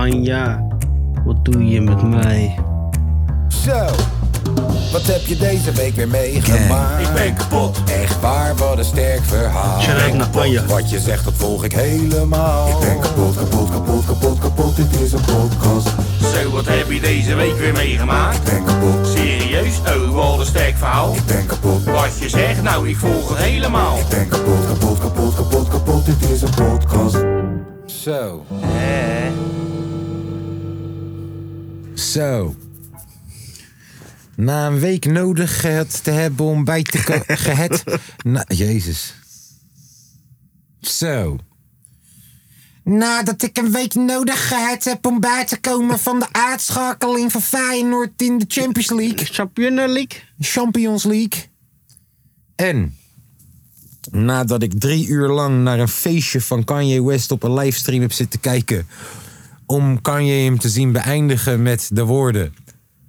Anja, 0.00 0.66
wat 1.24 1.44
doe 1.44 1.68
je 1.68 1.80
met 1.80 2.02
mij? 2.02 2.58
Zo, 3.48 3.84
wat 4.92 5.02
heb 5.02 5.26
je 5.26 5.36
deze 5.36 5.72
week 5.72 5.94
weer 5.94 6.08
meegemaakt? 6.08 7.08
Ik 7.08 7.14
ben 7.14 7.34
kapot. 7.34 7.82
Echt 8.02 8.20
waar, 8.20 8.56
wat 8.56 8.78
een 8.78 8.84
sterk 8.84 9.24
verhaal. 9.24 9.80
Shout-out 9.80 10.14
naar 10.14 10.42
Anja. 10.42 10.64
Wat 10.66 10.90
je 10.90 11.00
zegt, 11.00 11.24
dat 11.24 11.32
volg 11.36 11.64
ik 11.64 11.72
helemaal. 11.72 12.68
Ik 12.68 12.78
ben 12.80 13.00
kapot, 13.00 13.36
kapot, 13.36 13.70
kapot, 13.70 14.04
kapot, 14.06 14.38
kapot. 14.38 14.76
Dit 14.76 15.00
is 15.00 15.12
een 15.12 15.20
podcast. 15.20 15.88
Zo, 16.34 16.50
wat 16.50 16.66
heb 16.66 16.90
je 16.90 17.00
deze 17.00 17.34
week 17.34 17.56
weer 17.56 17.72
meegemaakt? 17.72 18.36
Ik 18.36 18.44
ben 18.44 18.64
kapot, 18.64 19.06
Serieus? 19.06 19.78
Oh, 19.78 20.14
wat 20.14 20.38
een 20.38 20.46
sterk 20.46 20.76
verhaal. 20.76 21.14
ik 21.14 21.26
ben 21.26 21.46
kapot. 21.46 21.84
Wat 21.84 22.18
je 22.18 22.28
zegt, 22.28 22.62
nou, 22.62 22.88
ik 22.88 22.96
volg 22.96 23.28
het 23.28 23.38
helemaal. 23.38 23.98
Ik 23.98 24.08
ben 24.08 24.28
kapot, 24.28 24.66
kapot, 24.66 24.98
kapot, 24.98 25.34
kapot, 25.34 25.68
kapot. 25.68 26.06
Dit 26.06 26.30
is 26.30 26.42
een 26.42 26.54
podcast. 26.54 27.24
Zo. 27.86 28.44
Zo. 32.00 32.54
Na 34.36 34.66
een 34.66 34.78
week 34.78 35.04
nodig 35.04 35.60
gehad 35.60 36.04
te 36.04 36.10
hebben 36.10 36.46
om 36.46 36.64
bij 36.64 36.82
te 36.82 37.02
ko- 37.04 37.34
gehad. 37.46 37.84
Na, 38.24 38.44
Jezus. 38.48 39.14
Zo. 40.80 41.38
Nadat 42.84 43.42
ik 43.42 43.58
een 43.58 43.72
week 43.72 43.94
nodig 43.94 44.48
gehad 44.48 44.84
heb 44.84 45.06
om 45.06 45.20
bij 45.20 45.44
te 45.46 45.60
komen 45.60 45.98
van 45.98 46.18
de 46.18 46.26
aardschakeling 46.32 47.32
van 47.32 47.42
Feyenoord 47.42 48.22
in 48.22 48.38
de 48.38 48.44
Champions 48.48 48.90
League. 48.90 49.26
Champions 49.26 49.76
League? 49.92 50.22
Champions 50.40 51.04
League. 51.04 51.44
En 52.56 52.94
nadat 54.10 54.62
ik 54.62 54.80
drie 54.80 55.06
uur 55.06 55.28
lang 55.28 55.62
naar 55.62 55.78
een 55.78 55.88
feestje 55.88 56.40
van 56.40 56.64
Kanye 56.64 57.04
West 57.04 57.30
op 57.30 57.42
een 57.42 57.54
livestream 57.54 58.00
heb 58.00 58.12
zitten 58.12 58.40
kijken. 58.40 58.86
Om 59.70 60.00
Kanye 60.00 60.32
hem 60.44 60.58
te 60.58 60.68
zien 60.68 60.92
beëindigen 60.92 61.62
met 61.62 61.90
de 61.92 62.04
woorden: 62.04 62.54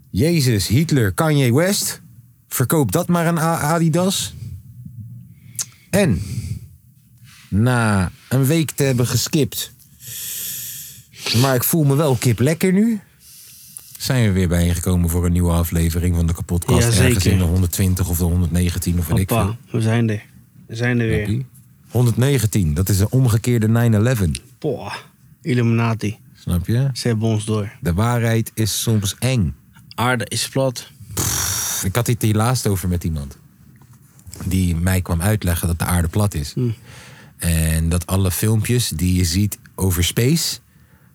Jezus, 0.09 0.67
Hitler, 0.67 1.11
Kanye 1.11 1.53
West. 1.53 2.01
Verkoop 2.47 2.91
dat 2.91 3.07
maar 3.07 3.25
aan 3.25 3.39
Adidas. 3.39 4.33
En 5.89 6.21
na 7.49 8.11
een 8.29 8.45
week 8.45 8.71
te 8.71 8.83
hebben 8.83 9.07
geskipt. 9.07 9.73
Maar 11.41 11.55
ik 11.55 11.63
voel 11.63 11.83
me 11.83 11.95
wel 11.95 12.15
kip 12.15 12.39
lekker 12.39 12.73
nu. 12.73 12.99
Zijn 13.97 14.25
we 14.25 14.31
weer 14.31 14.47
bijeengekomen 14.47 15.09
voor 15.09 15.25
een 15.25 15.31
nieuwe 15.31 15.51
aflevering 15.51 16.15
van 16.15 16.27
de 16.27 16.33
kapotkast. 16.33 16.97
Ja, 16.97 17.03
Ergens 17.03 17.25
in 17.25 17.37
de 17.37 17.43
120 17.43 18.09
of 18.09 18.17
de 18.17 18.23
119 18.23 18.99
of 18.99 19.07
weet 19.07 19.17
ik 19.19 19.29
veel. 19.29 19.55
we 19.71 19.81
zijn 19.81 20.09
er. 20.09 20.25
We 20.67 20.75
zijn 20.75 20.99
er 20.99 21.07
weer. 21.07 21.19
Happy. 21.19 21.45
119, 21.89 22.73
dat 22.73 22.89
is 22.89 22.99
een 22.99 23.09
omgekeerde 23.09 23.67
9-11. 23.67 24.41
Boah, 24.59 24.95
Illuminati. 25.41 26.17
Snap 26.41 26.67
je? 26.67 26.89
Ze 26.93 27.07
hebben 27.07 27.27
ons 27.27 27.45
door. 27.45 27.71
De 27.81 27.93
waarheid 27.93 28.51
is 28.53 28.81
soms 28.81 29.15
eng. 29.19 29.55
Aarde 29.95 30.25
is 30.27 30.49
plat. 30.49 30.91
Ik 31.83 31.95
had 31.95 32.07
het 32.07 32.21
hier 32.21 32.35
laatst 32.35 32.67
over 32.67 32.89
met 32.89 33.03
iemand. 33.03 33.37
Die 34.45 34.75
mij 34.75 35.01
kwam 35.01 35.21
uitleggen 35.21 35.67
dat 35.67 35.79
de 35.79 35.85
aarde 35.85 36.07
plat 36.07 36.33
is. 36.33 36.53
En 37.37 37.89
dat 37.89 38.07
alle 38.07 38.31
filmpjes 38.31 38.89
die 38.89 39.13
je 39.15 39.25
ziet 39.25 39.59
over 39.75 40.03
space, 40.03 40.59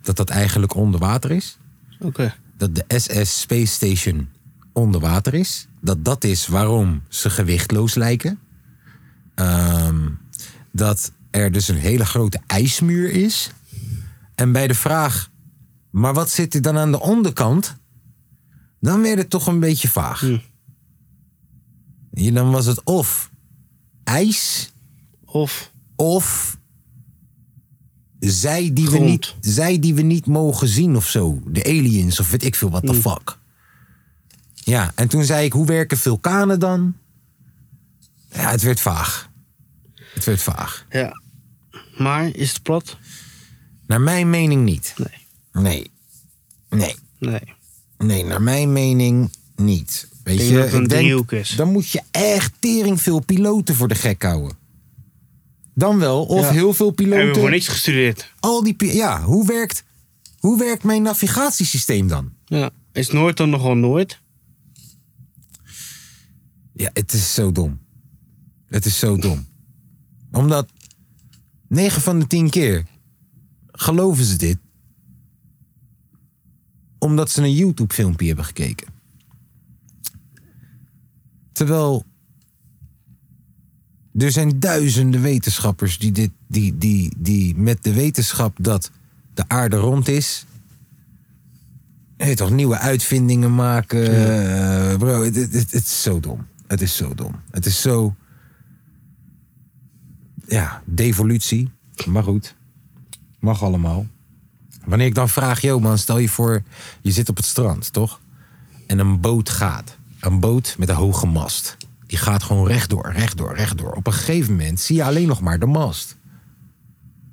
dat 0.02 0.16
dat 0.16 0.30
eigenlijk 0.30 0.74
onder 0.74 1.00
water 1.00 1.30
is. 1.30 1.58
Oké. 2.00 2.34
Dat 2.56 2.74
de 2.74 2.84
SS 2.88 3.40
Space 3.40 3.72
Station 3.72 4.28
onder 4.72 5.00
water 5.00 5.34
is. 5.34 5.66
Dat 5.80 6.04
dat 6.04 6.24
is 6.24 6.46
waarom 6.46 7.02
ze 7.08 7.30
gewichtloos 7.30 7.94
lijken. 7.94 8.38
Ehm, 9.34 10.08
dat 10.72 11.12
er 11.30 11.52
dus 11.52 11.68
een 11.68 11.78
hele 11.78 12.04
grote 12.04 12.40
ijsmuur 12.46 13.10
is. 13.10 13.50
En 14.36 14.52
bij 14.52 14.66
de 14.66 14.74
vraag, 14.74 15.30
maar 15.90 16.14
wat 16.14 16.30
zit 16.30 16.54
er 16.54 16.62
dan 16.62 16.76
aan 16.76 16.90
de 16.90 17.00
onderkant? 17.00 17.76
Dan 18.80 19.02
werd 19.02 19.18
het 19.18 19.30
toch 19.30 19.46
een 19.46 19.60
beetje 19.60 19.88
vaag. 19.88 20.20
Hier, 22.12 22.34
dan 22.34 22.50
was 22.50 22.66
het 22.66 22.82
of 22.84 23.30
ijs 24.04 24.72
Of 25.24 25.72
of 25.96 26.58
zij 28.18 28.72
die, 28.72 28.90
we 28.90 28.98
niet, 28.98 29.34
zij 29.40 29.78
die 29.78 29.94
we 29.94 30.02
niet 30.02 30.26
mogen 30.26 30.68
zien 30.68 30.96
of 30.96 31.08
zo. 31.08 31.42
De 31.46 31.64
aliens 31.64 32.20
of 32.20 32.30
weet 32.30 32.44
ik 32.44 32.54
veel, 32.54 32.70
what 32.70 32.86
the 32.86 32.94
fuck. 32.94 33.38
Ja, 34.54 34.92
en 34.94 35.08
toen 35.08 35.24
zei 35.24 35.44
ik, 35.44 35.52
hoe 35.52 35.66
werken 35.66 35.98
vulkanen 35.98 36.60
dan? 36.60 36.96
Ja, 38.32 38.50
het 38.50 38.62
werd 38.62 38.80
vaag. 38.80 39.30
Het 40.14 40.24
werd 40.24 40.42
vaag. 40.42 40.86
ja. 40.90 41.12
Maar 41.96 42.26
is 42.34 42.52
het 42.52 42.62
plat? 42.62 42.98
Naar 43.86 44.00
mijn 44.00 44.30
mening 44.30 44.64
niet. 44.64 44.94
Nee. 44.96 45.10
Nee. 45.52 45.90
Nee. 46.70 46.94
Nee. 47.18 47.40
Nee, 47.98 48.24
naar 48.24 48.42
mijn 48.42 48.72
mening 48.72 49.30
niet. 49.56 50.08
Weet 50.24 50.38
denk 50.38 50.50
je, 50.50 50.56
dat 50.56 50.64
ik 50.66 50.72
denk, 50.72 50.88
driehoek 50.90 51.32
is. 51.32 51.50
dan 51.56 51.72
moet 51.72 51.88
je 51.88 52.02
echt 52.10 52.52
tering 52.58 53.00
veel 53.00 53.20
piloten 53.20 53.74
voor 53.74 53.88
de 53.88 53.94
gek 53.94 54.22
houden. 54.22 54.56
Dan 55.74 55.98
wel, 55.98 56.24
of 56.24 56.40
Ja. 56.44 56.50
heel 56.52 56.72
veel 56.72 56.86
Hebben 56.86 57.06
we 57.08 57.12
voor 57.14 57.28
piloten. 57.28 57.50
niks 57.50 57.68
gestudeerd. 57.68 58.32
Al 58.40 58.62
die, 58.62 58.94
ja, 58.94 59.22
hoe 59.22 59.46
werkt, 59.46 59.84
hoe 60.38 60.58
werkt 60.58 60.82
mijn 60.84 61.02
navigatiesysteem 61.02 62.08
dan? 62.08 62.32
Ja. 62.44 62.70
Is 62.92 63.10
Noord 63.10 63.36
dan 63.36 63.50
nogal 63.50 63.74
nooit? 63.74 64.20
Ja, 66.74 66.90
het 66.92 67.12
is 67.12 67.34
zo 67.34 67.52
dom. 67.52 67.78
Het 68.68 68.84
is 68.86 68.98
zo 68.98 69.16
dom. 69.16 69.46
Omdat 70.32 70.68
9 71.68 72.02
van 72.02 72.18
de 72.18 72.26
10 72.26 72.50
keer 72.50 72.84
geloven 73.76 74.24
ze 74.24 74.36
dit. 74.36 74.58
Omdat 76.98 77.30
ze 77.30 77.42
een 77.42 77.54
YouTube 77.54 77.94
filmpje 77.94 78.26
hebben 78.26 78.44
gekeken. 78.44 78.86
Terwijl 81.52 82.04
er 84.16 84.32
zijn 84.32 84.60
duizenden 84.60 85.22
wetenschappers 85.22 85.98
die, 85.98 86.12
dit, 86.12 86.30
die, 86.48 86.78
die, 86.78 87.12
die 87.18 87.56
met 87.56 87.82
de 87.84 87.92
wetenschap 87.92 88.56
dat 88.60 88.90
de 89.34 89.44
aarde 89.48 89.76
rond 89.76 90.08
is, 90.08 90.46
hey, 92.16 92.34
toch 92.34 92.50
nieuwe 92.50 92.78
uitvindingen 92.78 93.54
maken. 93.54 94.06
Eh, 94.06 94.96
bro, 94.96 95.22
het, 95.22 95.34
het, 95.34 95.52
het, 95.52 95.72
het 95.72 95.84
is 95.84 96.02
zo 96.02 96.20
dom. 96.20 96.46
Het 96.66 96.80
is 96.80 96.96
zo 96.96 97.14
dom. 97.14 97.34
Het 97.50 97.66
is 97.66 97.80
zo. 97.80 98.14
Ja, 100.46 100.82
devolutie. 100.84 101.70
Maar 102.06 102.22
goed. 102.22 102.54
Mag 103.40 103.62
allemaal. 103.62 104.06
Wanneer 104.84 105.06
ik 105.06 105.14
dan 105.14 105.28
vraag, 105.28 105.60
yo 105.60 105.80
man, 105.80 105.98
stel 105.98 106.18
je 106.18 106.28
voor, 106.28 106.62
je 107.00 107.10
zit 107.10 107.28
op 107.28 107.36
het 107.36 107.46
strand, 107.46 107.92
toch? 107.92 108.20
En 108.86 108.98
een 108.98 109.20
boot 109.20 109.48
gaat. 109.48 109.96
Een 110.20 110.40
boot 110.40 110.74
met 110.78 110.88
een 110.88 110.94
hoge 110.94 111.26
mast. 111.26 111.76
Die 112.06 112.18
gaat 112.18 112.42
gewoon 112.42 112.66
rechtdoor, 112.66 113.12
rechtdoor, 113.12 113.54
rechtdoor. 113.56 113.92
Op 113.92 114.06
een 114.06 114.12
gegeven 114.12 114.50
moment 114.50 114.80
zie 114.80 114.96
je 114.96 115.04
alleen 115.04 115.26
nog 115.26 115.40
maar 115.40 115.58
de 115.58 115.66
mast. 115.66 116.16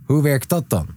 Hoe 0.03 0.21
werkt 0.21 0.49
dat 0.49 0.69
dan? 0.69 0.87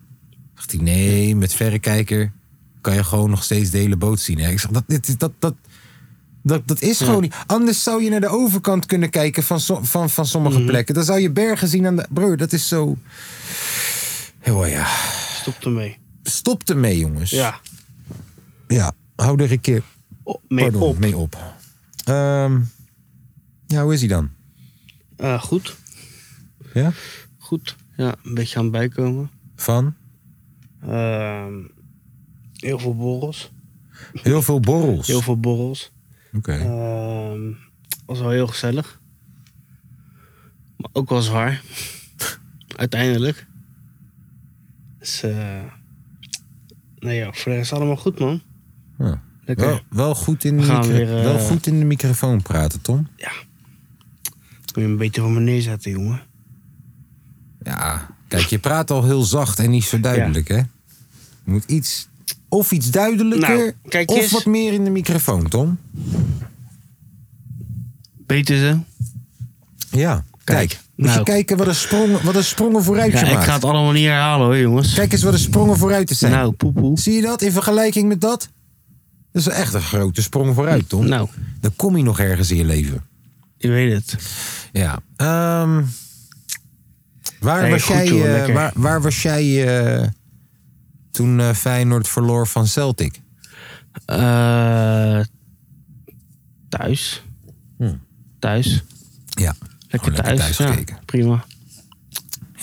Zegt 0.54 0.72
hij, 0.72 0.80
nee, 0.80 1.36
met 1.36 1.52
verrekijker 1.54 2.32
kan 2.80 2.94
je 2.94 3.04
gewoon 3.04 3.30
nog 3.30 3.44
steeds 3.44 3.70
de 3.70 3.78
hele 3.78 3.96
boot 3.96 4.20
zien. 4.20 4.38
hè? 4.38 4.50
Ik 4.50 4.60
zeg, 4.60 4.70
dat, 4.70 4.84
dit, 4.86 5.18
dat, 5.20 5.32
dat, 5.38 5.54
dat, 6.42 6.68
dat 6.68 6.80
is 6.82 6.98
gewoon 6.98 7.20
niet. 7.22 7.34
Anders 7.46 7.82
zou 7.82 8.02
je 8.02 8.10
naar 8.10 8.20
de 8.20 8.28
overkant 8.28 8.86
kunnen 8.86 9.10
kijken 9.10 9.42
van, 9.42 9.60
so- 9.60 9.80
van, 9.82 10.10
van 10.10 10.26
sommige 10.26 10.64
plekken. 10.64 10.94
Dan 10.94 11.04
zou 11.04 11.20
je 11.20 11.30
bergen 11.30 11.68
zien 11.68 11.86
aan 11.86 11.96
de... 11.96 12.06
Broer, 12.10 12.36
dat 12.36 12.52
is 12.52 12.68
zo... 12.68 12.96
Heel 14.46 14.66
ja. 14.66 14.86
Stop 15.40 15.64
ermee. 15.64 15.98
Stop 16.22 16.62
ermee, 16.68 16.98
jongens. 16.98 17.30
Ja. 17.30 17.60
Ja, 18.68 18.92
hou 19.16 19.42
er 19.42 19.52
een 19.52 19.60
keer 19.60 19.82
Oh, 20.22 20.42
mee 20.48 20.64
pardon, 20.64 20.82
op. 20.88 20.98
mee 20.98 21.16
op. 21.16 21.36
Ehm, 22.04 22.60
ja, 23.66 23.82
hoe 23.82 23.92
is 23.92 24.00
hij 24.00 24.08
dan? 24.08 24.30
Eh, 25.16 25.42
goed. 25.42 25.76
Ja? 26.74 26.92
Goed. 27.38 27.76
Ja, 27.96 28.14
een 28.22 28.34
beetje 28.34 28.56
aan 28.56 28.62
het 28.62 28.72
bijkomen. 28.72 29.30
Van? 29.56 29.94
Ehm, 30.82 31.54
heel 32.52 32.78
veel 32.78 32.96
borrels. 32.96 33.50
Heel 34.12 34.42
veel 34.42 34.60
borrels. 34.60 35.06
Heel 35.06 35.20
veel 35.22 35.40
borrels. 35.40 35.92
Oké. 36.32 36.52
Ehm, 36.52 37.52
was 38.06 38.18
wel 38.20 38.30
heel 38.30 38.46
gezellig. 38.46 39.00
Maar 40.76 40.90
ook 40.92 41.08
wel 41.08 41.22
zwaar. 41.22 41.62
Uiteindelijk. 42.76 43.46
Dus, 45.06 45.20
nee 46.98 47.16
ja, 47.16 47.32
voor 47.32 47.52
de 47.52 47.58
rest 47.58 47.72
allemaal 47.72 47.96
goed, 47.96 48.18
man. 48.18 48.40
Ja. 48.98 49.22
Lekker. 49.44 49.66
Wel, 49.66 49.80
wel, 49.88 50.14
goed 50.14 50.44
in 50.44 50.56
de 50.56 50.62
We 50.62 50.68
gaan 50.68 50.80
micro- 50.80 50.92
weer, 50.96 51.16
eh, 51.18 51.22
wel 51.22 51.38
goed 51.38 51.66
in 51.66 51.78
de 51.78 51.84
microfoon 51.84 52.42
praten, 52.42 52.80
Tom. 52.80 53.08
Kun 54.72 54.82
je 54.82 54.88
een 54.88 54.96
beetje 54.96 55.20
voor 55.20 55.30
me 55.30 55.40
neerzetten, 55.40 55.90
jongen. 55.90 56.22
Ja, 57.62 58.08
kijk, 58.28 58.44
je 58.46 58.58
praat 58.58 58.90
al 58.90 59.04
heel 59.04 59.22
zacht 59.22 59.58
en 59.58 59.70
niet 59.70 59.84
zo 59.84 60.00
duidelijk, 60.00 60.48
hè? 60.48 60.56
Je 60.56 60.64
moet 61.44 61.64
iets, 61.64 62.08
of 62.48 62.72
iets 62.72 62.90
duidelijker, 62.90 63.56
Nou, 63.56 63.72
kijk 63.88 64.10
of 64.10 64.16
eens. 64.20 64.30
wat 64.30 64.44
meer 64.44 64.72
in 64.72 64.84
de 64.84 64.90
microfoon, 64.90 65.48
Tom. 65.48 65.78
Beter 68.26 68.58
zo? 68.58 68.84
Ja, 69.98 70.24
kijk. 70.44 70.78
Moet 70.96 71.08
je 71.08 71.12
Nou. 71.14 71.24
kijken 71.24 71.56
wat 71.56 71.66
een 71.66 71.74
sprongen, 71.74 72.24
wat 72.24 72.34
een 72.34 72.44
sprongen 72.44 72.82
vooruit 72.82 73.12
Ja, 73.12 73.20
ik 73.20 73.38
ga 73.38 73.54
het 73.54 73.64
allemaal 73.64 73.92
niet 73.92 74.04
herhalen 74.04 74.46
hoor, 74.46 74.58
jongens. 74.58 74.94
Kijk 74.94 75.12
eens 75.12 75.22
wat 75.22 75.32
een 75.32 75.38
sprongen 75.38 75.76
vooruit 75.76 76.06
te 76.06 76.14
zijn. 76.14 76.32
nou, 76.32 76.52
poepoe. 76.52 76.98
Zie 77.00 77.14
je 77.14 77.22
dat 77.22 77.42
in 77.42 77.52
vergelijking 77.52 78.08
met 78.08 78.20
dat? 78.20 78.48
Dat 79.32 79.46
is 79.46 79.48
echt 79.48 79.74
een 79.74 79.80
grote 79.82 80.22
sprong 80.22 80.54
vooruit, 80.54 80.88
Tom. 80.88 81.06
Nou, 81.08 81.28
Dan 81.60 81.72
kom 81.76 81.96
je 81.96 82.02
nog 82.02 82.18
ergens 82.20 82.50
in 82.50 82.56
je 82.56 82.64
leven. 82.64 83.04
je 83.56 83.68
weet 83.68 83.92
het. 83.92 84.16
Ja. 84.72 84.98
ehm, 85.16 85.82
waar, 87.40 87.62
Nee, 87.62 87.70
was 87.70 87.82
goed, 87.82 87.94
jij, 87.96 88.06
joh, 88.06 88.44
eh, 88.48 88.54
waar, 88.54 88.72
waar 88.74 89.02
was 89.02 89.22
jij 89.22 89.66
eh, 90.00 90.08
toen 91.10 91.40
eh, 91.40 91.50
Feyenoord 91.52 92.08
verloor 92.08 92.46
van 92.46 92.66
Celtic? 92.66 93.20
Eh, 94.06 95.20
thuis. 96.68 97.22
Hm. 97.78 97.94
Thuis. 98.38 98.82
Ja. 99.28 99.54
Lekker 100.02 100.22
thuis. 100.24 100.38
thuis 100.40 100.56
ja, 100.56 100.66
gekeken. 100.66 100.98
prima. 101.04 101.44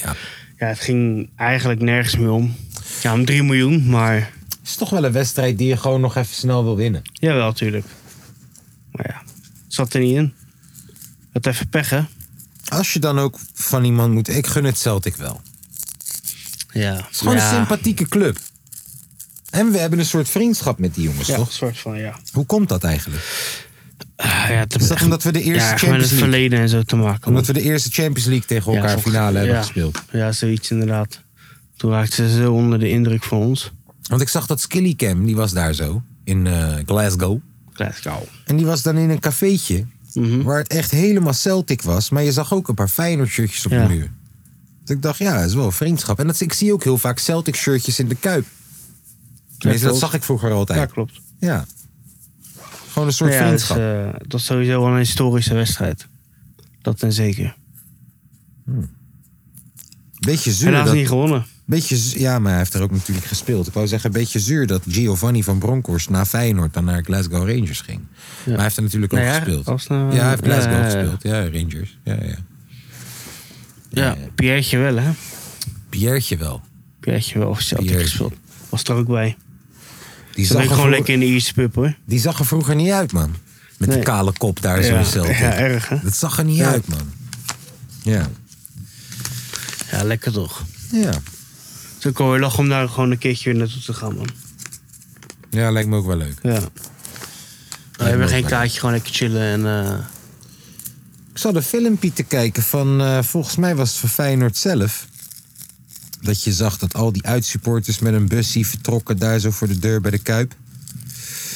ja. 0.04 0.16
Ja, 0.58 0.68
het 0.68 0.80
ging 0.80 1.30
eigenlijk 1.36 1.82
nergens 1.82 2.18
meer 2.18 2.30
om. 2.32 2.56
Ja, 3.02 3.14
om 3.14 3.26
3 3.26 3.44
miljoen, 3.44 3.90
maar 3.90 4.14
Het 4.16 4.58
is 4.64 4.76
toch 4.76 4.90
wel 4.90 5.04
een 5.04 5.12
wedstrijd 5.12 5.58
die 5.58 5.68
je 5.68 5.78
gewoon 5.78 6.02
nog 6.02 6.16
even 6.16 6.36
snel 6.36 6.64
wil 6.64 6.76
winnen. 6.76 7.02
jawel, 7.14 7.46
natuurlijk. 7.48 7.86
Maar 8.92 9.06
ja, 9.10 9.22
zat 9.68 9.94
er 9.94 10.00
niet 10.00 10.16
in. 10.16 10.34
Dat 11.32 11.46
even 11.46 11.70
pech, 11.70 11.90
hè? 11.90 12.02
Als 12.68 12.94
je 12.94 13.00
dan 13.00 13.20
ook 13.20 13.40
van 13.54 13.84
iemand 13.84 14.14
moet... 14.14 14.28
Ik 14.28 14.48
gun 14.48 14.64
het 14.64 14.78
Celtic 14.78 15.16
wel. 15.16 15.42
Ja. 16.72 16.96
Het 16.96 17.06
is 17.12 17.18
gewoon 17.18 17.36
ja. 17.36 17.50
een 17.50 17.56
sympathieke 17.56 18.08
club. 18.08 18.38
En 19.50 19.72
we 19.72 19.78
hebben 19.78 20.00
een 20.00 20.06
soort 20.06 20.30
vriendschap 20.30 20.80
met 20.80 20.96
die 20.96 21.04
jongens, 21.04 21.28
Ja, 21.28 21.34
een 21.34 21.40
toch? 21.40 21.52
soort 21.52 21.78
van, 21.80 21.98
ja. 21.98 22.20
Hoe 22.32 22.46
komt 22.46 22.70
dat 22.70 22.84
eigenlijk? 22.84 23.24
Ah, 24.16 24.46
ja 24.50 24.56
het 24.56 24.82
Is 24.82 24.88
dat 24.88 25.02
omdat 25.02 25.24
we 25.24 25.32
de 25.32 25.42
eerste 25.42 25.64
ja, 25.64 25.72
met 25.72 25.80
Champions 25.80 26.10
het 26.10 26.12
League... 26.12 26.30
verleden 26.30 26.60
en 26.60 26.70
zo 26.70 26.82
te 26.82 26.96
maken. 26.96 27.28
Omdat 27.28 27.46
man. 27.46 27.56
we 27.56 27.62
de 27.62 27.68
eerste 27.68 27.90
Champions 27.90 28.26
League 28.26 28.46
tegen 28.48 28.74
elkaar 28.74 28.90
Ja, 28.90 29.00
finale 29.00 29.38
hebben 29.38 29.58
gespeeld. 29.58 30.02
Ja, 30.12 30.32
zoiets 30.32 30.72
inderdaad. 30.72 31.22
Toen 31.78 31.92
raakten 31.92 32.30
ze 32.30 32.36
zo 32.42 32.54
onder 32.54 32.80
de 32.80 32.90
indruk 32.90 33.24
van 33.24 33.38
ons. 33.38 33.72
Want 34.10 34.22
ik 34.22 34.30
zag 34.30 34.46
dat 34.46 34.62
Skillycam, 34.62 35.26
die 35.26 35.36
was 35.36 35.52
daar 35.52 35.74
zo. 35.74 36.02
In 36.24 36.48
eh, 36.48 36.76
Glasgow. 36.86 37.40
Glasgow. 37.74 38.24
En 38.46 38.56
die 38.56 38.66
was 38.66 38.82
dan 38.82 38.98
in 38.98 39.10
een 39.10 39.20
cafeetje. 39.20 39.86
Mhm. 40.14 40.42
Waar 40.42 40.58
het 40.58 40.68
echt 40.68 40.92
helemaal 40.92 41.34
Celtic 41.34 41.82
was. 41.82 42.10
Maar 42.10 42.24
je 42.24 42.32
zag 42.32 42.54
ook 42.54 42.68
een 42.68 42.76
paar 42.76 42.90
Feyenoord 42.90 43.30
shirtjes 43.30 43.66
op 43.66 43.72
de 43.72 43.86
muur. 43.88 44.12
Dus 44.84 44.96
ik 44.96 45.02
dacht, 45.02 45.18
ja, 45.18 45.38
dat 45.40 45.50
is 45.50 45.56
wel 45.56 45.72
vriendschap. 45.72 46.20
En 46.20 46.28
dat, 46.28 46.40
ik 46.40 46.54
zie 46.54 46.74
ook 46.74 46.84
heel 46.84 46.98
vaak 46.98 47.20
Celtic 47.20 47.56
shirtjes 47.56 48.00
in 48.00 48.08
de 48.08 48.16
Kuip. 48.16 48.46
Tenminste, 49.58 49.88
dat 49.88 49.98
klopt. 49.98 50.12
zag 50.12 50.14
ik 50.14 50.24
vroeger 50.24 50.52
altijd. 50.52 50.92
Ja, 50.96 51.06
Ja. 51.40 51.66
Gewoon 52.94 53.08
een 53.08 53.14
soort 53.14 53.34
Ja, 53.34 53.40
dus, 53.40 53.48
vriendschap. 53.48 53.78
eh, 53.78 54.20
dat 54.28 54.40
is 54.40 54.46
sowieso 54.46 54.82
wel 54.82 54.92
een 54.92 54.98
historische 54.98 55.54
wedstrijd. 55.54 56.08
Dat 56.82 57.02
en 57.02 57.14
zeker. 57.14 57.56
beetje 60.20 60.52
zuur. 60.52 60.68
Helaas 60.70 60.86
Dat, 60.86 60.96
niet 60.96 61.08
gewonnen. 61.08 61.46
beetje, 61.66 62.20
ja, 62.20 62.40
maar 62.40 62.50
hij 62.50 62.60
heeft 62.60 62.74
er 62.74 62.82
ook 62.82 62.92
natuurlijk 62.92 63.26
gespeeld. 63.28 63.68
Ik 63.68 63.74
wou 63.74 63.88
zeggen, 63.88 64.10
een 64.14 64.20
beetje 64.20 64.40
zuur 64.40 64.68
dat 64.68 64.82
Giovanni 64.88 65.44
van 65.44 65.60
Bronckhorst 65.60 66.10
na 66.10 66.26
Feyenoord 66.26 66.74
dan 66.74 66.86
naar 66.86 67.04
Glasgow 67.04 67.50
Rangers 67.50 67.82
ging. 67.82 68.00
Maar 68.46 68.56
hij 68.56 68.64
heeft 68.64 68.78
er 68.78 68.84
natuurlijk 68.84 69.14
ook 69.14 69.20
Nee, 69.20 69.30
gespeeld. 69.30 69.88
Nou, 69.90 70.14
ja, 70.14 70.20
hij 70.20 70.30
heeft 70.30 70.46
ja, 70.46 70.52
Glasgow 70.52 70.72
ja, 70.74 70.78
ja. 70.80 70.84
gespeeld. 70.84 71.24
Ja, 71.24 71.42
Rangers. 71.60 71.98
Ja, 72.04 72.18
ja. 72.24 72.36
Ja, 73.90 74.18
Pierretje 74.36 74.78
wel, 74.78 74.96
hè? 74.98 75.12
Pierretje 75.90 76.38
wel. 76.38 76.62
Pierretje 77.00 77.40
wel 77.40 77.50
of 77.50 77.60
Celtic 77.62 77.86
Pierretje. 77.88 78.10
gespeeld. 78.10 78.34
Was 78.70 78.84
er 78.84 78.96
ook 78.96 79.08
bij. 79.08 79.36
Die 80.36 80.46
zag, 80.46 80.56
gewoon 80.62 80.68
vroeger, 80.74 80.90
lekker 80.92 81.14
in 81.14 81.20
de 81.20 81.26
Ierse 81.26 81.54
pub, 81.54 81.76
hoor. 81.76 81.96
die 82.06 82.20
zag 82.20 82.40
er 82.40 82.46
vroeger 82.46 82.76
niet 82.76 82.92
uit, 82.92 83.12
man. 83.12 83.36
Met 83.78 83.88
die 83.90 83.98
Nee. 83.98 84.04
kale 84.08 84.34
kop 84.38 84.62
daar 84.62 84.84
zo 84.84 85.26
Ja, 85.26 85.54
erg, 85.54 85.90
hè? 85.90 85.98
Dat 86.04 86.16
zag 86.16 86.38
er 86.38 86.44
niet 86.46 86.58
Ja. 86.58 86.70
uit, 86.70 86.88
man. 86.88 87.12
Ja. 88.02 88.30
Ja, 89.92 90.04
lekker 90.04 90.32
toch. 90.32 90.64
Ja. 90.92 91.12
Zo 91.98 92.12
kon 92.12 92.34
je 92.34 92.40
lachen 92.40 92.60
om 92.60 92.70
daar 92.70 92.90
gewoon 92.90 93.12
een 93.12 93.18
keertje 93.18 93.50
weer 93.52 93.60
naartoe 93.60 93.82
te 93.82 93.94
gaan, 93.94 94.16
man. 94.16 94.28
Ja, 95.50 95.72
lijkt 95.72 95.90
me 95.90 95.96
ook 95.98 96.06
wel 96.06 96.18
leuk. 96.18 96.38
Ja. 96.42 96.60
We 97.98 98.04
hebben 98.04 98.28
geen 98.30 98.46
kaartje, 98.46 98.80
gewoon 98.80 98.96
lekker 98.96 99.14
chillen 99.14 99.42
en... 99.42 99.66
eh, 99.86 99.98
Ik 101.32 101.38
zat 101.40 101.56
een 101.56 101.64
filmpje 101.64 102.14
te 102.14 102.24
kijken 102.24 102.64
van, 102.64 103.02
eh, 103.02 103.24
volgens 103.24 103.56
mij 103.56 103.76
was 103.76 103.90
het 103.90 103.98
van 104.00 104.10
Feyenoord 104.10 104.58
zelf. 104.58 105.08
Dat 106.24 106.44
je 106.44 106.54
zag 106.54 106.78
dat 106.78 106.94
al 106.94 107.12
die 107.12 107.26
uitsupporters 107.26 108.00
met 108.00 108.14
een 108.14 108.28
busje 108.28 108.66
vertrokken 108.66 109.18
daar 109.18 109.40
zo 109.40 109.52
voor 109.52 109.68
de 109.68 109.80
deur 109.80 110.02
bij 110.02 110.12
de 110.12 110.18
Kuip. 110.18 110.56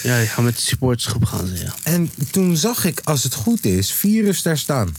ja, 0.04 0.20
die 0.20 0.28
gaan 0.28 0.44
met 0.44 0.56
de 0.56 0.62
supportersgroep 0.62 1.26
gaan 1.26 1.48
ze, 1.48 1.56
ja. 1.56 1.74
En 1.84 2.10
toen 2.32 2.58
zag 2.58 2.86
ik, 2.86 3.00
als 3.04 3.24
het 3.24 3.34
goed 3.34 3.66
is, 3.66 3.92
Virus 3.92 4.42
daar 4.42 4.58
staan. 4.58 4.96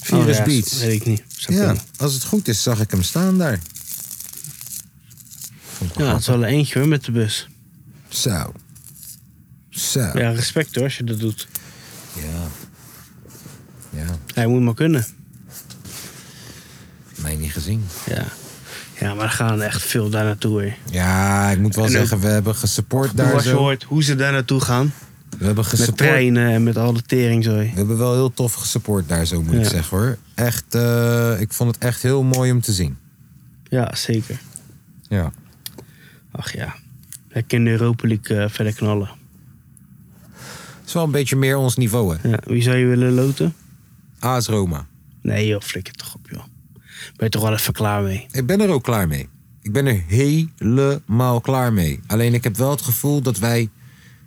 Virus 0.00 0.22
Oh, 0.22 0.34
ja, 0.34 0.44
Beats. 0.44 0.78
Weet 0.78 1.00
ik 1.00 1.06
niet. 1.06 1.22
Zou 1.36 1.58
Ja, 1.58 1.64
kunnen. 1.66 1.82
als 1.96 2.14
het 2.14 2.24
goed 2.24 2.48
is, 2.48 2.62
zag 2.62 2.80
ik 2.80 2.90
hem 2.90 3.02
staan 3.02 3.38
daar. 3.38 3.60
Ja, 5.96 6.12
het 6.12 6.20
is 6.20 6.26
wel 6.26 6.36
een 6.36 6.44
eentje 6.44 6.78
hoor, 6.78 6.88
met 6.88 7.04
de 7.04 7.12
bus. 7.12 7.48
Zo. 8.08 8.52
Zo. 9.70 10.00
Ja. 10.00 10.18
Ja, 10.18 10.30
respect 10.30 10.74
hoor, 10.74 10.84
als 10.84 10.96
je 10.96 11.04
dat 11.04 11.18
doet. 11.20 11.48
Ja. 12.14 12.48
Hij 14.34 14.46
moet 14.46 14.60
maar 14.62 14.74
kunnen. 14.74 15.06
Mij 17.20 17.36
niet 17.36 17.52
gezien. 17.52 17.84
Ja. 18.06 18.26
Ja, 19.04 19.14
maar 19.14 19.24
er 19.24 19.30
gaan 19.30 19.62
echt 19.62 19.82
veel 19.82 20.08
daar 20.10 20.24
naartoe, 20.24 20.62
hè. 20.62 20.74
Ja, 20.90 21.50
ik 21.50 21.58
moet 21.58 21.74
wel 21.74 21.84
En 21.84 21.90
zeggen, 21.90 22.20
we 22.20 22.26
hebben 22.26 22.54
gesupport 22.54 23.16
daar 23.16 23.34
als 23.34 23.42
je 23.44 23.48
zo. 23.50 23.56
hoort 23.56 23.82
hoe 23.82 24.02
ze 24.02 24.14
daar 24.14 24.32
naartoe 24.32 24.60
gaan. 24.60 24.92
We 25.38 25.44
hebben 25.44 25.54
Met 25.64 25.66
gesupport. 25.66 25.96
treinen 25.98 26.50
en 26.52 26.62
met 26.62 26.76
alle 26.76 27.02
tering 27.02 27.44
zo. 27.44 27.54
We 27.56 27.70
hebben 27.74 27.98
wel 27.98 28.12
heel 28.12 28.32
tof 28.32 28.52
gesupport 28.54 29.08
daar 29.08 29.24
zo, 29.26 29.42
moet 29.42 29.54
ik 29.54 29.64
zeggen 29.64 29.98
hoor. 29.98 30.18
Echt, 30.34 30.74
eh, 30.74 31.40
ik 31.40 31.52
vond 31.52 31.74
het 31.74 31.84
echt 31.84 32.02
heel 32.02 32.22
mooi 32.22 32.52
om 32.52 32.60
te 32.60 32.72
zien. 32.72 32.96
Ja, 33.68 33.94
zeker. 33.94 34.40
Ja. 35.08 35.32
Ach 36.30 36.52
ja. 36.52 36.74
Lekker 37.28 37.58
in 37.58 37.64
de 37.64 37.70
Europa 37.70 38.08
League 38.08 38.38
eh, 38.42 38.50
verder 38.50 38.72
knallen. 38.74 39.08
Het 40.78 40.86
is 40.86 40.92
wel 40.92 41.04
een 41.04 41.10
beetje 41.10 41.36
meer 41.36 41.56
ons 41.56 41.76
niveau 41.76 42.16
hè. 42.16 42.28
Ja, 42.28 42.38
wie 42.46 42.62
zou 42.62 42.76
je 42.76 42.86
willen 42.86 43.12
loten? 43.12 43.54
AS 44.18 44.46
Roma. 44.46 44.86
Nee 45.22 45.46
joh, 45.46 45.60
flikker 45.60 45.92
toch 45.94 46.14
op 46.14 46.28
joh. 46.30 46.42
Ben 47.16 47.26
je 47.26 47.28
toch 47.28 47.42
wel 47.42 47.52
even 47.52 47.72
klaar 47.72 48.02
mee? 48.02 48.26
Ik 48.30 48.46
ben 48.46 48.60
er 48.60 48.68
ook 48.68 48.82
klaar 48.82 49.08
mee. 49.08 49.28
Ik 49.62 49.72
ben 49.72 49.86
er 49.86 50.02
helemaal 50.06 51.40
klaar 51.40 51.72
mee. 51.72 52.00
Alleen 52.06 52.34
ik 52.34 52.44
heb 52.44 52.56
wel 52.56 52.70
het 52.70 52.82
gevoel 52.82 53.20
dat 53.22 53.38
wij 53.38 53.68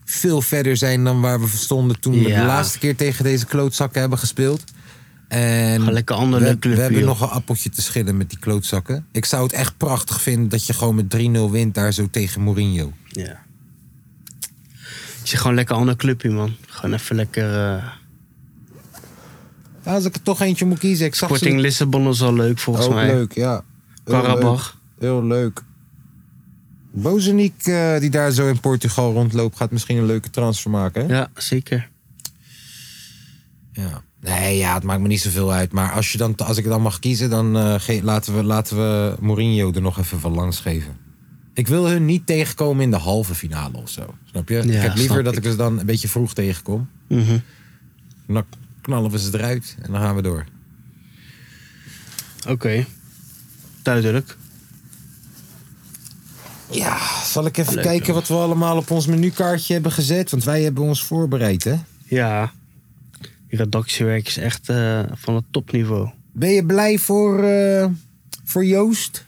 veel 0.06 0.42
verder 0.42 0.78
zijn 0.78 1.04
dan 1.04 1.22
waar 1.22 1.42
we 1.42 1.48
stonden 1.48 2.00
toen 2.00 2.14
we 2.14 2.28
Ja. 2.30 2.40
de 2.40 2.46
laatste 2.46 2.80
keer 2.80 2.96
tegen 2.96 3.24
deze 3.24 3.46
klootzakken 3.46 4.00
hebben 4.00 4.20
gespeeld. 4.20 4.64
En 5.28 5.92
lekker 5.94 6.16
andere 6.16 6.46
we, 6.46 6.60
club, 6.60 6.76
we 6.76 6.82
hebben 6.82 7.00
joh. 7.00 7.08
nog 7.08 7.22
een 7.22 7.28
appeltje 7.30 7.70
te 7.70 7.82
schillen 7.82 8.18
met 8.18 8.30
die 8.30 8.40
klootzakken. 8.40 9.06
Ik 9.12 9.26
zou 9.26 9.44
het 9.44 9.54
echt 9.54 9.78
prachtig 9.78 10.22
vinden 10.22 10.50
dat 10.50 10.66
je 10.66 10.74
gewoon 10.74 10.96
met 10.96 11.16
3-0 11.18 11.52
wint 11.52 11.74
daar 11.74 11.92
zo 11.94 12.08
tegen 12.12 12.42
Mourinho. 12.42 12.94
Ja. 13.08 13.40
Je 15.24 15.34
zit 15.34 15.40
gewoon 15.40 15.56
lekker 15.56 15.76
ander 15.76 15.96
clubje 15.96 16.30
man. 16.30 16.56
Gewoon 16.68 16.94
even 16.94 17.16
lekker... 17.16 17.76
eh 17.76 17.84
als 19.88 20.06
ik 20.06 20.16
er 20.16 20.22
toch 20.22 20.42
eentje 20.42 20.66
moet 20.66 20.80
kiezen, 20.80 21.06
ik 21.06 21.16
zag 21.16 21.30
Sporting 21.30 21.56
ze... 21.56 21.62
Lissabon 21.62 22.08
is 22.08 22.22
al 22.22 22.34
leuk 22.34 22.60
volgens 22.60 22.86
Ook 22.88 22.94
mij. 22.94 23.08
leuk, 23.08 23.34
ja. 23.34 23.64
Heel 24.06 24.22
Karabach. 24.22 24.78
leuk. 25.00 25.10
Heel 25.10 25.24
leuk. 25.24 25.64
Bozeniek, 26.92 27.64
eh, 27.64 28.00
die 28.00 28.10
daar 28.10 28.32
zo 28.32 28.48
in 28.48 28.60
Portugal 28.60 29.14
rondloopt, 29.14 29.58
gaat 29.58 29.72
misschien 29.72 29.98
een 29.98 30.06
leuke 30.06 30.30
transfer 30.30 30.72
maken. 30.72 31.08
Hè? 31.08 31.16
Ja, 31.16 31.30
zeker. 31.36 31.90
Ja. 33.72 34.02
Nee, 34.22 34.58
ja, 34.58 34.74
het 34.74 34.84
maakt 34.84 35.02
me 35.02 35.08
niet 35.08 35.22
zoveel 35.22 35.52
uit. 35.54 35.72
Maar 35.72 35.92
als, 35.92 36.12
je 36.12 36.18
dan, 36.18 36.36
als 36.36 36.58
ik 36.58 36.66
dan 36.66 36.82
mag 36.82 37.00
kiezen, 37.00 37.30
dan 37.30 37.58
eh, 37.58 38.02
laten, 38.02 38.36
we, 38.36 38.44
laten 38.44 38.78
we 38.78 39.16
Mourinho 39.20 39.72
er 39.74 39.82
nog 39.82 40.00
even 40.00 40.20
van 40.20 40.34
langs 40.34 40.60
geven. 40.60 40.98
Ik 41.54 41.68
wil 41.68 41.90
hun 41.90 42.06
niet 42.06 42.26
tegenkomen 42.26 42.84
in 42.84 42.92
de 42.92 42.98
halve 42.98 43.36
finale 43.36 43.78
of 43.78 43.90
zo. 43.90 44.16
Snap 44.30 44.50
je? 44.50 44.58
ik 44.58 44.82
heb 44.82 44.96
liever 44.96 45.24
dat 45.24 45.38
ik. 45.38 45.44
ze 45.44 45.56
dan 45.56 45.80
een 45.80 45.86
beetje 45.86 46.08
vroeg 46.08 46.34
tegenkom. 46.34 46.90
Dan 48.28 48.46
knallen 48.88 49.12
we 49.12 49.20
ze 49.20 49.38
eruit 49.38 49.76
en 49.82 49.92
dan 49.92 50.02
gaan 50.02 50.16
we 50.16 50.22
door. 50.22 50.46
Oké. 52.48 52.86
Duidelijk. 53.82 54.38
Ja, 56.70 56.98
zal 57.24 57.46
ik 57.46 57.58
even 57.58 57.74
Leuk, 57.74 57.84
kijken 57.84 58.14
wat 58.14 58.28
we 58.28 58.34
allemaal 58.34 58.78
op 58.78 58.92
ons 58.92 59.06
menukaartje 59.06 59.74
hebben 59.74 59.92
gezet? 59.92 60.32
Want 60.32 60.44
wij 60.44 60.62
hebben 60.62 60.84
ons 60.84 61.04
voorbereid, 61.04 61.64
hè? 61.64 61.76
Ja. 62.04 62.52
Die 63.20 63.58
redactiewerk 63.58 64.28
is 64.28 64.38
echt 64.38 64.70
eh, 64.70 65.04
van 65.14 65.36
het 65.36 65.46
topniveau. 65.52 66.10
Ben 66.32 66.50
je 66.50 66.66
blij 66.66 66.98
voor, 66.98 67.44
eh, 67.44 67.86
voor 68.44 68.66
Joost? 68.66 69.26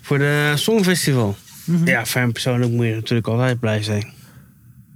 Voor 0.00 0.18
de 0.18 0.52
Songfestival. 0.54 1.36
Mhm. 1.64 1.86
Ja, 1.86 2.06
voor 2.06 2.20
hem 2.20 2.32
persoonlijk 2.32 2.72
moet 2.72 2.86
je 2.86 2.94
natuurlijk 2.94 3.28
altijd 3.28 3.60
blij 3.60 3.82
zijn. 3.82 4.14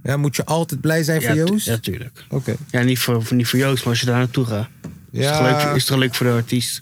Ja, 0.03 0.17
moet 0.17 0.35
je 0.35 0.45
altijd 0.45 0.81
blij 0.81 1.03
zijn 1.03 1.21
voor 1.21 1.35
ja, 1.35 1.45
Joost? 1.45 1.65
Ja, 1.65 1.77
tuurlijk. 1.77 2.25
Oké. 2.29 2.55
Ja, 2.71 2.81
niet 2.81 2.99
voor, 2.99 3.23
niet 3.29 3.47
voor 3.47 3.59
Joost, 3.59 3.83
maar 3.83 3.93
als 3.93 3.99
je 3.99 4.05
daar 4.05 4.17
naartoe 4.17 4.45
gaat. 4.45 4.67
Is, 5.11 5.25
het 5.25 5.33
toch 5.33 5.41
leuk, 5.41 5.59
is 5.59 5.81
het 5.81 5.85
toch 5.85 5.97
leuk 5.97 6.15
voor 6.15 6.25
de 6.25 6.31
artiest? 6.31 6.81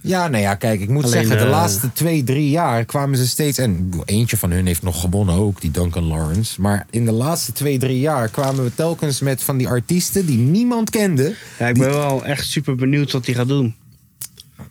Ja, 0.00 0.28
nou 0.28 0.42
ja, 0.42 0.54
kijk, 0.54 0.80
ik 0.80 0.88
moet 0.88 1.04
Alleen, 1.04 1.16
zeggen, 1.16 1.36
de 1.36 1.44
eh, 1.44 1.50
laatste 1.50 1.92
twee, 1.92 2.24
drie 2.24 2.50
jaar 2.50 2.84
kwamen 2.84 3.18
ze 3.18 3.26
steeds. 3.26 3.58
En 3.58 3.90
eentje 4.04 4.36
van 4.36 4.50
hun 4.50 4.66
heeft 4.66 4.82
nog 4.82 5.00
gewonnen 5.00 5.34
ook, 5.34 5.60
die 5.60 5.70
Duncan 5.70 6.04
Lawrence. 6.04 6.60
Maar 6.60 6.86
in 6.90 7.04
de 7.04 7.12
laatste 7.12 7.52
twee, 7.52 7.78
drie 7.78 8.00
jaar 8.00 8.28
kwamen 8.28 8.64
we 8.64 8.74
telkens 8.74 9.20
met 9.20 9.42
van 9.42 9.56
die 9.56 9.68
artiesten 9.68 10.26
die 10.26 10.38
niemand 10.38 10.90
kende. 10.90 11.34
Ja, 11.58 11.66
ik 11.66 11.78
ben 11.78 11.88
wel 11.88 12.24
echt 12.24 12.46
super 12.46 12.74
benieuwd 12.74 13.12
wat 13.12 13.26
hij 13.26 13.34
gaat 13.34 13.48
doen. 13.48 13.74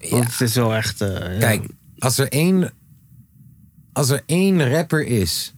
Want 0.09 0.31
het 0.31 0.41
is 0.41 0.55
wel 0.55 0.75
echt... 0.75 1.01
eh, 1.01 1.09
ja. 1.09 1.39
Kijk, 1.39 1.65
als 1.99 2.17
er 2.17 2.29
één. 2.29 2.73
Als 3.93 4.09
er 4.09 4.23
één 4.25 4.69
rapper 4.71 5.05
is. 5.05 5.53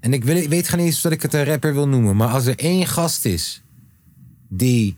En 0.00 0.12
ik, 0.12 0.24
wil, 0.24 0.36
ik 0.36 0.48
weet 0.48 0.68
geen 0.68 0.80
eens 0.80 1.00
dat 1.02 1.12
ik 1.12 1.22
het 1.22 1.34
een 1.34 1.44
rapper 1.44 1.74
wil 1.74 1.88
noemen. 1.88 2.16
Maar 2.16 2.28
als 2.28 2.46
er 2.46 2.58
één 2.58 2.86
gast 2.86 3.24
is. 3.24 3.62
die 4.48 4.96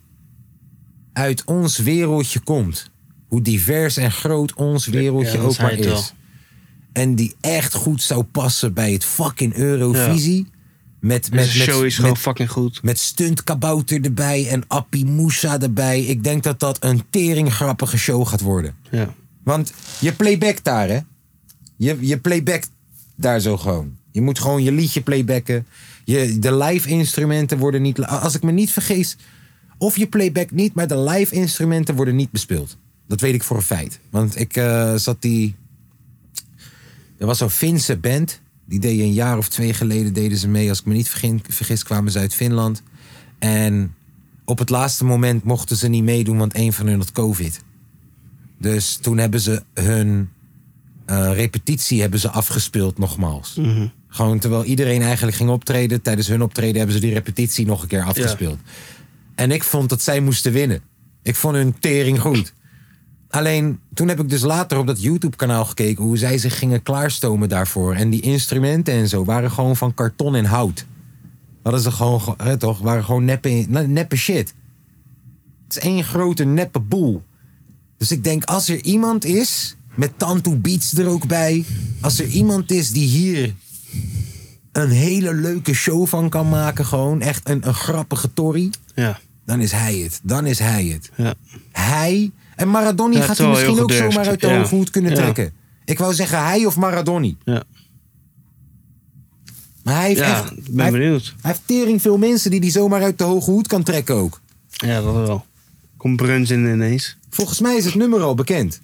uit 1.12 1.44
ons 1.44 1.78
wereldje 1.78 2.40
komt. 2.40 2.90
Hoe 3.28 3.42
divers 3.42 3.96
en 3.96 4.12
groot 4.12 4.54
ons 4.54 4.86
wereldje 4.86 5.38
Ja, 5.38 5.44
ook 5.44 5.58
maar 5.58 5.76
wel. 5.76 5.98
is. 5.98 6.14
En 6.92 7.14
die 7.14 7.34
echt 7.40 7.74
goed 7.74 8.02
zou 8.02 8.22
passen 8.22 8.72
bij 8.74 8.92
het 8.92 9.04
fucking 9.04 9.54
Eurovisie. 9.54 10.46
Met, 11.00 11.30
met, 11.30 11.46
zijn 11.46 11.68
show 11.68 11.76
met, 11.76 11.86
is 11.86 11.94
gewoon 11.94 12.10
met, 12.10 12.20
fucking 12.20 12.50
goed. 12.50 12.82
met 12.82 12.98
stuntkabouter 12.98 14.04
erbij 14.04 14.48
en 14.48 14.64
Appie 14.68 15.06
Moussa 15.06 15.60
erbij. 15.60 16.02
Ik 16.02 16.24
denk 16.24 16.42
dat 16.42 16.60
dat 16.60 16.84
een 16.84 17.02
teringgrappige 17.10 17.98
show 17.98 18.26
gaat 18.26 18.40
worden. 18.40 18.74
Ja. 18.90 19.14
Want 19.44 19.72
je 19.98 20.12
playback 20.12 20.64
daar, 20.64 20.88
hè? 20.88 21.00
Je, 21.76 21.96
je 22.00 22.18
playback 22.18 22.64
daar 23.16 23.40
zo 23.40 23.56
gewoon. 23.56 23.96
Je 24.12 24.20
moet 24.20 24.38
gewoon 24.38 24.62
je 24.62 24.72
liedje 24.72 25.00
playbacken. 25.00 25.66
Je, 26.04 26.38
de 26.38 26.56
live 26.56 26.88
instrumenten 26.88 27.58
worden 27.58 27.82
niet. 27.82 28.02
Als 28.02 28.34
ik 28.34 28.42
me 28.42 28.52
niet 28.52 28.70
vergeet. 28.70 29.16
Of 29.78 29.96
je 29.96 30.06
playback 30.06 30.50
niet, 30.50 30.74
maar 30.74 30.86
de 30.86 30.98
live 30.98 31.34
instrumenten 31.34 31.94
worden 31.94 32.16
niet 32.16 32.30
bespeeld. 32.30 32.76
Dat 33.06 33.20
weet 33.20 33.34
ik 33.34 33.42
voor 33.42 33.56
een 33.56 33.62
feit. 33.62 34.00
Want 34.10 34.38
ik 34.38 34.56
eh, 34.56 34.94
zat 34.94 35.22
die. 35.22 35.54
Er 37.18 37.26
was 37.26 37.38
zo'n 37.38 37.50
Finse 37.50 37.96
band. 37.96 38.40
Die 38.64 38.80
deden 38.80 39.04
een 39.04 39.12
jaar 39.12 39.38
of 39.38 39.48
twee 39.48 39.74
geleden 39.74 40.12
deden 40.12 40.38
ze 40.38 40.48
mee. 40.48 40.68
Als 40.68 40.78
ik 40.78 40.84
me 40.84 40.94
niet 40.94 41.08
vergis, 41.08 41.40
vergis 41.48 41.82
kwamen 41.82 42.12
ze 42.12 42.18
uit 42.18 42.34
Finland. 42.34 42.82
En 43.38 43.94
op 44.44 44.58
het 44.58 44.70
laatste 44.70 45.04
moment 45.04 45.44
mochten 45.44 45.76
ze 45.76 45.88
niet 45.88 46.02
meedoen, 46.02 46.38
want 46.38 46.56
een 46.56 46.72
van 46.72 46.86
hun 46.86 46.98
had 46.98 47.12
COVID. 47.12 47.62
Dus 48.58 48.96
toen 48.96 49.18
hebben 49.18 49.40
ze 49.40 49.62
hun 49.74 50.28
eh, 51.04 51.32
repetitie 51.34 52.00
hebben 52.00 52.20
ze 52.20 52.30
afgespeeld 52.30 52.98
nogmaals. 52.98 53.60
Gewoon 54.14 54.38
terwijl 54.38 54.64
iedereen 54.64 55.02
eigenlijk 55.02 55.36
ging 55.36 55.50
optreden. 55.50 56.02
Tijdens 56.02 56.28
hun 56.28 56.42
optreden 56.42 56.76
hebben 56.76 56.94
ze 56.94 57.00
die 57.00 57.12
repetitie 57.12 57.66
nog 57.66 57.82
een 57.82 57.88
keer 57.88 58.04
afgespeeld. 58.04 58.58
En 59.34 59.50
ik 59.50 59.62
vond 59.62 59.88
dat 59.88 60.02
zij 60.02 60.20
moesten 60.20 60.52
winnen. 60.52 60.80
Ik 61.22 61.34
vond 61.36 61.54
hun 61.56 61.78
tering 61.78 62.20
goed. 62.20 62.52
Alleen 63.30 63.80
toen 63.94 64.08
heb 64.08 64.20
ik 64.20 64.28
dus 64.28 64.40
later 64.42 64.78
op 64.78 64.86
dat 64.86 65.02
YouTube-kanaal 65.02 65.64
gekeken 65.64 66.04
hoe 66.04 66.16
zij 66.16 66.38
zich 66.38 66.58
gingen 66.58 66.82
klaarstomen 66.82 67.48
daarvoor. 67.48 67.94
En 67.94 68.10
die 68.10 68.20
instrumenten 68.20 68.94
en 68.94 69.08
zo 69.08 69.24
waren 69.24 69.50
gewoon 69.50 69.76
van 69.76 69.94
karton 69.94 70.34
en 70.34 70.44
hout. 70.44 70.86
Hadden 71.62 71.80
ze 71.80 71.90
gewoon, 71.90 72.20
ge- 72.20 72.34
hè, 72.36 72.56
toch, 72.56 72.78
waren 72.78 73.04
gewoon 73.04 73.24
neppe, 73.24 73.48
neppe 73.68 74.16
shit. 74.16 74.54
Het 75.68 75.76
is 75.76 75.78
één 75.82 76.04
grote 76.04 76.44
neppe 76.44 76.80
boel. 76.80 77.22
Dus 77.96 78.10
ik 78.12 78.24
denk, 78.24 78.44
als 78.44 78.68
er 78.68 78.80
iemand 78.84 79.24
is, 79.24 79.76
met 79.94 80.12
Tantu 80.16 80.56
Beats 80.56 80.92
er 80.92 81.06
ook 81.06 81.26
bij. 81.26 81.64
Als 82.00 82.18
er 82.18 82.26
iemand 82.26 82.70
is 82.70 82.90
die 82.90 83.06
hier 83.08 83.54
een 84.72 84.90
hele 84.90 85.34
leuke 85.34 85.74
show 85.74 86.06
van 86.06 86.28
kan 86.28 86.48
maken, 86.48 86.86
gewoon 86.86 87.20
echt 87.20 87.48
een, 87.48 87.66
een 87.68 87.74
grappige 87.74 88.32
tory. 88.32 88.70
Ja. 88.94 89.18
Dan 89.46 89.60
is 89.60 89.72
hij 89.72 89.96
het. 89.96 90.20
Dan 90.22 90.46
is 90.46 90.58
hij 90.58 90.84
het. 90.84 91.10
Ja. 91.16 91.34
Hij. 91.72 92.30
En 92.56 92.68
Maradoni 92.68 93.16
Ja, 93.16 93.22
gaat 93.22 93.38
hij 93.38 93.48
misschien 93.48 93.70
ook 93.80 93.90
gedurfd. 93.90 94.12
zomaar 94.12 94.28
uit 94.28 94.40
de 94.40 94.46
Ja. 94.46 94.58
hoge 94.58 94.74
hoed 94.74 94.90
kunnen 94.90 95.14
trekken. 95.14 95.52
Ik 95.84 95.98
wou 95.98 96.14
zeggen 96.14 96.44
hij 96.44 96.66
of 96.66 96.76
Maradoni. 96.76 97.36
Ja. 97.44 97.62
Maar 99.84 99.94
hij 99.94 100.06
heeft 100.06 100.20
Ja, 100.20 100.30
echt. 100.40 100.48
hij, 100.48 100.58
ben 100.70 100.80
heeft, 100.84 100.92
benieuwd. 100.96 101.34
hij 101.40 101.50
heeft 101.50 101.62
tering 101.66 102.02
veel 102.02 102.18
mensen 102.18 102.50
die 102.50 102.60
hij 102.60 102.70
zomaar 102.70 103.02
uit 103.02 103.18
de 103.18 103.24
hoge 103.24 103.50
hoed 103.50 103.66
kan 103.66 103.82
trekken 103.82 104.14
ook. 104.14 104.40
Ja, 104.70 105.00
dat 105.02 105.14
wel. 105.14 105.44
Komt 105.96 106.16
Bruns 106.16 106.50
in 106.50 106.64
ineens. 106.72 107.16
Volgens 107.30 107.60
mij 107.60 107.76
is 107.76 107.84
het 107.84 107.94
nummer 107.94 108.20
al 108.20 108.34
bekend. 108.34 108.80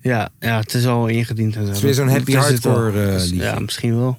Ja, 0.00 0.28
ja, 0.40 0.58
het 0.58 0.74
is 0.74 0.86
al 0.86 1.06
ingediend 1.06 1.54
en 1.56 1.60
zo. 1.62 1.66
Het 1.66 1.76
is 1.76 1.82
weer 1.82 1.94
zo'n 1.94 2.08
happy 2.08 2.32
hardcore, 2.34 3.02
eh, 3.06 3.12
Dus, 3.12 3.22
liedje. 3.30 3.44
Ja, 3.44 3.58
misschien 3.58 3.96
wel. 3.96 4.18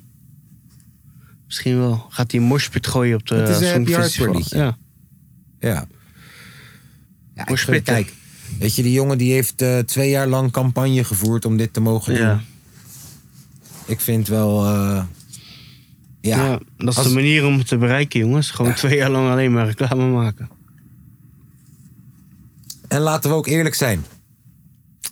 Misschien 1.48 1.78
wel. 1.78 2.06
Gaat 2.10 2.32
hij 2.32 2.40
een 2.40 2.46
moshpit 2.46 2.88
gooien 2.88 3.16
op 3.18 3.28
de 3.28 3.36
Het 3.36 3.50
is 3.50 3.60
een 3.60 3.68
happy 3.68 3.92
Songfestival? 3.92 4.26
hardcore 4.34 4.38
liedje. 4.38 4.58
Ja. 4.58 5.86
Ja. 7.36 7.80
kijk, 7.84 8.14
weet 8.60 8.76
je, 8.76 8.84
die 8.84 8.92
jongen 8.92 9.18
die 9.18 9.32
heeft 9.34 9.62
eh, 9.62 9.80
twee 9.80 10.10
jaar 10.10 10.28
lang 10.28 10.52
campagne 10.52 11.04
gevoerd 11.04 11.46
om 11.46 11.58
dit 11.58 11.74
te 11.74 11.80
mogen 11.80 12.14
doen. 12.14 12.24
Ja. 12.24 12.42
Ik 13.86 14.00
vind 14.00 14.28
wel. 14.28 14.66
eh, 14.66 15.04
ja. 16.22 16.46
Ja, 16.46 16.60
dat 16.78 16.88
is 16.88 16.98
Als- 16.98 17.08
de 17.08 17.14
manier 17.14 17.46
om 17.46 17.58
het 17.58 17.68
te 17.68 17.78
bereiken, 17.78 18.20
jongens. 18.20 18.52
Gewoon 18.52 18.72
Ja. 18.72 18.78
twee 18.78 18.96
jaar 18.98 19.10
lang 19.10 19.30
alleen 19.30 19.52
maar 19.54 19.66
reclame 19.66 20.08
maken. 20.12 20.50
En 22.88 23.00
laten 23.02 23.30
we 23.30 23.36
ook 23.36 23.48
eerlijk 23.48 23.76
zijn. 23.76 24.06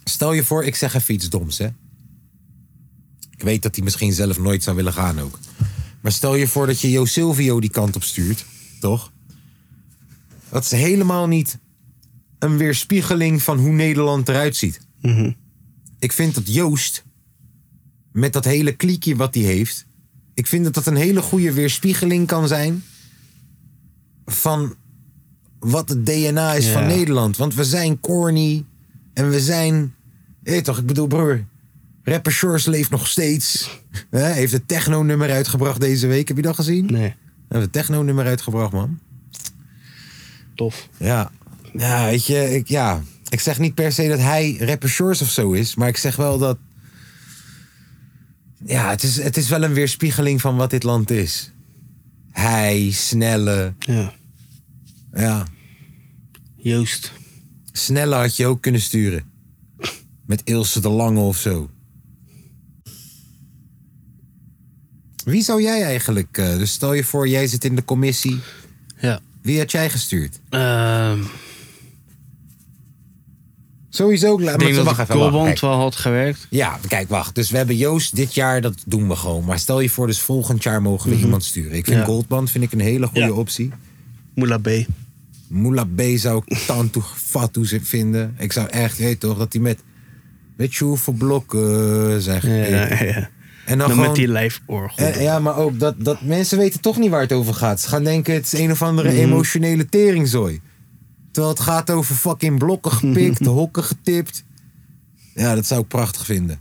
Stel 0.04 0.32
je 0.32 0.44
voor, 0.44 0.64
ik 0.64 0.74
zeg 0.74 0.94
even 0.94 1.14
iets 1.14 1.28
doms, 1.28 1.58
hè. 1.58 1.66
Ik 3.30 3.42
weet 3.42 3.62
dat 3.62 3.74
hij 3.74 3.84
misschien 3.84 4.12
zelf 4.12 4.38
nooit 4.38 4.62
zou 4.62 4.76
willen 4.76 4.92
gaan 4.92 5.20
ook. 5.20 5.38
Maar 6.00 6.12
stel 6.12 6.34
je 6.34 6.46
voor 6.48 6.66
dat 6.66 6.80
je 6.80 6.90
Jo 6.90 7.04
Silvio 7.04 7.60
die 7.60 7.70
kant 7.70 7.96
op 7.96 8.02
stuurt, 8.02 8.44
toch? 8.80 9.12
Dat 10.50 10.64
is 10.64 10.70
helemaal 10.70 11.26
niet 11.26 11.58
een 12.38 12.56
weerspiegeling 12.56 13.42
van 13.42 13.58
hoe 13.58 13.72
Nederland 13.72 14.28
eruit 14.28 14.56
ziet. 14.56 14.80
Mhm. 15.00 15.32
Ik 15.98 16.12
vind 16.12 16.34
dat 16.34 16.54
Joost, 16.54 17.04
met 18.12 18.32
dat 18.32 18.44
hele 18.44 18.72
kliekje 18.72 19.16
wat 19.16 19.34
hij 19.34 19.44
heeft... 19.44 19.86
ik 20.34 20.46
vind 20.46 20.64
dat 20.64 20.74
dat 20.74 20.86
een 20.86 20.96
hele 20.96 21.22
goede 21.22 21.52
weerspiegeling 21.52 22.26
kan 22.26 22.48
zijn... 22.48 22.82
van 24.24 24.74
wat 25.58 25.88
het 25.88 26.06
DNA 26.06 26.52
is 26.52 26.66
Ja. 26.66 26.72
van 26.72 26.86
Nederland. 26.86 27.36
Want 27.36 27.54
we 27.54 27.64
zijn 27.64 28.00
corny 28.00 28.64
en 29.12 29.30
we 29.30 29.40
zijn... 29.40 29.94
Hé 30.42 30.62
toch, 30.62 30.78
ik 30.78 30.86
bedoel 30.86 31.06
broer... 31.06 31.44
Rapper 32.08 32.32
Shores 32.32 32.66
leeft 32.66 32.90
nog 32.90 33.06
steeds. 33.08 33.70
Hij 34.10 34.32
heeft 34.32 34.52
het 34.52 34.68
techno-nummer 34.68 35.30
uitgebracht 35.30 35.80
deze 35.80 36.06
week. 36.06 36.28
Heb 36.28 36.36
je 36.36 36.42
dat 36.42 36.54
gezien? 36.54 36.88
Hij 36.88 36.98
Nee, 36.98 37.14
heeft 37.48 37.62
het 37.64 37.72
techno-nummer 37.72 38.26
uitgebracht, 38.26 38.72
man. 38.72 38.98
tof. 40.54 40.88
Ja, 40.96 41.30
ja 41.72 42.04
weet 42.04 42.26
je, 42.26 42.54
ik, 42.54 42.68
ja. 42.68 43.02
ik 43.28 43.40
zeg 43.40 43.58
niet 43.58 43.74
per 43.74 43.92
se 43.92 44.08
dat 44.08 44.18
hij 44.18 44.56
rapper 44.60 44.88
Shores 44.88 45.22
of 45.22 45.30
zo 45.30 45.52
is, 45.52 45.74
maar 45.74 45.88
ik 45.88 45.96
zeg 45.96 46.16
wel 46.16 46.38
dat. 46.38 46.58
Ja, 48.64 48.90
het 48.90 49.02
is, 49.02 49.22
het 49.22 49.36
is 49.36 49.48
wel 49.48 49.62
een 49.62 49.72
weerspiegeling 49.72 50.40
van 50.40 50.56
wat 50.56 50.70
dit 50.70 50.82
land 50.82 51.10
is. 51.10 51.52
Hij, 52.30 52.90
snelle. 52.90 53.74
Ja. 53.78 54.12
Ja, 55.14 55.46
Joost. 56.56 57.12
snelle 57.72 58.14
had 58.14 58.36
je 58.36 58.46
ook 58.46 58.62
kunnen 58.62 58.80
sturen. 58.80 59.24
Met 60.26 60.40
Ilse 60.44 60.80
de 60.80 60.88
Lange 60.88 61.20
of 61.20 61.36
zo. 61.36 61.70
Wie 65.26 65.42
zou 65.42 65.62
jij 65.62 65.82
eigenlijk, 65.82 66.38
eh, 66.38 66.56
dus 66.58 66.70
stel 66.72 66.92
je 66.92 67.04
voor, 67.04 67.28
jij 67.28 67.46
zit 67.46 67.64
in 67.64 67.74
de 67.76 67.84
commissie. 67.84 68.40
Ja. 69.00 69.20
Wie 69.42 69.58
had 69.58 69.70
jij 69.70 69.90
gestuurd? 69.90 70.40
Ehm, 70.48 71.18
Sowieso, 73.88 74.38
ik 74.38 74.44
maar 74.44 74.58
denk 74.58 74.74
dat 74.74 74.84
wacht 74.84 75.06
de 75.12 75.60
wel 75.60 75.78
had 75.78 75.96
gewerkt. 75.96 76.46
Ja, 76.50 76.78
kijk, 76.88 77.08
wacht. 77.08 77.34
Dus 77.34 77.50
we 77.50 77.56
hebben 77.56 77.76
Joost 77.76 78.16
dit 78.16 78.34
jaar, 78.34 78.60
dat 78.60 78.74
doen 78.86 79.08
we 79.08 79.16
gewoon. 79.16 79.44
Maar 79.44 79.58
stel 79.58 79.80
je 79.80 79.90
voor, 79.90 80.06
dus 80.06 80.20
volgend 80.20 80.62
jaar 80.62 80.82
mogen 80.82 81.10
we 81.10 81.16
iemand 81.16 81.44
sturen. 81.44 81.72
Ik 81.76 81.84
vind 81.84 81.96
Mhm. 81.96 82.06
Ja. 82.06 82.12
Goldband 82.12 82.50
vind 82.50 82.64
ik 82.64 82.72
een 82.72 82.80
hele 82.80 83.06
goede 83.06 83.20
Ja. 83.26 83.32
optie. 83.32 83.72
Moula 84.34 84.58
B. 84.58 84.68
Moula 85.48 85.84
B 85.84 86.00
zou 86.14 86.42
ik 86.46 86.58
tantoe 86.66 87.02
fatu 87.02 87.80
vinden. 87.82 88.34
Ik 88.38 88.52
zou 88.52 88.68
echt, 88.68 88.98
weet 88.98 89.20
toch, 89.20 89.38
dat 89.38 89.52
hij 89.52 89.62
met... 89.62 89.78
Weet 90.56 90.74
je 90.74 90.84
hoeveel 90.84 91.12
blokken 91.12 92.22
zijn 92.22 92.40
Ja, 92.70 93.04
ja. 93.04 93.28
En 93.66 93.78
dan, 93.78 93.88
Dan 93.88 93.90
gewoon... 93.96 94.06
met 94.06 94.16
die 94.16 94.28
live 94.28 94.60
orgel. 94.66 95.06
en- 95.06 95.22
ja, 95.22 95.38
maar 95.38 95.56
ook 95.56 95.78
dat, 95.78 95.94
dat 96.04 96.20
mensen 96.22 96.58
weten 96.58 96.80
toch 96.80 96.96
niet 96.98 97.10
waar 97.10 97.20
het 97.20 97.32
over 97.32 97.54
gaat. 97.54 97.80
Ze 97.80 97.88
gaan 97.88 98.04
denken, 98.04 98.34
het 98.34 98.52
is 98.52 98.58
een 98.60 98.70
of 98.70 98.82
andere 98.82 99.08
Mhm. 99.08 99.18
emotionele 99.18 99.88
teringzooi. 99.88 100.60
Terwijl 101.30 101.54
het 101.54 101.62
gaat 101.64 101.90
over 101.90 102.14
fucking 102.14 102.58
blokken 102.58 102.92
gepikt, 102.92 103.44
hokken 103.60 103.84
getipt. 103.84 104.44
Ja, 105.34 105.54
dat 105.54 105.66
zou 105.66 105.80
ik 105.80 105.88
prachtig 105.88 106.24
vinden. 106.24 106.58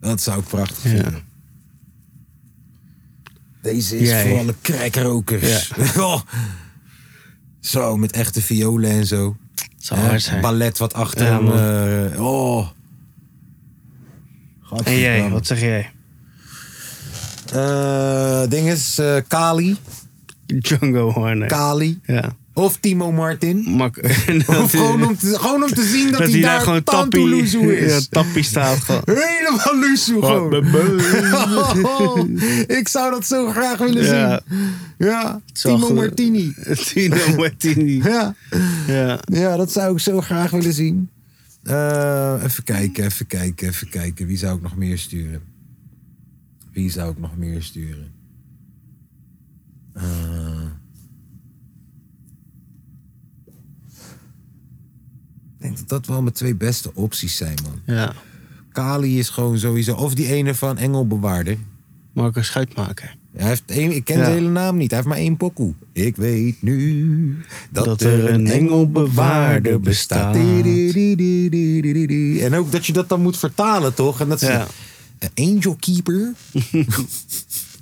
Dat 0.00 0.20
zou 0.20 0.38
ik 0.40 0.44
prachtig 0.46 0.82
Ja. 0.82 0.88
vinden. 0.90 1.22
Deze 3.62 3.98
is 3.98 4.08
Jij. 4.08 4.28
voor 4.28 4.38
alle 4.38 4.54
krijkrokers. 4.60 5.70
Oh. 5.98 6.20
Zo, 7.60 7.96
met 7.96 8.12
echte 8.12 8.42
violen 8.42 8.90
en 8.90 9.06
zo. 9.06 9.36
Hard 9.86 10.22
zijn. 10.22 10.40
Ballet 10.40 10.78
wat 10.78 10.92
achter 10.94 11.26
hem. 11.26 11.52
eh, 12.12 12.20
oh. 12.26 12.68
En 14.84 14.98
jij, 14.98 15.30
wat 15.30 15.46
zeg 15.46 15.60
jij? 15.60 15.90
Eh, 17.52 18.42
ding 18.48 18.68
is, 18.68 18.98
eh, 18.98 19.16
Kali. 19.28 19.76
Django 20.46 21.10
Horner. 21.10 21.48
Kali. 21.48 22.00
Ja. 22.04 22.36
Of 22.54 22.76
Timo 22.76 23.12
Martin. 23.12 23.64
Mak 23.68 23.96
Of 24.62 24.70
gewoon 24.70 25.04
om 25.04 25.16
te, 25.16 25.38
gewoon 25.38 25.62
om 25.62 25.70
te 25.70 25.82
zien 25.82 26.10
dat, 26.10 26.20
hij 26.20 26.40
daar 26.40 26.60
gewoon 26.60 26.82
tappie, 26.82 27.36
is. 27.36 27.52
ja, 27.92 28.00
tappie 28.10 28.42
staat. 28.42 28.78
Gewoon. 28.78 29.02
Helemaal 29.14 29.88
loezoe 29.88 30.22
gewoon. 30.22 30.54
ik 32.66 32.88
zou 32.88 33.10
dat 33.10 33.26
zo 33.26 33.50
graag 33.50 33.78
willen 33.78 34.04
zien. 34.04 34.40
Ja, 34.98 35.40
is 35.54 35.62
wel 35.62 35.74
Timo 35.74 35.86
goed. 35.86 35.96
Martini. 35.96 36.54
Tino 36.92 37.16
Martini. 37.36 38.02
Ja. 38.02 38.34
Ja. 38.86 39.20
ja, 39.32 39.56
dat 39.56 39.72
zou 39.72 39.92
ik 39.92 40.00
zo 40.00 40.20
graag 40.20 40.50
willen 40.50 40.72
zien. 40.72 41.10
Eh, 41.66 42.40
even 42.42 42.64
kijken, 42.64 43.04
even 43.04 43.26
kijken, 43.26 43.68
even 43.68 43.88
kijken. 43.88 44.26
Wie 44.26 44.36
zou 44.36 44.56
ik 44.56 44.62
nog 44.62 44.76
meer 44.76 44.98
sturen? 44.98 45.42
Wie 46.72 46.90
zou 46.90 47.10
ik 47.10 47.18
nog 47.18 47.36
meer 47.36 47.62
sturen? 47.62 48.12
Eh. 49.92 50.64
ik 55.56 55.62
denk 55.62 55.76
dat 55.76 55.88
dat 55.88 56.06
wel 56.06 56.22
mijn 56.22 56.34
twee 56.34 56.54
beste 56.54 56.94
opties 56.94 57.36
zijn, 57.36 57.58
man. 57.62 57.96
ja. 57.96 58.14
Kali 58.72 59.18
is 59.18 59.28
gewoon 59.28 59.58
sowieso. 59.58 59.94
Of 59.94 60.14
die 60.14 60.26
ene 60.26 60.54
van 60.54 60.78
Engelbewaarder. 60.78 61.58
Marco 62.12 62.42
Schuitmaker. 62.42 63.16
Hij 63.36 63.48
heeft 63.48 63.62
één, 63.66 63.92
ik 63.94 64.04
ken 64.04 64.18
Ja. 64.18 64.24
de 64.24 64.30
hele 64.30 64.48
naam 64.48 64.76
niet. 64.76 64.90
Hij 64.90 64.98
heeft 64.98 65.10
maar 65.10 65.18
één 65.18 65.36
pokoe. 65.36 65.72
Ik 65.92 66.16
weet 66.16 66.62
nu 66.62 67.36
dat, 67.70 67.84
Dat 67.84 68.00
er 68.00 68.30
een 68.32 68.46
engelbewaarder 68.46 69.80
bestaat. 69.80 70.34
En 70.34 72.54
ook 72.54 72.72
dat 72.72 72.86
je 72.86 72.92
dat 72.92 73.08
dan 73.08 73.22
moet 73.22 73.36
vertalen, 73.38 73.94
toch? 73.94 74.20
En 74.20 74.28
dat 74.28 74.42
is 74.42 74.48
Ja. 74.48 74.66
een 75.18 75.30
angel 75.54 75.76
keeper. 75.80 76.32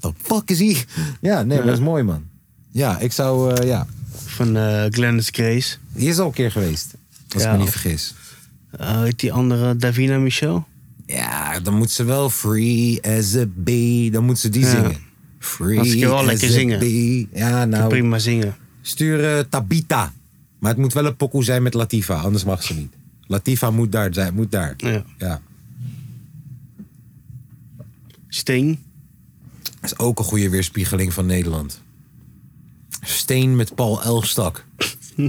The 0.00 0.12
fuck 0.22 0.50
is 0.50 0.58
hij? 0.58 0.76
Ja, 1.20 1.42
nee, 1.42 1.62
dat 1.62 1.72
is 1.72 1.80
mooi, 1.80 2.02
man. 2.02 2.22
Ja, 2.70 2.98
ik 2.98 3.12
zou, 3.12 3.54
eh, 3.54 3.66
ja. 3.66 3.86
Van 4.24 4.56
eh 4.56 4.84
Glennis 4.90 5.28
Grace. 5.32 5.76
Die 5.92 6.08
is 6.08 6.18
al 6.18 6.26
een 6.26 6.32
keer 6.32 6.50
geweest. 6.50 6.94
Als 7.34 7.42
ik 7.44 7.50
me 7.50 7.56
niet 7.58 7.70
vergis. 7.70 8.14
Eh, 8.70 9.02
heet 9.02 9.20
die 9.20 9.32
andere 9.32 9.76
Davina 9.76 10.18
Michel? 10.18 10.66
Ja, 11.06 11.60
dan 11.60 11.74
moet 11.74 11.90
ze 11.90 12.04
wel 12.04 12.30
free 12.30 12.98
as 13.02 13.36
a 13.36 13.44
bee. 13.54 14.10
Dan 14.10 14.24
moet 14.24 14.38
ze 14.38 14.48
die 14.48 14.66
zingen. 14.66 14.96
Free 15.44 16.00
kan 16.00 16.10
wel 16.10 16.24
lekker 16.24 16.48
zingen. 16.48 17.28
Ja, 17.32 17.64
nou. 17.64 17.88
Prima 17.88 18.18
zingen. 18.18 18.56
Stuur 18.82 19.36
eh, 19.36 19.44
Tabita. 19.50 20.12
Maar 20.58 20.70
het 20.70 20.80
moet 20.80 20.92
wel 20.92 21.06
een 21.06 21.16
pokoe 21.16 21.44
zijn 21.44 21.62
met 21.62 21.74
Latifa, 21.74 22.14
anders 22.14 22.44
mag 22.44 22.62
ze 22.62 22.74
niet. 22.74 22.92
Latifa 23.26 23.70
moet 23.70 23.92
daar 23.92 24.14
zijn, 24.14 24.34
moet 24.34 24.50
daar. 24.50 24.74
Ja. 24.76 25.04
Ja. 25.18 25.40
Steen. 28.28 28.78
Dat 29.80 29.92
is 29.92 29.98
ook 29.98 30.18
een 30.18 30.24
goede 30.24 30.48
weerspiegeling 30.48 31.12
van 31.14 31.26
Nederland. 31.26 31.82
Steen 33.00 33.56
met 33.56 33.74
Paul 33.74 34.02
Elstak. 34.02 34.64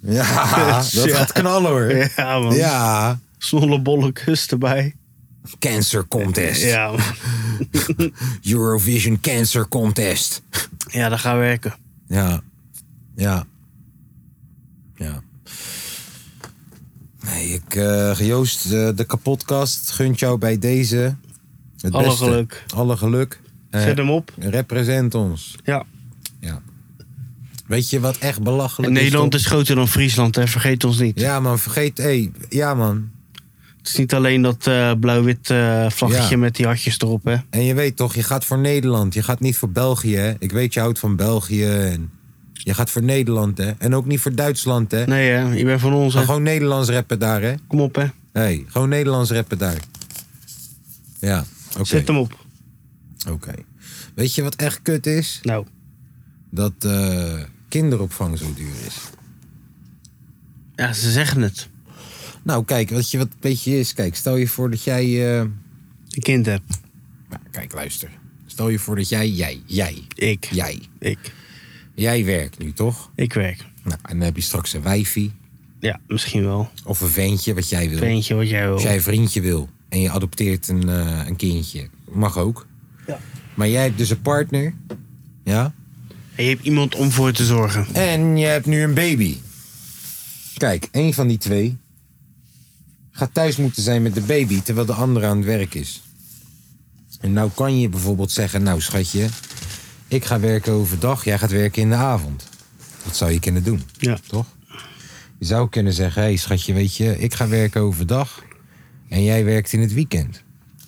ja, 0.00 0.76
dat 0.76 0.92
Ja. 0.92 1.16
gaat 1.16 1.32
knallen 1.32 1.70
hoor. 1.70 2.10
Ja, 2.16 2.38
man. 2.38 2.54
Ja. 2.54 3.20
Snollebolle 3.38 4.12
kus 4.12 4.46
erbij. 4.46 4.94
Cancer 5.58 6.08
Contest. 6.08 6.62
Ja. 6.62 6.94
Eurovision 8.52 9.20
Cancer 9.20 9.68
Contest. 9.68 10.42
ja, 10.90 11.08
dat 11.08 11.18
gaat 11.18 11.36
werken. 11.36 11.74
Ja. 12.08 12.40
Ja. 13.16 13.44
Ja. 14.96 15.22
Nee, 17.24 17.48
ik, 17.48 17.74
eh, 17.74 18.18
Joost, 18.18 18.64
eh, 18.64 18.88
de 18.94 19.04
kapotkast 19.06 19.90
gunt 19.90 20.18
jou 20.20 20.38
bij 20.38 20.58
deze. 20.58 21.16
Het 21.80 21.92
Alle 21.92 22.04
beste. 22.08 22.24
geluk. 22.24 22.64
Alle 22.74 22.96
geluk. 22.96 23.40
Eh, 23.70 23.82
Zet 23.82 23.96
hem 23.96 24.10
op. 24.10 24.32
Represent 24.38 25.14
ons. 25.14 25.56
Ja. 25.64 25.84
Ja. 26.40 26.62
Weet 27.66 27.90
je 27.90 28.00
wat 28.00 28.18
echt 28.18 28.42
belachelijk 28.42 28.88
En 28.96 29.02
Nederland 29.02 29.34
is? 29.34 29.40
is 29.40 29.46
groter 29.46 29.74
dan 29.74 29.88
Friesland, 29.88 30.34
hè? 30.36 30.46
vergeet 30.46 30.84
ons 30.84 30.98
niet. 30.98 31.20
Ja, 31.20 31.40
man, 31.40 31.58
vergeet. 31.58 31.98
Hey, 31.98 32.30
ja, 32.48 32.74
man. 32.74 33.10
Het 33.80 33.88
is 33.88 33.96
niet 33.96 34.14
alleen 34.14 34.42
dat 34.42 34.66
eh, 34.66 34.92
blauw-wit 35.00 35.50
eh, 35.50 35.90
vlaggetje 35.90 36.30
Ja. 36.30 36.36
met 36.36 36.56
die 36.56 36.66
hartjes 36.66 36.98
erop, 37.00 37.24
hè? 37.24 37.36
En 37.50 37.62
je 37.64 37.74
weet 37.74 37.96
toch, 37.96 38.14
je 38.14 38.22
gaat 38.22 38.44
voor 38.44 38.58
Nederland. 38.58 39.14
Je 39.14 39.22
gaat 39.22 39.40
niet 39.40 39.56
voor 39.56 39.70
België, 39.70 40.16
hè? 40.16 40.32
Ik 40.38 40.52
weet, 40.52 40.74
je 40.74 40.80
houdt 40.80 40.98
van 40.98 41.16
België. 41.16 41.64
En 41.66 42.10
je 42.52 42.74
gaat 42.74 42.90
voor 42.90 43.02
Nederland, 43.02 43.58
hè? 43.58 43.70
En 43.78 43.94
ook 43.94 44.06
niet 44.06 44.20
voor 44.20 44.34
Duitsland, 44.34 44.90
hè? 44.90 45.04
Nee, 45.06 45.30
hè? 45.30 45.52
Je 45.52 45.64
bent 45.64 45.80
van 45.80 45.92
ons, 45.94 46.14
hè? 46.14 46.24
gewoon 46.24 46.42
Nederlands 46.42 46.88
rappen 46.88 47.18
daar, 47.18 47.42
hè? 47.42 47.54
Kom 47.66 47.80
op, 47.80 47.94
hè? 47.94 48.06
hey, 48.32 48.64
gewoon 48.68 48.88
Nederlands 48.88 49.30
rappen 49.30 49.58
daar. 49.58 49.78
Ja, 51.20 51.44
oké. 51.74 51.84
Zet 51.84 52.06
hem 52.06 52.16
op. 52.16 52.44
Oké. 53.30 53.52
Weet 54.14 54.34
je 54.34 54.42
wat 54.42 54.54
echt 54.54 54.82
kut 54.82 55.06
is? 55.06 55.38
Nou, 55.42 55.66
Dat 56.50 56.72
eh, 56.78 57.42
kinderopvang 57.68 58.38
zo 58.38 58.52
duur 58.54 58.74
is. 58.86 58.96
ja, 60.76 60.92
ze 60.92 61.10
zeggen 61.10 61.42
het. 61.42 61.68
Nou, 62.50 62.64
kijk, 62.64 62.88
weet 62.90 63.10
je 63.10 63.18
wat 63.18 63.26
een 63.26 63.36
beetje 63.40 63.78
is? 63.78 63.92
Kijk, 63.94 64.16
stel 64.16 64.36
je 64.36 64.48
voor 64.48 64.70
dat 64.70 64.82
jij... 64.84 65.04
eh, 65.04 65.38
Een 65.40 66.22
kind 66.22 66.46
heb. 66.46 66.62
nou, 67.28 67.42
kijk, 67.50 67.72
luister. 67.72 68.10
Stel 68.46 68.68
je 68.68 68.78
voor 68.78 68.96
dat 68.96 69.08
jij, 69.08 69.28
jij, 69.28 69.62
jij, 69.66 70.02
Ik. 70.14 70.44
jij, 70.50 70.80
Ik. 70.98 71.18
jij 71.94 72.24
werkt 72.24 72.58
nu, 72.58 72.72
toch? 72.72 73.10
Ik 73.14 73.32
werk. 73.32 73.64
Nou, 73.84 73.98
en 74.02 74.16
dan 74.16 74.20
heb 74.26 74.36
je 74.36 74.42
straks 74.42 74.72
een 74.72 74.82
wijfie 74.82 75.32
Ja, 75.80 76.00
misschien 76.06 76.44
wel. 76.44 76.70
of 76.84 77.00
een 77.00 77.08
ventje 77.08 77.54
wat 77.54 77.68
jij 77.68 77.88
wil. 77.88 77.98
Veentje 77.98 78.34
wat 78.34 78.48
jij 78.48 78.64
wil. 78.64 78.72
Als 78.72 78.82
jij 78.82 78.94
een 78.94 79.02
vriendje 79.02 79.40
wil 79.40 79.68
en 79.88 80.00
je 80.00 80.10
adopteert 80.10 80.68
een, 80.68 80.88
eh, 80.88 81.22
een 81.26 81.36
kindje, 81.36 81.88
mag 82.08 82.38
ook. 82.38 82.66
Ja. 83.06 83.18
Maar 83.54 83.68
jij 83.68 83.82
hebt 83.82 83.98
dus 83.98 84.10
een 84.10 84.22
partner, 84.22 84.74
ja? 85.44 85.74
En 86.34 86.44
je 86.44 86.50
hebt 86.50 86.64
iemand 86.64 86.94
om 86.94 87.10
voor 87.10 87.32
te 87.32 87.44
zorgen. 87.44 87.86
En 87.94 88.36
je 88.36 88.46
hebt 88.46 88.66
nu 88.66 88.82
een 88.82 88.94
baby. 88.94 89.36
Kijk, 90.56 90.88
één 90.90 91.14
van 91.14 91.28
die 91.28 91.38
twee 91.38 91.76
gaat 93.12 93.34
thuis 93.34 93.56
moeten 93.56 93.82
zijn 93.82 94.02
met 94.02 94.14
de 94.14 94.20
baby 94.20 94.60
terwijl 94.62 94.86
de 94.86 94.92
andere 94.92 95.26
aan 95.26 95.36
het 95.36 95.46
werk 95.46 95.74
is. 95.74 96.02
En 97.20 97.32
nou 97.32 97.50
kan 97.54 97.78
je 97.80 97.88
bijvoorbeeld 97.88 98.30
zeggen, 98.30 98.62
nou 98.62 98.80
schatje, 98.80 99.28
ik 100.08 100.24
ga 100.24 100.40
werken 100.40 100.72
overdag, 100.72 101.24
jij 101.24 101.38
gaat 101.38 101.50
werken 101.50 101.82
in 101.82 101.88
de 101.88 101.94
avond. 101.94 102.48
Dat 103.04 103.16
zou 103.16 103.30
je 103.30 103.40
kunnen 103.40 103.64
doen, 103.64 103.82
Ja. 103.98 104.18
toch? 104.26 104.46
Je 105.38 105.46
zou 105.46 105.68
kunnen 105.68 105.92
zeggen, 105.92 106.22
hé 106.22 106.28
hey, 106.28 106.36
schatje, 106.36 106.72
weet 106.72 106.96
je, 106.96 107.18
ik 107.18 107.34
ga 107.34 107.48
werken 107.48 107.80
overdag 107.80 108.44
en 109.08 109.22
jij 109.22 109.44
werkt 109.44 109.72
in 109.72 109.80
het 109.80 109.92
weekend. 109.92 110.42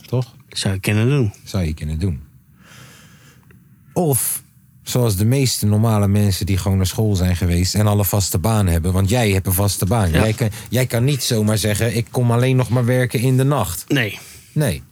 Toch? 0.07 0.35
Zou 0.49 0.75
ik 0.75 0.81
kunnen 0.81 1.09
doen. 1.09 1.33
Zou 1.45 1.65
je 1.65 1.75
kunnen 1.75 1.99
doen. 1.99 2.23
Of, 3.93 4.42
zoals 4.83 5.17
de 5.17 5.25
meeste 5.25 5.67
normale 5.67 6.09
mensen 6.09 6.47
die 6.47 6.57
gewoon 6.59 6.77
naar 6.77 6.87
school 6.87 7.15
zijn 7.17 7.37
geweest 7.37 7.75
en 7.75 7.87
alle 7.87 8.05
vaste 8.05 8.39
baan 8.39 8.67
hebben. 8.67 8.93
Want 8.93 9.09
jij 9.09 9.31
hebt 9.31 9.47
een 9.47 9.53
vaste 9.53 9.87
baan. 9.87 10.11
Ja. 10.11 10.19
Jij, 10.23 10.33
kan, 10.33 10.49
jij 10.69 10.87
kan 10.87 11.05
niet 11.05 11.23
zomaar 11.23 11.59
zeggen, 11.59 11.97
ik 11.97 12.07
kom 12.11 12.31
alleen 12.31 12.57
nog 12.57 12.69
maar 12.69 12.85
werken 12.85 13.21
in 13.21 13.37
de 13.37 13.45
nacht. 13.45 13.85
Nee. 13.89 14.19
Nee. 14.53 14.83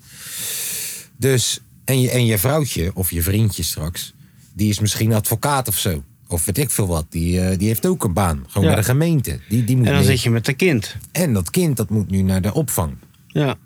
Dus, 1.16 1.60
en 1.84 2.00
je, 2.00 2.10
en 2.10 2.26
je 2.26 2.38
vrouwtje, 2.38 2.90
of 2.94 3.10
je 3.10 3.22
vriendje 3.22 3.62
straks, 3.62 4.14
die 4.52 4.68
is 4.70 4.80
misschien 4.80 5.12
advocaat 5.12 5.68
of 5.68 5.78
zo. 5.78 6.02
Of 6.28 6.44
weet 6.44 6.58
ik 6.58 6.70
veel 6.70 6.86
wat. 6.86 7.06
Die, 7.08 7.40
eh, 7.40 7.58
die 7.58 7.66
heeft 7.68 7.86
ook 7.86 8.04
een 8.04 8.12
baan. 8.12 8.44
Gewoon 8.48 8.68
Ja. 8.68 8.74
bij 8.74 8.82
de 8.82 8.88
gemeente. 8.88 9.40
Die, 9.48 9.64
die 9.64 9.76
moet 9.76 9.86
En 9.86 9.92
dan 9.92 10.00
mee. 10.00 10.10
zit 10.10 10.20
je 10.22 10.30
met 10.30 10.48
een 10.48 10.56
kind. 10.56 10.96
En 11.12 11.32
dat 11.32 11.50
kind, 11.50 11.76
dat 11.76 11.90
moet 11.90 12.10
nu 12.10 12.22
naar 12.22 12.42
de 12.42 12.54
opvang. 12.54 12.96
Ja. 13.26 13.56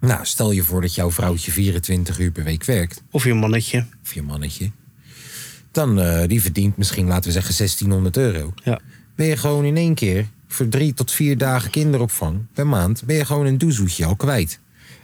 Nou, 0.00 0.20
stel 0.26 0.50
je 0.52 0.62
voor 0.62 0.80
dat 0.80 0.94
jouw 0.94 1.10
vrouwtje 1.10 1.50
24 1.52 2.18
uur 2.18 2.30
per 2.30 2.44
week 2.44 2.64
werkt. 2.64 3.02
Of 3.10 3.24
je 3.24 3.34
mannetje. 3.34 3.86
of 4.04 4.14
je 4.14 4.22
mannetje. 4.22 4.70
Dan 5.78 6.00
eh, 6.00 6.28
die 6.28 6.42
verdient 6.42 6.76
misschien, 6.76 7.06
laten 7.06 7.24
we 7.24 7.32
zeggen, 7.32 7.54
1600 7.56 8.16
euro. 8.16 8.52
Ja. 8.64 8.80
Ben 9.16 9.26
je 9.26 9.36
gewoon 9.36 9.64
in 9.64 9.76
één 9.76 9.94
keer 9.94 10.26
voor 10.46 10.68
drie 10.68 10.94
tot 10.94 11.10
vier 11.12 11.38
dagen 11.38 11.70
kinderopvang 11.70 12.38
per 12.54 12.66
maand, 12.66 13.02
ben 13.06 13.16
je 13.16 13.24
gewoon 13.24 13.46
een 13.46 13.58
doezoetje 13.58 14.04
al 14.04 14.16
kwijt. 14.16 14.58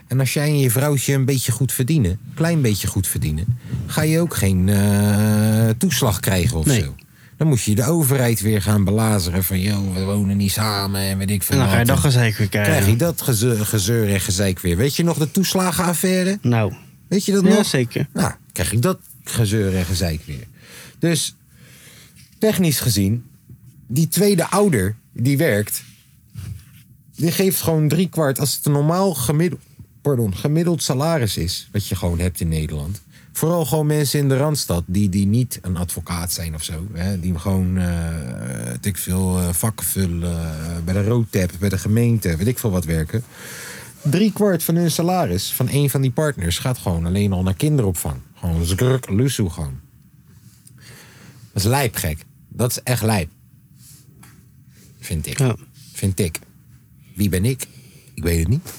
En 0.07 0.19
als 0.19 0.33
jij 0.33 0.47
en 0.47 0.59
je 0.59 0.71
vrouwtje 0.71 1.13
een 1.13 1.25
beetje 1.25 1.51
goed 1.51 1.71
verdienen, 1.71 2.11
een 2.11 2.33
klein 2.33 2.61
beetje 2.61 2.87
goed 2.87 3.07
verdienen, 3.07 3.45
ga 3.85 4.01
je 4.01 4.19
ook 4.19 4.35
geen 4.35 4.69
eh, 4.69 5.69
toeslag 5.77 6.19
krijgen 6.19 6.57
of 6.57 6.65
Nee. 6.65 6.81
zo. 6.81 6.95
Dan 7.37 7.47
moet 7.47 7.61
je 7.61 7.75
de 7.75 7.83
overheid 7.85 8.41
weer 8.41 8.61
gaan 8.61 8.83
belazeren 8.83 9.43
van, 9.43 9.59
joh, 9.59 9.93
we 9.93 10.03
wonen 10.03 10.37
niet 10.37 10.51
samen 10.51 11.01
en 11.01 11.17
weet 11.17 11.29
ik 11.31 11.43
veel 11.43 11.55
En 11.55 11.61
dan 11.61 11.71
ga 11.71 11.79
je 11.79 11.85
dat 11.85 11.99
gezeik 11.99 12.35
weer 12.37 12.49
krijgen. 12.49 12.71
Krijg 12.73 12.87
je 12.89 12.95
dat 12.95 13.21
gezeur, 13.21 13.65
gezeur 13.65 14.09
en 14.13 14.19
gezeik 14.19 14.59
weer. 14.59 14.77
Weet 14.77 14.95
je 14.95 15.03
nog 15.03 15.17
de 15.17 15.31
toeslagenaffaire? 15.31 16.37
Nou. 16.41 16.73
Weet 17.07 17.25
je 17.25 17.31
dat 17.31 17.43
Ja, 17.43 17.49
nog? 17.53 17.65
zeker. 17.65 18.07
Nou, 18.13 18.31
krijg 18.51 18.71
ik 18.71 18.81
dat 18.81 18.99
gezeur 19.23 19.75
en 19.75 19.85
gezeik 19.85 20.21
weer. 20.25 20.43
Dus, 21.05 21.35
technisch 22.39 22.79
gezien, 22.79 23.25
die 23.87 24.07
tweede 24.07 24.49
ouder 24.49 24.95
die 25.11 25.37
werkt, 25.37 25.83
die 27.15 27.31
geeft 27.31 27.61
gewoon 27.61 27.87
drie 27.87 28.09
kwart 28.09 28.39
als 28.39 28.55
het 28.55 28.65
een 28.65 28.71
normaal 28.71 29.13
gemiddeld, 29.13 29.61
pardon, 30.01 30.35
gemiddeld 30.35 30.83
salaris 30.83 31.37
is, 31.37 31.69
wat 31.71 31.87
je 31.87 31.95
gewoon 31.95 32.19
hebt 32.19 32.39
in 32.39 32.47
Nederland. 32.47 33.01
Vooral 33.31 33.65
gewoon 33.65 33.85
mensen 33.85 34.19
in 34.19 34.29
de 34.29 34.37
Randstad 34.37 34.83
die, 34.85 35.09
die 35.09 35.25
niet 35.25 35.59
een 35.61 35.77
advocaat 35.77 36.31
zijn 36.31 36.55
of 36.55 36.63
zo. 36.63 36.87
Hè, 36.93 37.19
die 37.19 37.39
gewoon, 37.39 37.73
weet 38.67 38.85
ik 38.85 38.97
veel, 38.97 39.39
eh, 39.39 39.53
vakken 39.53 39.85
vullen, 39.85 40.31
eh, 40.31 40.83
bij 40.85 40.93
de 40.93 41.03
roadtap, 41.03 41.51
bij 41.59 41.69
de 41.69 41.77
gemeente, 41.77 42.35
weet 42.35 42.47
ik 42.47 42.59
veel 42.59 42.71
wat 42.71 42.85
werken. 42.85 43.23
Drie 44.01 44.31
kwart 44.31 44.63
van 44.63 44.75
hun 44.75 44.91
salaris 44.91 45.53
van 45.53 45.67
een 45.71 45.89
van 45.89 46.01
die 46.01 46.11
partners 46.11 46.59
gaat 46.59 46.77
gewoon 46.77 47.05
alleen 47.05 47.33
al 47.33 47.43
naar 47.43 47.55
kinderopvang. 47.55 48.15
Gewoon 48.33 48.65
zgrk, 48.65 49.09
lusu 49.09 49.49
gewoon. 49.49 49.84
Dat 51.55 51.63
is 51.63 51.69
lijpgek. 51.69 52.25
Dat 52.49 52.71
is 52.71 52.83
echt 52.83 53.01
lijp. 53.01 53.29
Vind 54.99 55.27
ik. 55.27 55.39
Ja. 55.39 55.55
Vind 55.93 56.19
ik. 56.19 56.39
Wie 57.13 57.29
ben 57.29 57.45
ik? 57.45 57.67
Ik 58.13 58.23
weet 58.23 58.39
het 58.39 58.47
niet. 58.47 58.73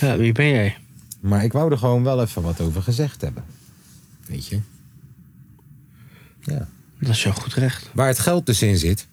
ja, 0.00 0.16
wie 0.16 0.32
ben 0.32 0.48
jij? 0.48 0.76
Maar 1.20 1.44
ik 1.44 1.52
wou 1.52 1.70
er 1.70 1.78
gewoon 1.78 2.02
wel 2.02 2.22
even 2.22 2.42
wat 2.42 2.60
over 2.60 2.82
gezegd 2.82 3.20
hebben. 3.20 3.44
Weet 4.26 4.46
je? 4.46 4.60
Ja. 6.40 6.68
Dat 7.00 7.08
is 7.10 7.22
jouw 7.22 7.32
goed 7.32 7.54
recht. 7.54 7.90
Waar 7.94 8.08
het 8.08 8.18
geld 8.18 8.46
dus 8.46 8.62
in 8.62 8.78
zit, 8.78 9.06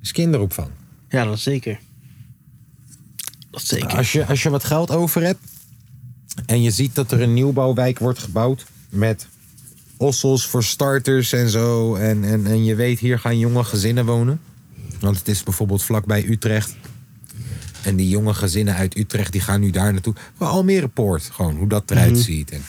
is 0.00 0.12
kinderopvang. 0.12 0.70
Ja, 1.08 1.24
dat 1.24 1.38
zeker. 1.38 1.80
Dat 3.50 3.62
zeker. 3.62 3.96
Als 3.96 4.12
je, 4.12 4.26
als 4.26 4.42
je 4.42 4.50
wat 4.50 4.64
geld 4.64 4.90
over 4.90 5.22
hebt 5.22 5.44
en 6.46 6.62
je 6.62 6.70
ziet 6.70 6.94
dat 6.94 7.12
er 7.12 7.20
een 7.20 7.34
nieuwbouwwijk 7.34 7.98
wordt 7.98 8.18
gebouwd 8.18 8.66
met 8.88 9.28
ossels 9.98 10.46
voor 10.46 10.64
starters 10.64 11.32
en 11.32 11.48
zo. 11.48 11.94
En, 11.94 12.24
en, 12.24 12.46
en 12.46 12.64
je 12.64 12.74
weet, 12.74 12.98
hier 12.98 13.18
gaan 13.18 13.38
jonge 13.38 13.64
gezinnen 13.64 14.06
wonen. 14.06 14.40
Want 15.00 15.18
het 15.18 15.28
is 15.28 15.42
bijvoorbeeld 15.42 15.82
vlakbij 15.82 16.24
Utrecht. 16.28 16.76
En 17.82 17.96
die 17.96 18.08
jonge 18.08 18.34
gezinnen 18.34 18.74
uit 18.74 18.96
Utrecht 18.96 19.32
die 19.32 19.40
gaan 19.40 19.60
nu 19.60 19.70
daar 19.70 19.92
naartoe. 19.92 20.14
Gewoon 20.36 20.52
Almere 20.52 20.88
Poort, 20.88 21.30
gewoon 21.32 21.56
hoe 21.56 21.68
dat 21.68 21.90
eruit 21.90 22.18
ziet. 22.18 22.50
En 22.50 22.62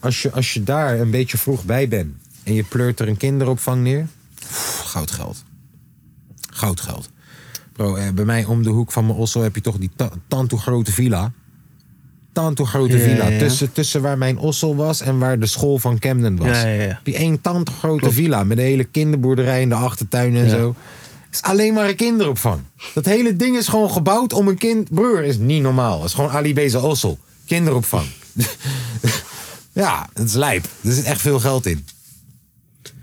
als, 0.00 0.22
je, 0.22 0.30
als 0.32 0.52
je 0.52 0.62
daar 0.62 1.00
een 1.00 1.10
beetje 1.10 1.38
vroeg 1.38 1.64
bij 1.64 1.88
bent 1.88 2.14
en 2.42 2.54
je 2.54 2.62
pleurt 2.62 3.00
er 3.00 3.08
een 3.08 3.16
kinderopvang 3.16 3.82
neer. 3.82 4.06
pff, 4.34 4.78
goudgeld. 4.80 5.44
Goudgeld. 6.50 7.10
Bro, 7.72 7.94
eh, 7.94 8.10
bij 8.10 8.24
mij 8.24 8.44
om 8.44 8.62
de 8.62 8.70
hoek 8.70 8.92
van 8.92 9.06
mijn 9.06 9.18
ossel 9.18 9.42
heb 9.42 9.54
je 9.54 9.60
toch 9.60 9.78
die 9.78 9.90
ta- 9.96 10.12
tanto 10.28 10.56
grote 10.56 10.92
villa. 10.92 11.32
Tanto 12.32 12.64
grote 12.64 12.96
Ja, 12.96 13.02
villa. 13.04 13.24
ja, 13.24 13.30
ja. 13.30 13.38
Tussen, 13.38 13.72
tussen 13.72 14.02
waar 14.02 14.18
mijn 14.18 14.38
ossel 14.38 14.76
was 14.76 15.00
en 15.00 15.18
waar 15.18 15.38
de 15.38 15.46
school 15.46 15.78
van 15.78 15.98
Camden 15.98 16.36
was. 16.36 16.46
Ja, 16.46 16.66
ja, 16.66 16.82
ja. 16.82 16.88
Heb 16.88 17.06
je 17.06 17.16
één 17.16 17.40
tanto 17.40 17.72
grote 17.72 18.10
villa 18.12 18.44
met 18.44 18.58
een 18.58 18.64
hele 18.64 18.84
kinderboerderij 18.84 19.60
in 19.60 19.68
de 19.68 19.74
achtertuin 19.74 20.36
en 20.36 20.50
zo. 20.50 20.74
Is 21.32 21.42
alleen 21.42 21.74
maar 21.74 21.88
een 21.88 21.96
kinderopvang. 21.96 22.60
Dat 22.94 23.04
hele 23.04 23.36
ding 23.36 23.56
is 23.56 23.68
gewoon 23.68 23.90
gebouwd 23.90 24.32
om 24.32 24.48
een 24.48 24.58
kind... 24.58 24.94
Broer, 24.94 25.22
is 25.22 25.36
niet 25.38 25.62
normaal. 25.62 25.96
Het 25.98 26.08
is 26.08 26.14
gewoon 26.14 26.30
Ali 26.30 26.54
Beza 26.54 26.78
Ossel. 26.78 27.18
Kinderopvang. 27.46 28.06
ja, 29.72 30.08
het 30.14 30.26
is 30.28 30.34
lijp. 30.34 30.64
Er 30.82 30.92
zit 30.92 31.04
echt 31.04 31.20
veel 31.20 31.40
geld 31.40 31.66
in. 31.66 31.84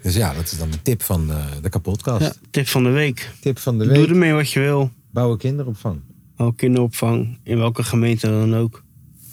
Dus 0.01 0.15
ja, 0.15 0.33
dat 0.33 0.43
is 0.51 0.57
dan 0.57 0.69
de 0.71 0.81
tip 0.81 1.03
van 1.03 1.27
de, 1.27 1.39
de 1.61 1.69
kapotkast. 1.69 2.39
Tip 2.51 2.67
van 2.67 2.83
de 2.83 2.89
week. 2.89 3.31
Tip 3.41 3.59
van 3.59 3.77
de 3.77 3.85
Doe 3.85 3.97
week. 3.97 4.09
ermee 4.09 4.33
wat 4.33 4.51
je 4.51 4.59
wil. 4.59 4.91
Bouwen 5.11 5.37
kinderopvang. 5.37 5.99
Ook 6.37 6.57
kinderopvang. 6.57 7.37
In 7.43 7.57
welke 7.57 7.83
gemeente 7.83 8.27
dan 8.27 8.55
ook. 8.55 8.83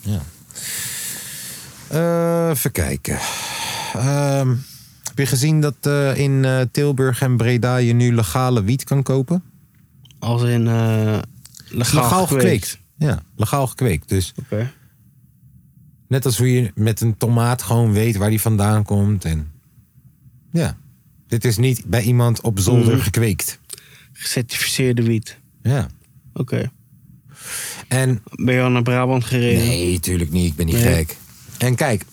Ja. 0.07 0.21
Eh, 1.89 2.51
even 2.51 2.73
kijken. 2.73 3.19
Ehm, 3.95 4.49
heb 5.05 5.19
je 5.19 5.27
gezien 5.27 5.61
dat 5.61 5.75
eh, 5.81 6.17
in 6.19 6.45
eh, 6.45 6.61
Tilburg 6.71 7.21
en 7.21 7.37
Breda 7.37 7.77
je 7.77 7.93
nu 7.93 8.15
legale 8.15 8.63
wiet 8.63 8.85
kan 8.85 9.03
kopen? 9.03 9.43
Als 10.19 10.43
in 10.43 10.63
legaal, 10.65 11.23
legaal 11.69 12.27
gekweekt. 12.27 12.67
gekweekt. 12.67 12.79
Ja, 12.99 13.23
legaal 13.37 13.67
gekweekt. 13.67 14.09
Dus 14.09 14.33
Oké. 14.39 14.73
net 16.09 16.25
als 16.25 16.39
hoe 16.39 16.53
je 16.53 16.73
met 16.75 17.01
een 17.01 17.17
tomaat 17.17 17.63
gewoon 17.63 17.93
weet 17.93 18.17
waar 18.17 18.31
die 18.31 18.41
vandaan 18.41 18.85
komt. 18.85 19.25
En 19.25 19.51
ja, 20.53 20.77
dit 21.27 21.45
is 21.45 21.57
niet 21.57 21.85
bij 21.85 22.03
iemand 22.03 22.41
op 22.41 22.59
zolder 22.59 22.95
Mhm. 22.95 23.03
gekweekt. 23.03 23.59
Gecertificeerde 24.13 25.03
wiet. 25.03 25.39
Ja. 25.63 25.87
Oké. 26.33 26.71
En 27.89 28.23
Ben 28.35 28.55
je 28.55 28.61
al 28.63 28.71
naar 28.71 28.83
Brabant 28.83 29.25
gereden? 29.25 29.67
Nee, 29.67 30.01
tuurlijk 30.01 30.31
niet. 30.31 30.47
Ik 30.51 30.57
ben 30.57 30.67
niet 30.67 30.75
Nee. 30.75 30.95
gek. 30.95 31.17
En 31.59 31.75
kijk, 31.75 32.05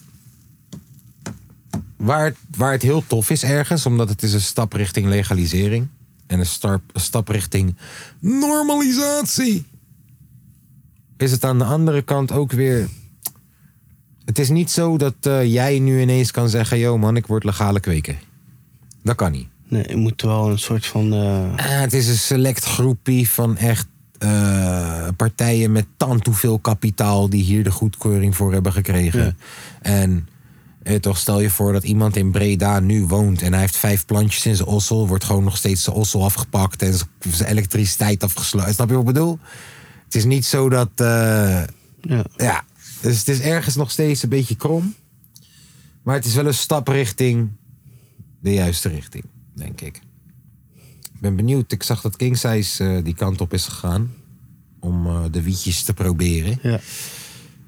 waar, 1.98 2.26
het- 2.26 2.38
waar 2.58 2.72
het 2.72 2.82
heel 2.82 3.04
tof 3.08 3.30
is 3.30 3.44
ergens, 3.44 3.86
omdat 3.86 4.10
het 4.10 4.24
is 4.24 4.34
een 4.34 4.42
stap 4.42 4.74
richting 4.74 5.08
legalisering 5.08 5.88
en 6.28 6.40
een 6.40 6.46
stap, 6.46 6.82
een 6.94 7.02
stap 7.02 7.28
richting 7.28 7.76
normalisatie, 8.20 9.66
is 11.18 11.32
het 11.32 11.44
aan 11.46 11.58
de 11.58 11.64
andere 11.66 12.02
kant 12.02 12.32
ook 12.32 12.52
weer. 12.52 12.88
Het 14.26 14.40
is 14.40 14.50
niet 14.50 14.72
zo 14.72 14.98
dat 14.98 15.14
eh, 15.22 15.46
jij 15.54 15.80
nu 15.80 16.02
ineens 16.02 16.32
kan 16.32 16.50
zeggen: 16.50 16.78
yo 16.80 16.98
man, 16.98 17.16
ik 17.16 17.28
word 17.28 17.44
legale 17.44 17.80
kweker. 17.80 18.18
Dat 19.04 19.16
kan 19.16 19.32
niet. 19.32 19.48
Nee, 19.68 19.88
je 19.88 19.96
moet 19.96 20.22
wel 20.22 20.50
een 20.50 20.60
soort 20.60 20.86
van... 20.86 21.14
eh, 21.14 21.54
Ah, 21.56 21.80
het 21.82 21.94
is 21.94 22.08
een 22.08 22.18
select 22.18 22.64
groepie 22.66 23.30
van 23.30 23.58
echt 23.58 23.88
eh, 24.24 25.08
partijen 25.18 25.72
met 25.72 25.86
tant 25.98 26.26
hoeveel 26.26 26.60
kapitaal 26.60 27.30
die 27.30 27.44
hier 27.44 27.64
de 27.64 27.72
goedkeuring 27.72 28.36
voor 28.36 28.54
hebben 28.54 28.72
gekregen. 28.74 29.24
Ja. 29.26 29.34
En 29.82 30.28
eh, 30.84 30.96
toch 31.00 31.18
stel 31.18 31.40
je 31.42 31.50
voor 31.50 31.74
dat 31.74 31.84
iemand 31.84 32.16
in 32.16 32.32
Breda 32.32 32.80
nu 32.80 33.06
woont 33.06 33.42
en 33.42 33.52
hij 33.52 33.62
heeft 33.62 33.76
vijf 33.78 34.06
plantjes 34.06 34.46
in 34.46 34.56
zijn 34.56 34.68
ossel, 34.68 35.08
wordt 35.08 35.24
gewoon 35.24 35.44
nog 35.44 35.58
steeds 35.58 35.84
zijn 35.84 35.96
ossel 35.96 36.24
afgepakt 36.24 36.82
en 36.82 36.94
zijn- 36.94 37.10
zijn 37.34 37.50
elektriciteit 37.50 38.24
afgesloten. 38.24 38.74
Snap 38.74 38.88
je 38.90 38.96
wat 38.96 39.08
ik 39.08 39.14
bedoel? 39.14 39.40
Het 40.06 40.16
is 40.16 40.26
niet 40.26 40.46
zo 40.46 40.70
dat. 40.70 40.90
eh, 40.96 41.64
ja. 42.02 42.24
ja, 42.38 42.64
dus 43.02 43.18
het 43.20 43.28
is 43.28 43.40
ergens 43.40 43.76
nog 43.76 43.92
steeds 43.92 44.24
een 44.24 44.30
beetje 44.30 44.56
krom. 44.56 44.96
Maar 46.04 46.16
het 46.16 46.26
is 46.26 46.34
wel 46.36 46.46
een 46.46 46.54
stap 46.54 46.88
richting 46.88 47.50
de 48.40 48.54
juiste 48.54 48.90
richting, 48.90 49.24
denk 49.56 49.82
ik. 49.82 50.02
Ik 51.24 51.30
ben 51.30 51.38
benieuwd. 51.38 51.72
Ik 51.72 51.84
zag 51.84 52.02
dat 52.02 52.16
King 52.16 52.38
Size 52.38 52.84
eh, 52.84 53.04
die 53.04 53.16
kant 53.16 53.42
op 53.42 53.54
is 53.54 53.66
gegaan. 53.66 54.14
Om 54.80 55.08
eh, 55.08 55.24
de 55.32 55.42
wietjes 55.42 55.84
te 55.84 55.94
proberen. 55.94 56.60
ja. 56.62 56.80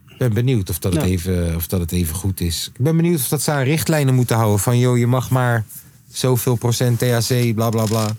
Ik 0.07 0.17
ben 0.17 0.33
benieuwd 0.33 0.69
of 0.69 0.79
dat, 0.79 0.93
het 0.93 1.03
even, 1.03 1.55
of 1.55 1.67
dat 1.67 1.79
het 1.79 1.91
even 1.91 2.15
goed 2.15 2.39
is. 2.41 2.69
Ik 2.73 2.83
ben 2.83 2.95
benieuwd 2.95 3.19
of 3.19 3.27
dat 3.27 3.41
ze 3.41 3.51
aan 3.51 3.63
richtlijnen 3.63 4.15
moeten 4.15 4.35
houden. 4.35 4.59
Van 4.59 4.79
joh, 4.79 4.97
je 4.97 5.07
mag 5.07 5.29
maar 5.29 5.65
zoveel 6.07 6.55
procent 6.55 6.99
THC, 6.99 7.53
bla 7.55 7.69
bla 7.69 7.83
bla. 7.85 8.15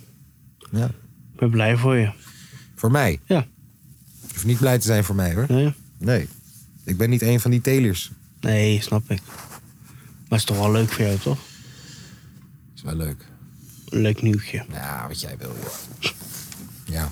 Ja, 0.71 0.87
Ik 1.33 1.39
ben 1.39 1.51
blij 1.51 1.77
voor 1.77 1.97
je. 1.97 2.13
voor 2.75 2.91
mij. 2.91 3.21
Ja. 3.27 3.47
Je 4.21 4.33
hoeft 4.33 4.45
niet 4.45 4.59
blij 4.59 4.79
te 4.79 4.87
zijn 4.87 5.05
voor 5.05 5.15
mij 5.15 5.35
hoor. 5.35 5.47
Nee, 5.49 5.73
Nee. 5.99 6.29
Ik 6.85 6.97
ben 6.97 7.11
niet 7.11 7.23
een 7.23 7.41
van 7.41 7.51
die 7.51 7.61
telers. 7.61 8.11
nee 8.41 8.83
snap 8.83 9.11
ik. 9.11 9.21
Maar 9.27 9.59
het 10.29 10.39
is 10.39 10.45
toch 10.45 10.59
wel 10.59 10.73
leuk 10.73 10.93
voor 10.93 11.05
jou, 11.05 11.19
toch? 11.19 11.39
is 12.75 12.83
wel 12.83 12.97
leuk. 12.97 13.35
Leuk 13.89 14.23
nieuwtje. 14.23 14.65
Ja, 14.73 15.05
wat 15.09 15.21
jij 15.21 15.37
wil, 15.39 15.53
joh. 15.63 16.11
Ja. 16.85 17.11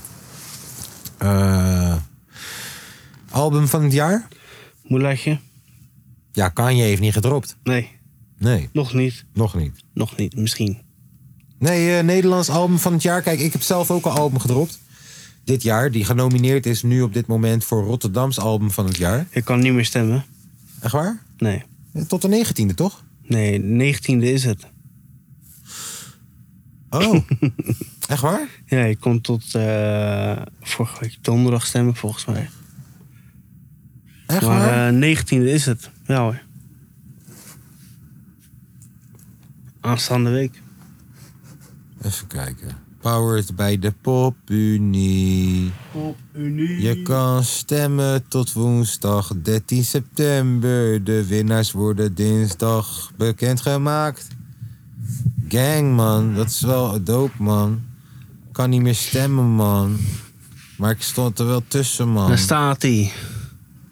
Eh, 1.18 1.96
album 3.30 3.68
van 3.68 3.82
het 3.82 3.92
jaar? 3.92 4.28
Moeletje? 4.82 5.38
Ja, 6.32 6.48
Kanye 6.48 6.82
heeft 6.82 7.00
niet 7.00 7.12
gedropt. 7.12 7.56
Nee, 7.62 7.90
Nee, 8.38 8.68
nog 8.72 8.92
niet. 8.94 9.24
nog 9.32 9.54
niet. 9.54 9.72
Nog 9.94 10.16
niet, 10.16 10.36
misschien. 10.36 10.78
Nee, 11.58 11.96
eh, 11.98 12.04
Nederlands 12.04 12.48
album 12.48 12.78
van 12.78 12.92
het 12.92 13.02
jaar. 13.02 13.22
Kijk, 13.22 13.40
ik 13.40 13.52
heb 13.52 13.62
zelf 13.62 13.90
ook 13.90 14.04
een 14.04 14.12
album 14.12 14.38
gedropt. 14.40 14.78
Dit 15.44 15.62
jaar, 15.62 15.90
die 15.90 16.04
genomineerd 16.04 16.66
is 16.66 16.82
nu 16.82 17.02
op 17.02 17.12
dit 17.12 17.26
moment 17.26 17.64
voor 17.64 17.84
Rotterdams 17.84 18.38
album 18.38 18.70
van 18.70 18.86
het 18.86 18.96
jaar. 18.96 19.26
Je 19.32 19.42
kan 19.42 19.60
niet 19.60 19.72
meer 19.72 19.84
stemmen. 19.84 20.24
Echt 20.80 20.92
waar? 20.92 21.22
Nee. 21.38 21.62
Eh, 21.92 22.02
Tot 22.02 22.22
de 22.22 22.28
negentiende, 22.28 22.74
toch? 22.74 23.02
Nee, 23.22 23.60
de 23.60 23.66
19e 23.66 24.22
is 24.32 24.44
het. 24.44 24.66
Oh, 26.94 27.16
echt 28.08 28.20
waar? 28.20 28.48
Ja, 28.66 28.84
je 28.84 28.96
kon 28.96 29.20
tot 29.20 29.54
eh, 29.54 30.42
vorige 30.60 31.00
week 31.00 31.16
donderdag 31.20 31.66
stemmen, 31.66 31.96
volgens 31.96 32.24
mij. 32.24 32.48
Echt 34.26 34.42
waar? 34.44 34.58
Maar 34.58 35.02
eh 35.02 35.18
19e 35.18 35.44
is 35.44 35.66
het. 35.66 35.90
Ja 36.06 36.20
hoor. 36.20 36.42
Aanstaande 39.80 40.30
week. 40.30 40.62
Even 42.02 42.26
kijken. 42.26 42.76
Powered 43.00 43.56
bij 43.56 43.78
de 43.78 43.92
Popunie. 44.00 45.72
Op 45.92 46.16
Unie. 46.32 46.80
Je 46.82 47.02
kan 47.02 47.44
stemmen 47.44 48.28
tot 48.28 48.52
woensdag 48.52 49.32
13 49.42 49.84
september. 49.84 51.04
De 51.04 51.26
winnaars 51.26 51.72
worden 51.72 52.14
dinsdag 52.14 53.12
bekendgemaakt. 53.16 54.28
Gang, 55.54 55.94
man. 55.94 56.34
Dat 56.34 56.46
is 56.48 56.60
wel 56.60 57.02
dope, 57.02 57.42
man. 57.42 57.82
Kan 58.52 58.70
niet 58.70 58.82
meer 58.82 58.94
stemmen, 58.94 59.44
man. 59.44 59.98
Maar 60.76 60.90
ik 60.90 61.02
stond 61.02 61.38
er 61.38 61.46
wel 61.46 61.62
tussen, 61.68 62.08
man. 62.08 62.28
Daar 62.28 62.38
staat 62.38 62.82
hij. 62.82 63.12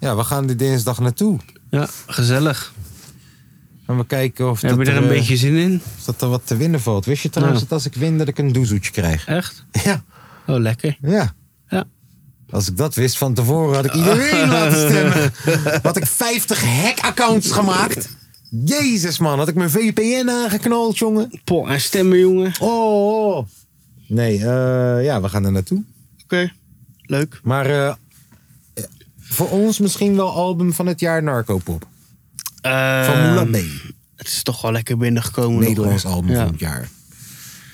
Ja, 0.00 0.16
we 0.16 0.24
gaan 0.24 0.48
er 0.48 0.56
dinsdag 0.56 0.98
naartoe. 1.00 1.38
Ja, 1.70 1.88
gezellig. 2.06 2.72
Gaan 3.86 3.96
we 3.96 4.06
kijken 4.06 4.50
of, 4.50 4.60
Heb 4.60 4.76
dat 4.76 4.86
je 4.86 4.92
er 4.92 4.96
een 4.98 5.02
eh, 5.02 5.08
beetje 5.08 5.36
zin 5.36 5.54
in? 5.56 5.80
of 5.98 6.04
dat 6.04 6.22
er 6.22 6.28
wat 6.28 6.46
te 6.46 6.56
winnen 6.56 6.80
valt. 6.80 7.04
Wist 7.04 7.22
je 7.22 7.30
trouwens 7.30 7.60
dat 7.60 7.72
als 7.72 7.86
ik 7.86 7.94
win 7.94 8.18
dat 8.18 8.28
ik 8.28 8.38
een 8.38 8.52
doezoetje 8.52 8.90
krijg? 8.90 9.26
Echt? 9.26 9.64
Ja, 9.84 10.02
Oh, 10.46 10.58
lekker. 10.60 10.98
ja. 11.02 11.34
Ja. 11.68 11.84
Als 12.50 12.68
ik 12.68 12.76
dat 12.76 12.94
wist 12.94 13.18
van 13.18 13.34
tevoren, 13.34 13.74
had 13.76 13.84
ik 13.84 13.94
iedereen 13.94 14.48
laten 14.58 14.88
stemmen. 14.88 15.32
Had 15.82 15.96
ik 15.96 16.06
50 16.06 16.64
hack-accounts 16.64 17.50
gemaakt. 17.50 18.16
Jezus, 18.64 19.18
man. 19.18 19.38
Had 19.38 19.48
ik 19.48 19.54
mijn 19.54 19.70
VPN 19.70 20.28
aangeknald, 20.28 20.98
jongen. 20.98 21.40
Pol 21.44 21.68
en 21.68 21.80
stemmen, 21.80 22.18
jongen. 22.18 22.52
Oh. 22.60 23.36
oh. 23.36 23.46
Nee, 24.06 24.36
eh, 24.38 25.04
ja, 25.04 25.20
we 25.20 25.28
gaan 25.28 25.44
er 25.44 25.52
naartoe. 25.52 25.82
Oké. 26.24 26.52
Leuk. 27.02 27.40
Maar 27.42 27.66
eh, 27.66 27.94
voor 29.20 29.48
ons 29.50 29.78
misschien 29.78 30.16
wel 30.16 30.30
album 30.32 30.72
van 30.72 30.86
het 30.86 31.00
jaar 31.00 31.22
Narcopop. 31.22 31.86
Van 32.62 32.70
Ehm, 32.72 33.34
Moula 33.34 33.44
B. 33.44 33.62
Het 34.16 34.26
is 34.26 34.42
toch 34.42 34.62
wel 34.62 34.72
lekker 34.72 34.96
binnengekomen. 34.96 35.58
nog, 35.58 35.68
Nederlands 35.68 36.02
hè? 36.02 36.08
album 36.08 36.30
ja. 36.30 36.42
van 36.42 36.50
het 36.52 36.60
jaar. 36.60 36.88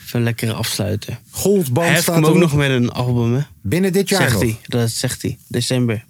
Even 0.05 0.23
lekker 0.23 0.53
afsluiten. 0.53 1.19
Goldband 1.31 1.88
Hij 1.88 2.01
staat 2.03 2.14
komt 2.14 2.27
ook 2.27 2.35
erop. 2.37 2.51
nog 2.51 2.59
met 2.59 2.71
een 2.71 2.91
album, 2.91 3.35
hè? 3.35 3.41
Binnen 3.62 3.93
dit 3.93 4.09
jaar 4.09 4.21
Zegt 4.21 4.33
nog? 4.33 4.43
hij. 4.43 4.59
Dat 4.67 4.91
zegt 4.91 5.23
hij. 5.23 5.38
December. 5.49 6.05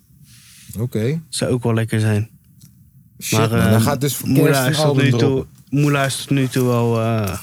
Oké. 0.79 1.21
Zou 1.29 1.51
ook 1.53 1.63
wel 1.63 1.75
lekker 1.75 2.01
zijn. 2.01 2.29
Shit, 3.21 3.39
maar 3.39 3.49
man. 3.51 3.59
eh, 3.59 3.71
Dan 3.71 3.81
gaat 3.81 4.01
dus 4.01 4.17
voor 4.17 4.29
Moela 4.29 4.69
is 4.69 4.77
tot 4.77 4.97
nu 4.97 5.11
toe. 5.11 5.47
Moela 5.71 6.05
is 6.05 6.17
tot 6.17 6.31
nu 6.31 6.49
toe 6.49 6.67
wel... 6.67 7.01
eh, 7.01 7.39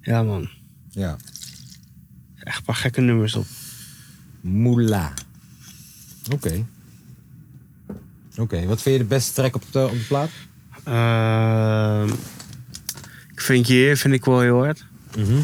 ja, 0.00 0.22
man. 0.22 0.48
Ja. 0.90 1.16
Echt 2.36 2.58
een 2.58 2.64
paar 2.64 2.74
gekke 2.74 3.00
nummers 3.00 3.34
op. 3.34 3.46
Moela. 4.40 5.12
Oké. 6.32 6.66
Oké, 8.36 8.66
wat 8.66 8.82
vind 8.82 8.96
je 8.96 9.02
de 9.02 9.08
beste 9.08 9.32
track 9.32 9.54
op 9.54 9.62
de, 9.70 9.84
op 9.84 9.90
de 9.90 10.04
plaat? 10.08 10.30
Ehm, 10.84 12.08
ik 13.32 13.40
vind 13.40 13.66
je 13.66 13.72
hier 13.72 13.96
vind 13.96 14.14
ik 14.14 14.24
wel 14.24 14.40
heel 14.40 14.58
hard. 14.58 14.84
Mhm. 15.18 15.38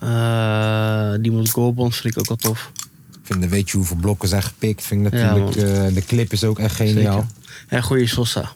Eh, 0.00 1.14
die 1.20 1.30
moet 1.30 1.50
Goldbond 1.50 1.96
vind 1.96 2.14
ik 2.16 2.20
ook 2.20 2.28
wel 2.28 2.36
tof. 2.36 2.72
Ik 3.22 3.28
vind, 3.28 3.40
de- 3.42 3.48
weet 3.48 3.70
je 3.70 3.76
hoeveel 3.76 3.96
blokken 3.96 4.28
zijn 4.28 4.42
gepikt? 4.42 4.82
Vind 4.82 5.06
ik 5.06 5.12
Ja, 5.12 5.36
natuurlijk, 5.36 5.88
eh, 5.88 5.94
de 5.94 6.04
clip 6.04 6.32
is 6.32 6.44
ook 6.44 6.58
echt 6.58 6.74
geniaal. 6.76 7.26
En 7.68 7.82
goeie 7.82 8.06
Sosa. 8.06 8.52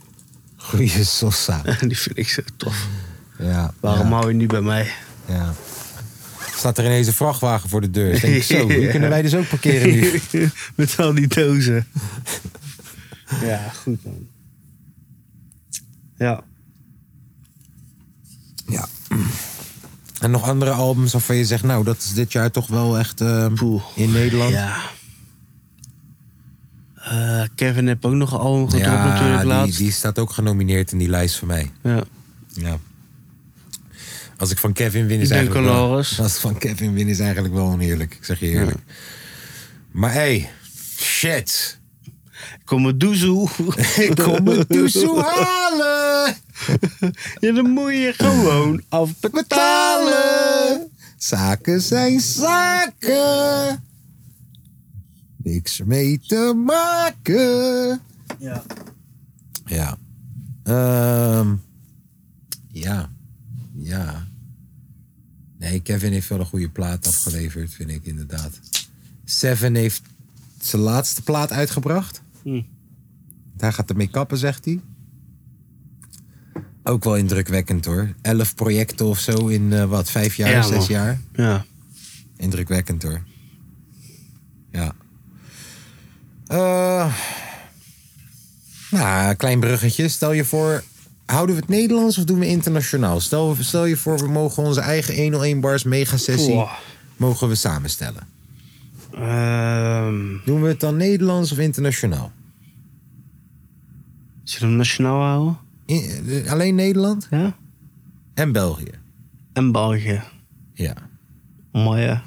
Goeie 0.57 1.05
Sosa. 1.05 1.63
die 1.89 1.99
vind 1.99 2.19
ik 2.19 2.29
zo 2.29 2.43
tof. 2.57 2.87
Ja. 3.39 3.73
Waarom 3.81 4.09
ja, 4.09 4.13
hou 4.15 4.29
je 4.29 4.35
niet 4.35 4.49
bij 4.49 4.61
mij? 4.61 4.93
ja. 5.29 5.55
Staat 6.57 6.79
er 6.79 6.85
ineens 6.85 7.07
een 7.07 7.13
vrachtwagen 7.13 7.69
voor 7.69 7.81
de 7.81 7.91
deur. 7.91 8.13
Ik 8.15 8.21
denk, 8.21 8.43
zo, 8.43 8.67
die 8.81 8.89
kunnen 8.89 9.09
wij 9.09 9.23
dus 9.23 9.35
ook 9.35 9.49
parkeren 9.49 9.91
nu. 9.91 10.21
Met 10.75 10.99
al 10.99 11.15
die 11.15 11.27
dozen. 11.27 11.87
ja, 13.43 13.71
goed 13.83 14.05
man. 14.05 14.27
Ja. 16.17 16.43
Ja. 18.67 18.89
En 20.27 20.33
nog 20.33 20.49
andere 20.49 20.71
albums 20.71 21.13
waarvan 21.13 21.37
je 21.37 21.45
zegt, 21.45 21.63
nou, 21.63 21.85
dat 21.85 21.97
is 21.97 22.13
dit 22.13 22.33
jaar 22.33 22.51
toch 22.51 22.67
wel 22.67 22.99
echt 22.99 23.21
eh, 23.21 23.47
in 23.95 24.11
Nederland? 24.11 24.53
Ja. 24.53 24.77
Eh, 26.95 27.43
Kevin 27.55 27.87
heeft 27.87 28.05
ook 28.05 28.13
nog 28.13 28.33
een 28.33 28.39
album 28.39 28.71
gedropt 28.71 29.05
natuurlijk 29.05 29.39
die, 29.39 29.47
laatst. 29.47 29.79
die 29.79 29.93
staat 29.93 30.19
ook 30.19 30.31
genomineerd 30.31 30.93
in 30.93 30.99
die 30.99 31.09
lijst 31.09 31.39
voor 31.39 31.47
mij. 31.47 31.71
Ja. 31.83 32.05
Ja. 32.49 32.79
Als 34.37 34.51
ik 34.51 34.59
van 34.59 34.73
Kevin 34.73 35.07
win 35.07 35.21
is 35.21 35.31
eigenlijk 35.31 35.67
wel. 35.67 35.97
Als 35.97 36.35
ik 36.35 36.41
van 36.41 36.59
Kevin 36.59 36.93
win 36.93 37.09
is 37.09 37.19
eigenlijk 37.19 37.55
wel 37.55 37.67
oneerlijk. 37.67 38.15
Ik 38.15 38.25
zeg 38.25 38.41
je 38.41 38.49
eerlijk. 38.49 38.79
Maar 39.91 40.13
hey, 40.13 40.51
shit. 40.99 41.79
Kom 42.65 42.83
maar 42.83 42.99
doezoe. 42.99 43.49
Ik 43.97 44.15
kom 44.15 44.43
mijn 44.45 44.67
toezoe 44.67 45.23
halen. 45.33 46.35
Ja, 47.41 47.53
dan 47.53 47.71
moet 47.71 47.93
je 47.93 48.13
gewoon 48.17 48.83
afbetalen. 48.89 49.43
Betalen. 49.43 50.91
Zaken 51.17 51.81
zijn 51.81 52.21
zaken. 52.21 53.85
Niks 55.37 55.83
mee 55.85 56.21
te 56.27 56.63
maken. 56.67 58.01
Ja. 58.39 58.63
Ja. 59.65 59.99
Ehm, 60.63 61.55
ja. 62.73 63.11
Ja. 63.75 64.27
Nee, 65.59 65.81
Kevin 65.81 66.13
heeft 66.13 66.29
wel 66.29 66.41
een 66.41 66.47
goede 66.47 66.69
plaat 66.69 67.07
afgeleverd, 67.07 67.75
vind 67.75 67.91
ik 67.91 68.05
inderdaad. 68.05 68.61
Seven 69.25 69.75
heeft 69.75 70.03
zijn 70.61 70.83
laatste 70.83 71.23
plaat 71.23 71.51
uitgebracht. 71.53 72.23
Hm. 72.47 72.63
Daar 73.57 73.73
gaat 73.73 73.91
ermee 73.91 74.07
kappen, 74.09 74.39
zegt 74.39 74.65
hij. 74.65 74.81
Ook 76.83 77.05
wel 77.05 77.17
indrukwekkend 77.17 77.85
hoor. 77.85 78.15
Elf 78.23 78.55
projecten 78.55 79.07
of 79.07 79.19
zo 79.19 79.47
in 79.47 79.73
eh, 79.73 79.85
wat, 79.85 80.11
vijf 80.11 80.35
jaar, 80.37 80.51
Ja, 80.51 80.63
zes 80.63 80.77
man. 80.77 80.87
jaar. 80.89 81.21
Ja. 81.33 81.65
Indrukwekkend 82.37 83.03
hoor. 83.03 83.23
Ja. 84.71 84.95
Eh, 86.47 87.15
nou, 88.91 89.35
klein 89.35 89.61
bruggetje. 89.61 90.09
Stel 90.09 90.33
je 90.33 90.45
voor, 90.45 90.85
houden 91.25 91.55
we 91.55 91.61
het 91.61 91.71
Nederlands 91.71 92.19
of 92.19 92.25
doen 92.25 92.39
we 92.39 92.47
internationaal? 92.47 93.21
Stel, 93.21 93.57
stel 93.61 93.85
je 93.85 93.97
voor, 93.97 94.19
we 94.19 94.29
mogen 94.29 94.63
onze 94.63 94.81
eigen 94.81 95.23
101 95.23 95.61
bars 95.61 95.85
mega 95.85 96.17
sessie 96.17 96.65
mogen 97.17 97.49
we 97.49 97.55
samenstellen. 97.55 98.27
Ehm, 99.17 100.37
Doen 100.45 100.63
we 100.63 100.69
het 100.69 100.81
dan 100.81 100.97
Nederlands 100.97 101.53
of 101.53 101.59
internationaal? 101.59 102.33
zullen 104.45 104.61
we 104.63 104.67
hem 104.69 104.77
nationaal 104.77 105.21
houden? 105.23 105.59
In- 105.87 106.11
eh, 106.29 106.53
alleen 106.53 106.75
Nederland 106.75 107.27
Ja. 107.31 107.57
en 108.35 108.53
België. 108.53 108.91
En 109.53 109.73
België. 109.73 110.23
Ja. 110.75 110.95
Mooi. 111.73 112.21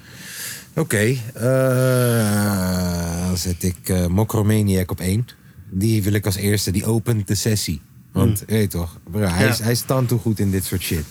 Oké, 0.75 1.15
eh, 1.33 3.27
dan 3.27 3.37
zet 3.37 3.63
ik 3.63 3.89
eh 3.89 4.07
Mokromaniac 4.07 4.91
op 4.91 4.99
één. 4.99 5.25
Die 5.71 6.03
wil 6.03 6.13
ik 6.13 6.25
als 6.25 6.35
eerste, 6.35 6.71
die 6.71 6.85
opent 6.85 7.27
de 7.27 7.35
sessie. 7.35 7.81
Want, 8.11 8.43
weet 8.47 8.61
je 8.61 8.67
toch, 8.77 8.99
bro, 9.11 9.19
hij, 9.19 9.43
Ja. 9.45 9.49
is, 9.51 9.59
hij 9.59 9.71
is 9.71 9.81
toe 10.07 10.19
goed 10.19 10.39
in 10.39 10.51
dit 10.51 10.63
soort 10.65 10.81
shit. 10.81 11.05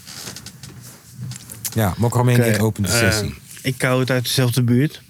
Ja, 1.74 1.94
Mokromaniac 1.98 2.62
opent 2.62 2.86
de 2.86 2.92
eh, 2.92 2.98
sessie. 2.98 3.34
ik 3.62 3.82
hou 3.82 4.00
het 4.00 4.10
uit 4.10 4.22
dezelfde 4.22 4.62
buurt. 4.62 5.02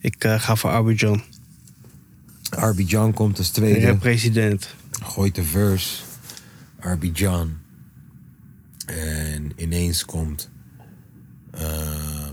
Ik 0.00 0.24
eh, 0.24 0.40
ga 0.40 0.56
voor 0.56 0.70
Abidjan. 0.70 1.22
Arbidjan 2.50 3.12
komt 3.12 3.38
als 3.38 3.50
tweede. 3.50 3.80
Ja, 3.80 3.94
president. 3.94 4.74
Gooit 5.02 5.34
de 5.34 5.44
verse. 5.44 6.02
Arbidjan. 6.78 7.58
En 8.86 9.52
ineens 9.56 10.04
komt... 10.04 10.50
eh, 11.50 12.28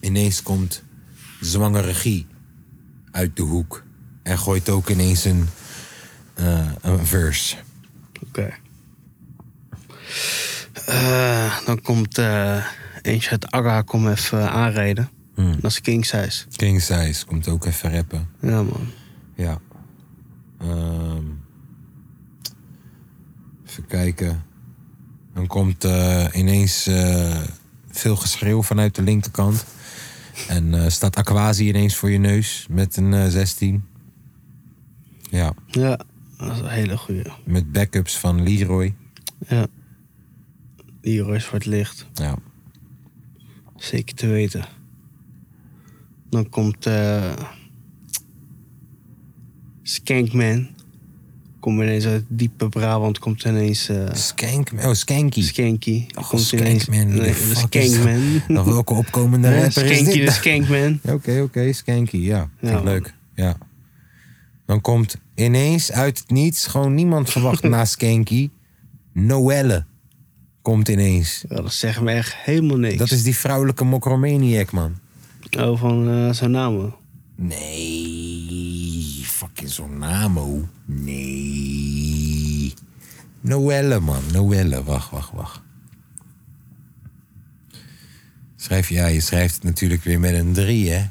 ineens 0.00 0.42
komt 0.42 0.82
Zwangere 1.40 1.86
Regie 1.86 2.26
uit 3.10 3.36
de 3.36 3.42
hoek. 3.42 3.82
En 4.22 4.38
gooit 4.38 4.68
ook 4.68 4.88
ineens 4.88 5.24
een, 5.24 5.48
eh, 6.34 6.72
een 6.80 7.06
verse. 7.06 7.56
Oké. 8.26 8.54
Dan 11.66 11.80
komt 11.82 12.18
eentje 13.02 13.30
uit 13.30 13.50
Aga, 13.50 13.82
kom 13.82 14.08
even 14.08 14.50
aanrijden. 14.50 15.13
Hmm. 15.34 15.60
Dat 15.60 15.70
is 15.70 15.80
King 15.80 16.04
Size. 16.06 16.44
King 16.56 16.80
Size 16.82 17.26
komt 17.26 17.48
ook 17.48 17.64
even 17.64 17.92
rappen. 17.94 18.28
Ja 18.40 18.62
man. 18.62 18.86
Ja. 19.36 19.60
Ehm, 20.58 21.24
even 23.66 23.86
kijken. 23.86 24.42
Dan 25.34 25.46
komt 25.46 25.84
eh, 25.84 26.26
ineens 26.32 26.86
eh, 26.86 27.42
veel 27.90 28.16
geschreeuw 28.16 28.62
vanuit 28.62 28.94
de 28.94 29.02
linkerkant. 29.02 29.64
En 30.48 30.74
eh, 30.74 30.88
staat 30.90 31.16
Aquasi 31.16 31.68
ineens 31.68 31.96
voor 31.96 32.10
je 32.10 32.18
neus 32.18 32.66
met 32.70 32.96
een 32.96 33.14
eh, 33.14 33.26
16. 33.28 33.84
Ja, 35.30 35.52
Ja, 35.66 36.00
dat 36.38 36.52
is 36.52 36.58
een 36.58 36.68
hele 36.68 36.96
goeie. 36.96 37.24
met 37.44 37.72
backups 37.72 38.18
van 38.18 38.42
Leroy. 38.42 38.94
Ja. 39.48 39.66
Leroy 41.00 41.38
Zwart 41.38 41.64
Licht. 41.66 42.06
Ja. 42.14 42.36
Zeker 43.76 44.14
te 44.14 44.26
weten. 44.26 44.64
Dan 46.34 46.48
komt 46.48 46.86
eh 46.86 47.32
Skankman. 49.82 50.68
Komt 51.60 51.80
ineens 51.80 52.04
uit 52.04 52.24
diepe 52.28 52.68
Brabant. 52.68 53.18
Komt 53.18 53.44
ineens 53.44 53.88
eh 53.88 54.12
Skank, 54.12 54.70
oh, 54.84 54.92
Skanky. 54.92 55.42
Skanky. 55.42 56.06
Oh, 56.14 56.28
komt. 56.28 56.42
Skankman. 56.42 57.08
Nee, 57.08 57.32
de 57.32 57.52
Skankman. 57.54 58.32
dat? 58.32 58.48
Nog 58.56 58.64
welke 58.64 58.94
opkomende 58.94 59.48
Ja, 59.48 59.62
rapper 59.62 59.84
is 59.84 59.98
Skanky 59.98 60.18
dit? 60.18 60.26
de 60.26 60.32
Skankman. 60.32 61.00
Oké, 61.14 61.40
oké, 61.40 61.72
Skanky, 61.72 62.16
ja. 62.16 62.50
Leuk. 62.60 63.14
Ja. 63.34 63.56
Dan 64.66 64.80
komt 64.80 65.16
ineens 65.34 65.92
uit 65.92 66.18
het 66.18 66.30
niets, 66.30 66.66
gewoon 66.66 66.94
niemand 66.94 67.30
verwacht 67.30 67.62
na 67.74 67.84
Skanky, 67.84 68.50
Noelle 69.12 69.84
komt 70.62 70.88
ineens. 70.88 71.44
Ja, 71.48 71.60
dat 71.60 71.72
zegt 71.72 72.00
me 72.00 72.12
echt 72.12 72.34
helemaal 72.36 72.76
niks. 72.76 72.96
Dat 72.96 73.10
is 73.10 73.22
die 73.22 73.36
vrouwelijke 73.36 73.84
mokromaniac, 73.84 74.70
man. 74.70 75.02
Oh, 75.58 75.78
van 75.78 76.08
eh, 76.08 76.32
zijn 76.32 76.50
naam. 76.50 76.96
Nee, 77.34 79.20
fucking 79.24 79.70
Zonamo. 79.70 80.68
Nee. 80.84 82.74
Noelle, 83.40 84.00
man. 84.00 84.22
Noelle. 84.32 84.84
Wacht, 84.84 85.10
wacht, 85.10 85.32
wacht. 85.32 85.62
Schrijf, 88.56 88.88
ja, 88.88 89.06
je 89.06 89.20
schrijft 89.20 89.54
het 89.54 89.62
natuurlijk 89.62 90.02
weer 90.02 90.20
met 90.20 90.34
een 90.34 90.52
3, 90.52 90.90
hè? 90.90 91.06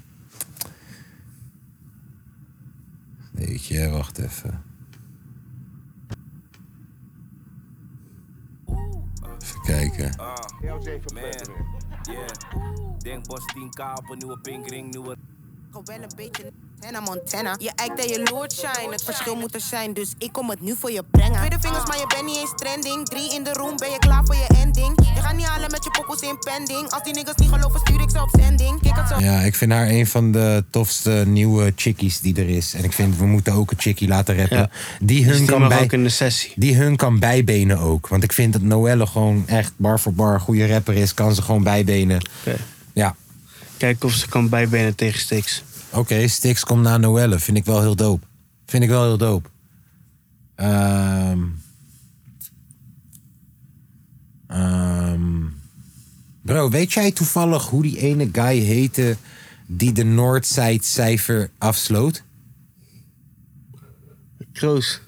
Weet 3.32 3.66
je, 3.66 3.90
wacht 3.90 4.18
even. 4.18 4.64
Even 9.42 9.62
kijken. 9.62 10.16
Yeah. 12.10 12.28
Denk 13.00 13.28
bos 13.28 13.46
10k 13.56 13.82
op 13.96 14.10
een 14.10 14.18
nieuwe 14.18 14.40
pinkring, 14.40 14.92
nieuwe... 14.92 15.18
wel 15.82 15.96
een 15.96 16.12
beetje 16.16 16.44
Hannah 16.80 17.06
Montana. 17.06 17.56
Je 17.60 17.72
eikt 17.76 18.00
en 18.00 18.08
je 18.08 18.30
Lord 18.32 18.54
shine. 18.54 18.92
Het 18.92 19.04
verschil 19.04 19.36
moet 19.36 19.54
er 19.54 19.62
zijn, 19.62 19.94
dus 19.94 20.14
ik 20.18 20.32
kom 20.32 20.50
het 20.50 20.62
nu 20.62 20.76
voor 20.80 20.92
je 20.92 21.04
brengen. 21.12 21.38
Tweede 21.38 21.60
vingers, 21.60 21.86
maar 21.86 21.98
je 21.98 22.08
bent 22.08 22.26
niet 22.26 22.38
eens 22.38 22.54
trending. 22.56 23.06
Drie 23.06 23.34
in 23.34 23.44
de 23.44 23.54
room, 23.54 23.78
ben 23.78 23.92
je 23.92 24.00
klaar 24.00 24.26
voor 24.26 24.36
je 24.36 24.48
ending. 24.62 24.94
Je 25.16 25.22
gaat 25.22 25.36
niet 25.36 25.46
halen 25.46 25.72
met 25.72 25.84
je 25.84 25.90
pokkels 25.90 26.22
in 26.22 26.38
pending. 26.40 26.90
Als 26.90 27.04
die 27.04 27.14
niggas 27.14 27.36
niet 27.36 27.50
geloven, 27.50 27.80
stuur 27.80 28.02
ik 28.02 28.10
ze 28.10 28.22
op 28.22 28.30
zending. 28.32 28.82
Kijk 28.82 28.96
het 28.96 29.08
zo. 29.08 29.20
Ja, 29.20 29.40
ik 29.40 29.56
vind 29.56 29.72
haar 29.72 29.88
een 29.88 30.08
van 30.08 30.32
de 30.32 30.64
tofste 30.70 31.24
nieuwe 31.28 31.74
chickies 31.76 32.20
die 32.20 32.36
er 32.36 32.50
is. 32.50 32.74
En 32.74 32.84
ik 32.84 32.94
vind, 32.94 33.18
we 33.18 33.26
moeten 33.26 33.54
ook 33.54 33.72
een 33.72 33.80
chickie 33.80 34.08
laten 34.08 34.38
rappen. 34.38 34.58
Ja. 34.58 34.70
Die 35.00 35.20
hun 35.20 35.28
Dus 35.28 35.38
die 35.38 35.48
kan 35.48 35.68
bij... 35.68 35.82
ook 35.82 35.92
in 35.92 36.04
de 36.04 36.10
sessie. 36.10 36.52
Die 36.56 36.76
hun 36.76 36.96
kan 36.96 37.20
bijbenen 37.20 37.80
ook. 37.80 38.08
Want 38.08 38.24
ik 38.24 38.34
vind 38.34 38.54
dat 38.54 38.62
Noelle 38.62 39.08
gewoon 39.08 39.48
echt 39.48 39.74
bar 39.78 40.00
voor 40.00 40.14
bar 40.14 40.40
goede 40.40 40.68
rapper 40.68 40.94
is. 40.94 41.14
Kan 41.14 41.36
ze 41.36 41.42
gewoon 41.42 41.64
bijbenen. 41.64 42.22
Oké. 42.40 42.58
Kijken 43.84 44.06
of 44.06 44.14
ze 44.14 44.28
kan 44.28 44.50
bijbenen 44.50 44.96
tegen 44.96 45.20
Stix. 45.20 45.64
Oké, 45.90 46.28
Stix 46.28 46.64
komt 46.64 46.82
naar 46.82 47.00
Noelle. 47.00 47.40
Vind 47.40 47.58
ik 47.58 47.66
wel 47.66 47.82
heel 47.82 47.96
dope. 47.96 48.26
Vind 48.66 48.84
ik 48.84 48.90
wel 48.90 49.04
heel 49.04 49.18
dope. 49.18 49.50
Ehm 50.56 51.40
Ehm 54.48 55.22
bro, 56.42 56.70
weet 56.70 56.94
jij 56.94 57.12
toevallig 57.12 57.68
hoe 57.68 57.82
die 57.82 57.98
ene 57.98 58.30
guy 58.32 58.58
heette... 58.58 59.18
die 59.66 59.92
de 59.92 60.04
Noordside 60.04 60.84
cijfer 60.84 61.50
afsloot? 61.58 62.24
Kroos. 64.54 65.02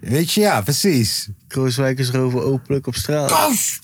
Weet 0.00 0.32
je, 0.32 0.40
ja, 0.40 0.60
precies. 0.60 1.28
Krooswijkers 1.46 2.10
roven 2.10 2.44
openlijk 2.44 2.86
op 2.86 2.94
straat. 2.94 3.26
Kroos! 3.26 3.80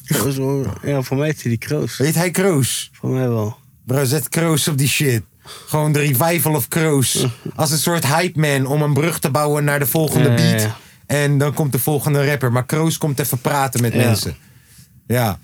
Ja, 0.82 1.02
voor 1.02 1.16
mij 1.16 1.26
heet 1.26 1.42
hij 1.42 1.50
die 1.50 1.58
Kroos. 1.58 1.96
Weet 1.96 2.14
hij 2.14 2.30
Kroos? 2.30 2.90
Voor 2.92 3.10
mij 3.10 3.28
wel. 3.28 3.59
Bro, 3.84 4.04
zet 4.04 4.28
Kroos 4.28 4.68
op 4.68 4.78
die 4.78 4.88
shit. 4.88 5.22
Gewoon 5.66 5.92
de 5.92 5.98
revival 5.98 6.54
of 6.54 6.68
Kroos. 6.68 7.26
Als 7.54 7.70
een 7.70 7.78
soort 7.78 8.06
hype 8.06 8.38
man 8.40 8.66
om 8.66 8.82
een 8.82 8.94
brug 8.94 9.18
te 9.18 9.30
bouwen 9.30 9.64
naar 9.64 9.78
de 9.78 9.86
volgende 9.86 10.28
Ja, 10.30 10.36
ja, 10.36 10.50
beat. 10.50 10.60
ja. 10.62 10.76
En 11.06 11.38
dan 11.38 11.54
komt 11.54 11.72
de 11.72 11.78
volgende 11.78 12.26
rapper. 12.26 12.52
Maar 12.52 12.66
Kroos 12.66 12.98
komt 12.98 13.18
even 13.18 13.38
praten 13.40 13.80
met 13.80 13.92
Ja. 13.92 13.98
mensen. 14.04 14.36
Ja. 15.06 15.38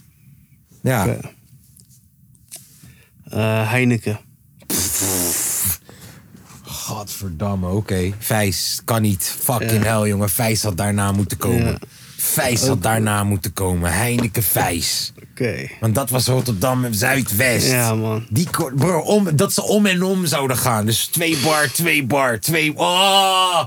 Ja. 0.83 1.05
Oké. 1.07 1.21
Eh, 3.25 3.71
Heineken. 3.71 4.19
Godverdamme, 6.63 7.69
oké. 7.69 8.13
Vijs, 8.19 8.81
kan 8.85 9.03
niet. 9.03 9.37
Fucking 9.39 9.83
hell, 9.85 10.09
jongen. 10.09 10.31
Vijs 10.31 10.63
had 10.63 10.77
daarna 10.77 11.13
moeten 11.13 11.37
komen. 11.37 11.67
Ja. 11.71 11.79
Vijs 12.17 12.67
had 12.67 12.83
daarna 12.83 13.25
moeten 13.25 13.53
komen. 13.53 13.93
Heineken 13.93 14.43
Vijs. 14.43 15.13
Oké. 15.41 15.69
Want 15.81 15.95
dat 15.95 16.11
was 16.11 16.27
Rotterdam 16.27 16.93
Zuidwest. 16.93 17.71
Ja, 17.71 17.95
man. 17.95 18.27
Die, 18.31 18.49
bro, 18.75 19.01
om, 19.01 19.37
dat 19.37 19.53
ze 19.53 19.63
om 19.63 19.87
en 19.87 20.03
om 20.03 20.27
zouden 20.27 20.57
gaan. 20.57 20.87
Dus 20.87 21.07
twee 21.07 21.37
bar, 21.37 21.71
twee 21.73 22.05
bar, 22.05 22.41
twee... 22.41 22.73
Oh, 22.77 23.65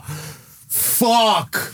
fuck. 0.68 1.72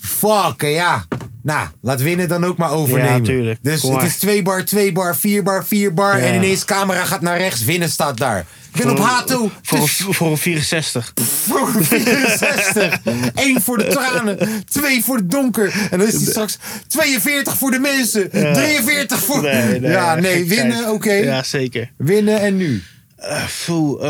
Fuck, 0.00 0.62
ja. 0.62 1.04
Nou, 1.42 1.68
laat 1.80 2.02
winnen 2.02 2.28
dan 2.28 2.44
ook 2.44 2.56
maar 2.56 2.70
overnemen. 2.70 3.12
Ja, 3.16 3.20
tuurlijk. 3.20 3.58
Dus 3.62 3.80
Kom 3.80 3.90
het 3.90 3.98
maar. 3.98 4.08
is 4.08 4.16
twee 4.16 4.42
bar, 4.42 4.64
twee 4.64 4.92
bar, 4.92 5.16
vier 5.16 5.42
bar, 5.42 5.66
vier 5.66 5.94
bar. 5.94 6.18
Ja. 6.18 6.24
En 6.24 6.34
ineens 6.34 6.64
camera 6.64 7.04
gaat 7.04 7.20
naar 7.20 7.38
rechts, 7.38 7.64
winnen 7.64 7.90
staat 7.90 8.16
daar. 8.16 8.46
Ik 8.74 8.82
ben 8.84 8.90
op 8.90 8.98
Hato. 8.98 9.50
Voor, 9.62 9.78
Dus- 9.78 9.98
een- 10.00 10.14
voor 10.14 10.30
een 10.30 10.36
64. 10.38 11.12
voor 11.16 11.72
de 11.72 11.84
64. 11.84 13.00
Eén 13.46 13.60
voor 13.60 13.78
de 13.78 13.86
tranen. 13.86 14.64
Twee 14.64 15.04
voor 15.04 15.16
het 15.16 15.30
donker. 15.30 15.88
En 15.90 15.98
dan 15.98 16.06
is 16.08 16.18
die 16.18 16.28
straks 16.28 16.58
42 16.86 17.56
voor 17.58 17.70
de 17.70 17.78
mensen. 17.78 18.30
43 18.30 19.18
voor... 19.18 19.42
Nee, 19.42 19.80
nee, 19.80 19.90
ja, 19.90 20.14
nee. 20.14 20.22
gekheid. 20.38 20.48
Winnen, 20.48 20.92
oké. 20.92 21.12
Ja, 21.12 21.42
zeker. 21.42 21.92
Winnen 21.96 22.40
en 22.40 22.56
nu. 22.56 22.82
Uh, 23.20 23.44
Voel, 23.44 24.02
eh, 24.02 24.08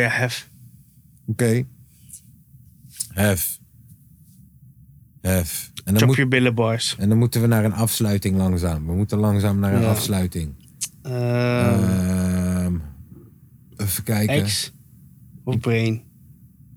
ja, 0.00 0.08
hef. 0.08 0.48
Oké. 1.26 1.64
Hef. 3.14 3.58
Hef. 5.20 5.70
En 5.74 5.82
dan, 5.84 5.96
Chop 5.98 6.06
moet, 6.06 6.16
je 6.16 6.26
billen 6.28 6.54
bars. 6.54 6.96
en 6.98 7.08
dan 7.08 7.18
moeten 7.18 7.40
we 7.40 7.46
naar 7.46 7.64
een 7.64 7.74
afsluiting 7.74 8.36
langzaam. 8.36 8.86
We 8.86 8.92
moeten 8.92 9.18
langzaam 9.18 9.58
naar 9.58 9.72
een 9.74 9.80
Ja. 9.82 9.88
afsluiting. 9.90 10.54
Eh, 11.02 11.66
Ehm, 11.66 12.49
even 13.80 14.02
kijken. 14.02 14.44
X. 14.44 14.72
Of 15.44 15.58
Brain. 15.58 16.02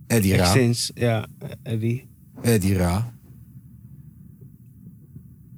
Eddie 0.08 0.36
Ra. 0.36 0.44
Extins. 0.44 0.92
Ja, 0.94 1.28
Eddie. 1.64 2.10
Eddie 2.42 2.78
Ra. 2.78 3.14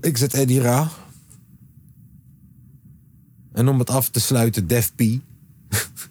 Ik 0.02 0.18
zet 0.18 0.34
Eddie 0.34 0.62
Ra. 0.62 0.90
En 3.54 3.68
om 3.68 3.80
het 3.80 3.90
af 3.90 4.10
te 4.10 4.20
sluiten, 4.20 4.68
Def 4.68 4.96
P. 4.96 5.04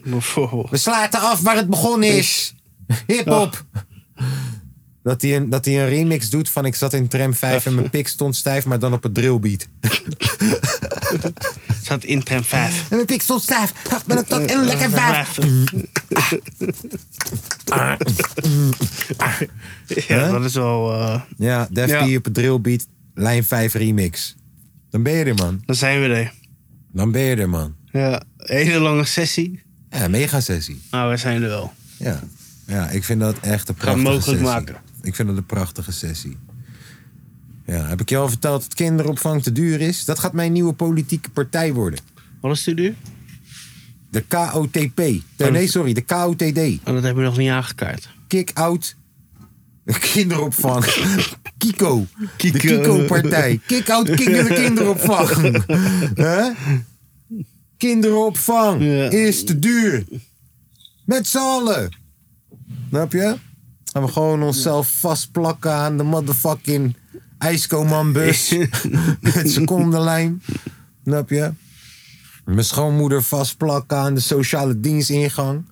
Bijvoorbeeld. 0.04 0.70
We 0.70 0.76
sluiten 0.76 1.20
af 1.20 1.40
waar 1.40 1.56
het 1.56 1.70
begonnen 1.70 2.16
is. 2.16 2.54
Hip-hop. 3.06 3.64
Dat 5.02 5.22
hij, 5.22 5.36
een, 5.36 5.50
dat 5.50 5.64
hij 5.64 5.82
een 5.82 5.88
remix 5.88 6.30
doet 6.30 6.48
van 6.48 6.64
Ik 6.64 6.74
zat 6.74 6.92
in 6.92 7.08
tram 7.08 7.34
5 7.34 7.66
en 7.66 7.74
mijn 7.74 7.90
pik 7.96 8.08
stond 8.08 8.36
stijf, 8.36 8.64
maar 8.64 8.78
dan 8.78 8.92
op 8.92 9.02
het 9.02 9.14
drillbeat. 9.14 9.68
Staat 11.84 12.04
in 12.04 12.22
tram 12.22 12.44
5. 12.44 12.90
En 12.90 13.04
pik 13.04 13.22
stond 13.22 13.42
stijf, 13.42 13.72
maar 14.06 14.16
dat 14.16 14.28
tot 14.28 14.40
en 14.50 14.64
lekker 14.64 14.90
vijf. 14.90 15.38
Ja, 20.08 20.30
dat 20.30 20.44
is 20.44 20.54
wel... 20.54 20.92
eh, 20.92 21.20
Ja, 21.36 21.68
Def 21.70 21.88
Ja. 21.90 22.16
Op 22.16 22.24
het 22.24 22.34
drillbeat, 22.34 22.86
lijn 23.14 23.44
5 23.44 23.72
remix. 23.74 24.34
Dan 24.90 25.02
ben 25.02 25.12
je 25.12 25.24
er, 25.24 25.34
man. 25.34 25.62
dan 25.66 25.76
zijn 25.76 26.00
we 26.00 26.06
er. 26.06 26.32
Dan 26.92 27.10
ben 27.12 27.22
je 27.22 27.36
er, 27.36 27.48
man. 27.48 27.74
Ja, 27.92 28.22
hele 28.36 28.78
lange 28.78 29.04
sessie. 29.04 29.62
Ja, 29.90 30.08
mega 30.08 30.40
sessie. 30.40 30.82
Maar 30.90 31.10
we 31.10 31.16
zijn 31.16 31.42
er 31.42 31.48
wel. 31.48 31.72
Ja. 31.98 32.20
ja, 32.66 32.88
ik 32.88 33.04
vind 33.04 33.20
dat 33.20 33.36
echt 33.40 33.68
een 33.68 33.74
Gaan 33.78 33.84
prachtige 33.84 34.02
mogelijk 34.14 34.24
sessie. 34.24 34.44
maken. 34.46 34.76
Ik 35.02 35.14
vind 35.14 35.28
dat 35.28 35.36
een 35.36 35.46
prachtige 35.46 35.92
sessie. 35.92 36.36
Ja, 37.66 37.86
heb 37.86 38.00
ik 38.00 38.08
je 38.08 38.16
al 38.16 38.28
verteld 38.28 38.62
dat 38.62 38.74
kinderopvang 38.74 39.42
te 39.42 39.52
duur 39.52 39.80
is? 39.80 40.04
Dat 40.04 40.18
gaat 40.18 40.32
mijn 40.32 40.52
nieuwe 40.52 40.72
politieke 40.72 41.30
partij 41.30 41.72
worden. 41.72 41.98
Wat 42.40 42.56
is 42.56 42.66
het 42.66 42.76
nu? 42.76 42.94
De 44.10 44.20
KOTP. 44.20 44.96
Nee, 44.98 45.50
nee, 45.50 45.66
sorry, 45.68 45.92
de 45.92 46.00
KOTD. 46.02 46.42
En 46.58 46.78
dat 46.84 47.02
hebben 47.02 47.14
we 47.22 47.28
nog 47.28 47.36
niet 47.36 47.50
aangekaart. 47.50 48.08
Kick-out 48.28 48.96
kinderopvang. 50.12 50.84
Kiko. 51.58 52.06
De 52.18 52.28
Kiko. 52.36 52.58
Kiko-partij. 52.58 53.60
Kick-out 53.66 54.10
kinder 54.10 54.44
kinderopvang. 54.44 55.62
Hè? 56.14 56.50
Kinderopvang 57.76 58.82
Ja. 58.82 59.10
is 59.10 59.44
te 59.44 59.58
duur. 59.58 60.04
Met 61.04 61.26
z'n 61.26 61.36
allen. 61.38 61.96
Snap 62.88 63.12
je? 63.12 63.36
Gaan 63.92 64.02
we 64.04 64.08
gewoon 64.12 64.42
onszelf 64.42 64.88
vastplakken 64.88 65.72
aan 65.72 65.96
de 65.96 66.02
motherfucking 66.02 66.96
ijskomanbus. 67.44 68.54
Met 69.34 69.50
secondenlijm. 69.50 70.40
Snap 71.04 71.28
je? 71.30 71.52
Mijn 72.44 72.64
schoonmoeder 72.64 73.22
vastplakken 73.22 73.96
aan 73.96 74.14
de 74.14 74.20
sociale 74.20 74.80
dienstingang. 74.80 75.64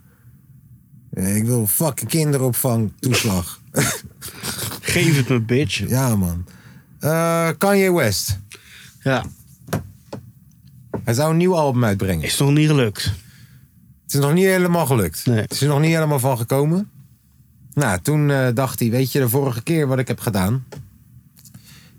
Ik 1.12 1.44
wil 1.44 1.66
fucking 1.66 2.11
kinderopvang 2.11 2.92
toeslag. 2.98 3.61
Geef 4.80 5.16
het 5.16 5.28
me, 5.28 5.40
bitch. 5.40 5.88
ja, 5.88 6.16
man. 6.16 6.44
Eh, 6.98 7.48
Kanye 7.58 7.92
West. 7.92 8.38
Ja, 9.02 9.24
Hij 11.04 11.14
zou 11.14 11.30
een 11.30 11.37
nieuw 11.37 11.56
album 11.56 11.85
uitbrengen. 11.85 12.24
is 12.24 12.38
nog 12.38 12.50
niet 12.50 12.68
gelukt. 12.68 13.04
Het 14.02 14.14
is 14.14 14.20
nog 14.20 14.32
niet 14.32 14.44
helemaal 14.44 14.87
gelukt. 14.87 15.26
Nee. 15.26 15.40
Het 15.40 15.52
is 15.52 15.61
er 15.62 15.68
nog 15.68 15.80
niet 15.80 15.94
helemaal 15.94 16.18
van 16.18 16.37
gekomen. 16.38 16.90
Nou, 17.74 18.00
toen 18.00 18.30
eh, 18.30 18.48
dacht 18.54 18.80
hij, 18.80 18.90
weet 18.90 19.12
je, 19.12 19.18
de 19.18 19.28
vorige 19.28 19.62
keer 19.62 19.87
wat 19.87 19.98
ik 19.98 20.08
heb 20.08 20.20
gedaan... 20.20 20.64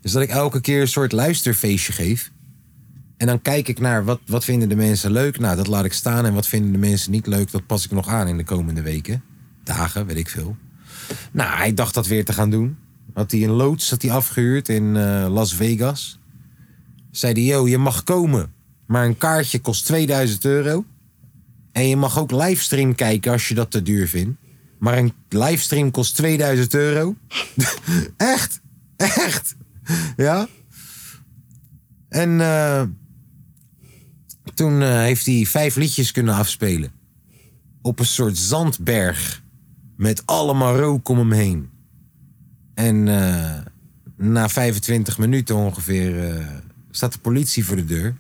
is 0.04 0.12
dat 0.12 0.22
ik 0.22 0.30
elke 0.30 0.62
keer 0.62 0.82
een 0.82 0.88
soort 0.88 1.12
luisterfeestje 1.12 1.94
geef. 1.94 2.32
En 3.18 3.28
dan 3.28 3.42
kijk 3.42 3.68
ik 3.68 3.80
naar 3.80 4.06
wat, 4.06 4.20
wat 4.26 4.44
vinden 4.44 4.70
de 4.70 4.76
mensen 4.76 5.12
leuk. 5.12 5.40
Nou, 5.40 5.56
dat 5.56 5.68
laat 5.68 5.86
ik 5.86 5.94
staan. 5.94 6.26
En 6.26 6.34
wat 6.34 6.48
vinden 6.48 6.72
de 6.72 6.78
mensen 6.78 7.12
niet 7.12 7.28
leuk, 7.28 7.52
dat 7.52 7.66
pas 7.66 7.86
ik 7.86 7.92
nog 7.92 8.08
aan 8.08 8.28
in 8.28 8.38
de 8.38 8.44
komende 8.44 8.82
weken. 8.82 9.24
Dagen, 9.64 10.06
weet 10.06 10.18
ik 10.18 10.30
veel. 10.30 10.58
Nou, 11.32 11.58
hij 11.58 11.74
dacht 11.74 11.94
dat 11.94 12.08
weer 12.08 12.26
te 12.26 12.34
gaan 12.34 12.50
doen. 12.50 12.78
Had 13.14 13.32
hij 13.32 13.44
een 13.44 13.50
loods 13.50 13.90
had 13.90 14.02
hij 14.02 14.12
afgehuurd 14.12 14.70
in 14.70 14.96
eh, 14.96 15.26
Las 15.30 15.54
Vegas. 15.54 16.20
Zei 17.12 17.34
hij, 17.34 17.44
yo, 17.44 17.68
je 17.68 17.78
mag 17.78 18.04
komen. 18.04 18.54
Maar 18.86 19.06
een 19.06 19.18
kaartje 19.18 19.60
kost 19.60 19.86
2000 19.86 20.46
euro. 20.46 20.86
En 21.72 21.88
je 21.88 21.96
mag 21.96 22.20
ook 22.20 22.32
livestream 22.32 22.96
kijken 22.96 23.32
als 23.32 23.48
je 23.48 23.56
dat 23.56 23.72
te 23.72 23.82
duur 23.82 24.08
vindt. 24.08 24.40
Maar 24.80 24.98
een 24.98 25.14
livestream 25.30 25.92
kost 25.92 26.16
2000 26.16 26.74
euro. 26.74 27.16
Echt? 28.18 28.62
Echt? 28.96 29.56
Ja? 30.16 30.48
En 32.14 32.42
eh, 32.42 32.84
toen 34.54 34.82
eh, 34.82 34.90
heeft 34.90 35.26
hij 35.26 35.46
vijf 35.46 35.76
liedjes 35.76 36.12
kunnen 36.12 36.36
afspelen. 36.36 36.92
Op 37.82 38.00
een 38.00 38.06
soort 38.06 38.38
zandberg. 38.38 39.42
Met 39.98 40.26
allemaal 40.26 40.78
rook 40.78 41.10
om 41.10 41.18
hem 41.18 41.32
heen. 41.32 41.70
En 42.74 43.08
eh, 43.08 43.60
na 44.18 44.50
25 44.50 45.18
minuten 45.18 45.56
ongeveer 45.56 46.46
staat 46.92 47.14
de 47.14 47.20
politie 47.20 47.66
voor 47.66 47.76
de 47.76 47.86
deur. 47.86 48.16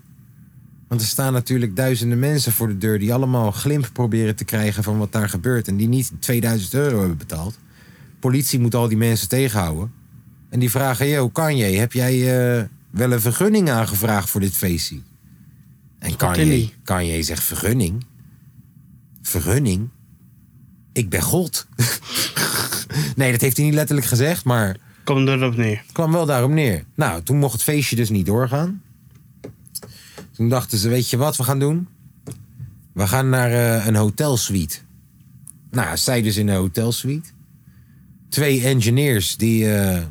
Want 0.88 1.02
er 1.02 1.08
staan 1.08 1.34
natuurlijk 1.34 1.76
duizenden 1.76 2.20
mensen 2.20 2.52
voor 2.52 2.68
de 2.68 2.78
deur 2.78 3.00
die 3.00 3.14
allemaal 3.14 3.52
glimp 3.52 3.90
proberen 3.94 4.36
te 4.36 4.46
krijgen 4.46 4.84
van 4.84 4.98
wat 4.98 5.12
daar 5.12 5.30
gebeurt. 5.30 5.68
En 5.68 5.78
die 5.78 5.88
niet 5.88 6.12
2000 6.20 6.74
euro 6.74 7.00
hebben 7.00 7.18
betaald. 7.18 7.58
Politie 8.20 8.60
moet 8.60 8.76
al 8.76 8.88
die 8.88 8.98
mensen 8.98 9.30
tegenhouden. 9.30 9.92
En 10.54 10.60
die 10.60 10.70
vragen, 10.70 11.08
yo, 11.08 11.30
Kanye, 11.30 11.78
heb 11.78 11.94
jij 11.94 12.14
eh, 12.14 12.64
wel 12.90 13.12
een 13.12 13.22
vergunning 13.22 13.70
aangevraagd 13.70 14.30
voor 14.30 14.42
dit 14.42 14.54
feestje? 14.54 15.00
En 16.00 16.16
Kanye, 16.16 16.46
niet. 16.46 16.74
Kanye 16.84 17.24
zegt, 17.24 17.44
vergunning? 17.44 18.06
Vergunning? 19.22 19.90
Ik 20.92 21.10
ben 21.10 21.22
God. 21.22 21.68
nee, 23.16 23.32
dat 23.32 23.42
heeft 23.42 23.58
hij 23.58 23.66
niet 23.66 23.74
letterlijk 23.74 24.08
gezegd, 24.08 24.44
maar 24.44 24.78
Kom 25.04 25.28
erop 25.28 25.56
neer. 25.56 25.78
het 25.78 25.92
kwam 25.92 26.12
wel 26.12 26.26
daarop 26.26 26.52
neer. 26.52 26.84
Nou, 26.96 27.24
toen 27.24 27.38
mocht 27.38 27.54
het 27.54 27.64
feestje 27.64 27.96
dus 27.96 28.10
niet 28.10 28.26
doorgaan. 28.26 28.82
Toen 30.32 30.50
dachten 30.50 30.78
ze, 30.78 30.90
weet 30.90 31.10
je 31.10 31.18
wat 31.18 31.36
we 31.38 31.44
gaan 31.44 31.60
doen? 31.60 31.88
We 32.92 33.08
gaan 33.08 33.30
naar 33.30 33.52
eh, 33.52 33.86
een 33.86 33.96
hotelsuite. 33.96 34.78
Nou, 35.72 35.98
zij 35.98 36.22
dus 36.22 36.38
in 36.38 36.48
een 36.48 36.58
hotelsuite. 36.58 37.30
Twee 38.30 38.66
engineers 38.66 39.38
die 39.38 39.76
eh, 39.76 40.04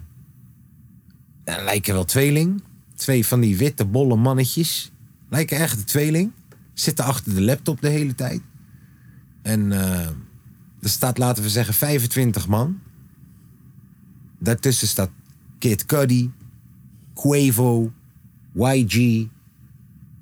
lijken 1.45 1.95
wel 1.95 2.05
tweeling. 2.05 2.63
Twee 2.95 3.27
van 3.27 3.41
die 3.41 3.57
witte 3.57 3.85
bolle 3.85 4.17
mannetjes. 4.17 4.93
Lijken 5.29 5.59
echt 5.59 5.79
de 5.79 5.85
tweeling. 5.85 6.33
Zitten 6.75 7.05
achter 7.05 7.35
de 7.35 7.43
laptop 7.43 7.81
de 7.81 7.89
hele 7.89 8.15
tijd. 8.15 8.41
En 9.43 9.73
eh, 9.73 10.07
er 10.81 10.89
staat, 10.89 11.19
laten 11.19 11.43
we 11.43 11.49
zeggen, 11.49 11.75
25 11.75 12.49
man. 12.49 12.81
Daartussen 14.39 14.89
staat 14.89 15.11
Kid 15.59 15.87
Cudi, 15.87 16.33
Quavo, 17.15 17.93
YG, 18.55 19.27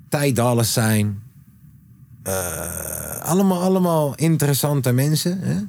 Ty 0.09 0.33
Dolla 0.33 0.63
Sign. 0.63 1.19
Eh, 2.23 3.19
allemaal, 3.19 3.61
allemaal 3.61 4.15
interessante 4.15 4.91
mensen. 4.91 5.39
Hè? 5.39 5.61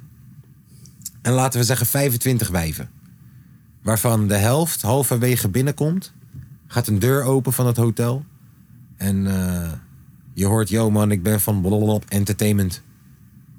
En 1.23 1.33
laten 1.33 1.61
we 1.61 1.67
zeggen 1.67 1.87
25 1.87 2.49
wijven. 2.49 2.91
Waarvan 3.83 4.29
de 4.29 4.37
helft 4.37 4.83
halverwege 4.83 5.49
binnenkomt. 5.49 6.13
Gaat 6.67 6.87
een 6.87 6.99
deur 6.99 7.23
open 7.23 7.53
van 7.53 7.67
het 7.67 7.77
hotel. 7.77 8.25
En 8.97 9.27
eh, 9.27 9.73
je 10.35 10.47
hoort, 10.47 10.69
yo 10.69 10.91
man, 10.91 11.11
ik 11.11 11.23
ben 11.23 11.41
van 11.41 11.61
Blablabla 11.61 11.99
Entertainment. 12.09 12.83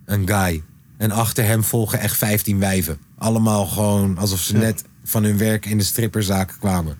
Een 0.05 0.27
guy. 0.27 0.63
En 0.97 1.11
achter 1.11 1.45
hem 1.45 1.63
volgen 1.63 1.99
echt 1.99 2.17
15 2.17 2.59
wijven. 2.59 2.97
Allemaal 3.17 3.65
gewoon 3.65 4.17
alsof 4.17 4.39
ze 4.39 4.57
net 4.57 4.83
van 5.03 5.23
hun 5.23 5.37
werk 5.37 5.65
in 5.65 5.77
de 5.77 5.83
stripperzaak 5.83 6.55
kwamen. 6.59 6.97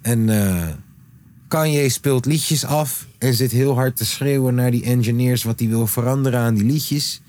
En 0.00 0.28
eh 0.28 0.68
Kanye 1.50 1.88
speelt 1.88 2.26
liedjes 2.26 2.64
af 2.64 3.06
en 3.18 3.34
zit 3.34 3.50
heel 3.50 3.74
hard 3.74 3.96
te 3.96 4.04
schreeuwen 4.04 4.54
naar 4.54 4.70
die 4.70 4.84
engineers 4.84 5.42
wat 5.42 5.58
hij 5.58 5.68
wil 5.68 5.86
veranderen 5.86 6.40
aan 6.40 6.54
die 6.54 6.64
liedjes. 6.64 7.20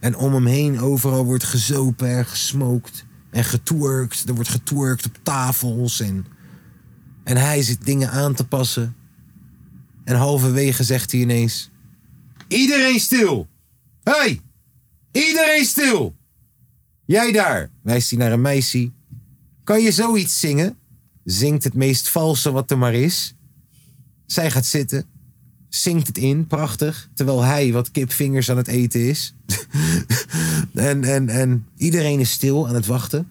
En 0.00 0.16
om 0.16 0.34
hem 0.34 0.46
heen 0.46 0.80
overal 0.80 1.24
wordt 1.24 1.44
gezopen 1.44 2.08
en 2.08 2.26
gesmoked 2.26 3.04
en 3.34 3.44
getwerkt. 3.44 4.28
Er 4.28 4.34
wordt 4.34 4.48
getwerkt 4.48 5.06
op 5.06 5.18
tafels 5.22 6.00
en, 6.00 6.26
en 7.24 7.36
hij 7.36 7.62
zit 7.62 7.84
dingen 7.84 8.10
aan 8.10 8.34
te 8.34 8.46
passen. 8.46 8.96
En 10.04 10.16
halverwege 10.16 10.84
zegt 10.84 11.12
hij 11.12 11.20
ineens: 11.20 11.70
Iedereen 12.48 13.00
stil! 13.00 13.48
Hey! 14.02 14.40
Iedereen 15.12 15.64
stil! 15.64 16.16
Jij 17.04 17.32
daar, 17.32 17.70
wijst 17.82 18.10
hij 18.10 18.18
naar 18.18 18.32
een 18.32 18.40
meisje. 18.40 18.92
Kan 19.64 19.80
je 19.80 19.92
zoiets 19.92 20.40
zingen? 20.40 20.78
Zingt 21.24 21.64
het 21.64 21.74
meest 21.74 22.08
valse 22.08 22.50
wat 22.50 22.70
er 22.70 22.78
maar 22.78 22.94
is. 22.94 23.34
Zij 24.26 24.50
gaat 24.50 24.66
zitten, 24.66 25.06
zingt 25.74 26.06
het 26.06 26.18
in, 26.18 26.46
prachtig. 26.46 27.08
Terwijl 27.14 27.42
hij 27.42 27.72
wat 27.72 27.90
kipvingers 27.90 28.50
aan 28.50 28.56
het 28.56 28.68
eten 28.68 29.08
is. 29.08 29.34
en, 30.74 31.04
en, 31.04 31.28
en 31.28 31.66
iedereen 31.76 32.20
is 32.20 32.30
stil 32.30 32.68
aan 32.68 32.74
het 32.74 32.86
wachten. 32.86 33.30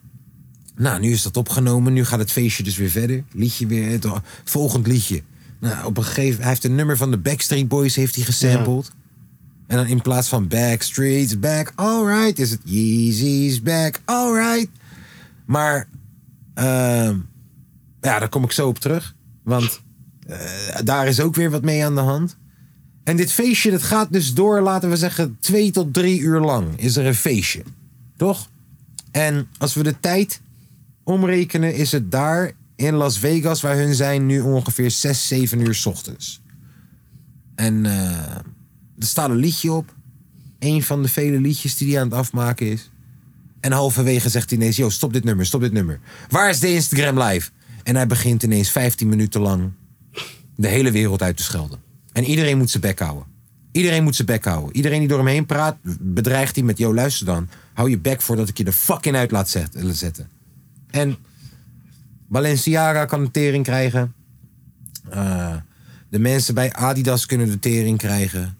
Nou, 0.76 1.00
nu 1.00 1.12
is 1.12 1.22
dat 1.22 1.36
opgenomen. 1.36 1.92
Nu 1.92 2.04
gaat 2.04 2.18
het 2.18 2.32
feestje 2.32 2.62
dus 2.62 2.76
weer 2.76 2.90
verder. 2.90 3.24
Liedje 3.32 3.66
weer, 3.66 3.90
het 3.90 4.06
volgend 4.44 4.86
liedje. 4.86 5.22
Nou, 5.60 5.86
op 5.86 5.96
een 5.96 6.04
gegeven 6.04 6.40
hij 6.40 6.48
heeft 6.48 6.64
een 6.64 6.74
nummer 6.74 6.96
van 6.96 7.10
de 7.10 7.18
Backstreet 7.18 7.68
Boys 7.68 7.96
heeft 7.96 8.14
hij 8.14 8.24
gesampled. 8.24 8.90
En 9.66 9.76
dan 9.76 9.86
in 9.86 10.02
plaats 10.02 10.28
van 10.28 10.48
Backstreet's 10.48 11.38
back, 11.38 11.72
alright, 11.74 12.38
is 12.38 12.50
het 12.50 12.60
Yeezy's 12.64 13.62
back, 13.62 14.00
alright. 14.04 14.68
Maar, 15.44 15.88
ehm, 16.54 17.18
ja, 18.00 18.18
daar 18.18 18.28
kom 18.28 18.44
ik 18.44 18.52
zo 18.52 18.68
op 18.68 18.78
terug. 18.78 19.14
Want 19.42 19.82
eh, 20.26 20.38
daar 20.84 21.06
is 21.06 21.20
ook 21.20 21.34
weer 21.34 21.50
wat 21.50 21.62
mee 21.62 21.84
aan 21.84 21.94
de 21.94 22.00
hand. 22.00 22.36
En 23.04 23.16
dit 23.16 23.32
feestje, 23.32 23.70
dat 23.70 23.82
gaat 23.82 24.12
dus 24.12 24.34
door, 24.34 24.60
laten 24.60 24.90
we 24.90 24.96
zeggen, 24.96 25.36
twee 25.40 25.70
tot 25.70 25.92
drie 25.92 26.20
uur 26.20 26.40
lang 26.40 26.80
is 26.80 26.96
er 26.96 27.06
een 27.06 27.14
feestje. 27.14 27.62
Toch? 28.16 28.48
En 29.10 29.48
als 29.58 29.74
we 29.74 29.82
de 29.82 30.00
tijd 30.00 30.40
omrekenen, 31.02 31.74
is 31.74 31.92
het 31.92 32.10
daar 32.10 32.52
in 32.76 32.94
Las 32.94 33.18
Vegas, 33.18 33.60
waar 33.60 33.76
hun 33.76 33.94
zijn, 33.94 34.26
nu 34.26 34.40
ongeveer 34.40 34.90
6, 34.90 35.28
7 35.28 35.60
uur 35.60 35.82
ochtends. 35.84 36.42
En 37.54 37.86
eh, 37.86 38.36
er 38.98 39.06
staat 39.06 39.30
een 39.30 39.36
liedje 39.36 39.72
op. 39.72 39.94
Een 40.58 40.82
van 40.82 41.02
de 41.02 41.08
vele 41.08 41.40
liedjes 41.40 41.76
die 41.76 41.92
hij 41.92 42.00
aan 42.00 42.08
het 42.08 42.18
afmaken 42.18 42.70
is. 42.70 42.90
En 43.60 43.72
halverwege 43.72 44.28
zegt 44.28 44.50
hij 44.50 44.58
ineens: 44.58 44.76
Yo, 44.76 44.90
stop 44.90 45.12
dit 45.12 45.24
nummer, 45.24 45.46
stop 45.46 45.60
dit 45.60 45.72
nummer. 45.72 46.00
Waar 46.28 46.50
is 46.50 46.60
de 46.60 46.72
Instagram 46.72 47.22
live? 47.22 47.50
En 47.82 47.96
hij 47.96 48.06
begint 48.06 48.42
ineens 48.42 48.70
15 48.70 49.08
minuten 49.08 49.40
lang 49.40 49.72
de 50.56 50.68
hele 50.68 50.90
wereld 50.90 51.22
uit 51.22 51.36
te 51.36 51.42
schelden. 51.42 51.78
En 52.12 52.24
iedereen 52.24 52.58
moet 52.58 52.70
zijn 52.70 52.82
bek 52.82 52.98
houden. 52.98 53.24
Iedereen 53.72 54.02
moet 54.02 54.14
zijn 54.14 54.26
bek 54.26 54.44
houden. 54.44 54.76
Iedereen 54.76 54.98
die 54.98 55.08
door 55.08 55.18
hem 55.18 55.26
heen 55.26 55.46
praat, 55.46 55.76
bedreigt 56.00 56.54
hij 56.54 56.64
met: 56.64 56.78
Yo, 56.78 56.94
luister 56.94 57.26
dan. 57.26 57.48
Hou 57.72 57.90
je 57.90 57.98
bek 57.98 58.20
voordat 58.22 58.48
ik 58.48 58.58
je 58.58 58.64
er 58.64 58.72
fucking 58.72 59.16
uit 59.16 59.30
laat 59.30 59.48
zet- 59.48 59.76
zetten. 59.92 60.28
En 60.90 61.16
Balenciaga 62.28 63.04
kan 63.04 63.24
de 63.24 63.30
tering 63.30 63.64
krijgen. 63.64 64.14
Eh, 65.10 65.54
de 66.08 66.18
mensen 66.18 66.54
bij 66.54 66.72
Adidas 66.72 67.26
kunnen 67.26 67.50
de 67.50 67.58
tering 67.58 67.98
krijgen. 67.98 68.56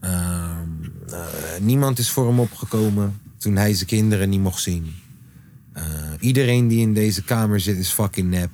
Ehm, 0.00 0.68
eh, 1.10 1.20
niemand 1.60 1.98
is 1.98 2.10
voor 2.10 2.26
hem 2.26 2.40
opgekomen 2.40 3.20
toen 3.38 3.56
hij 3.56 3.74
zijn 3.74 3.86
kinderen 3.86 4.28
niet 4.28 4.40
mocht 4.40 4.62
zien. 4.62 4.94
Eh, 5.72 5.84
iedereen 6.20 6.68
die 6.68 6.80
in 6.80 6.94
deze 6.94 7.22
kamer 7.22 7.60
zit 7.60 7.76
is 7.78 7.88
fucking 7.90 8.30
nep. 8.30 8.50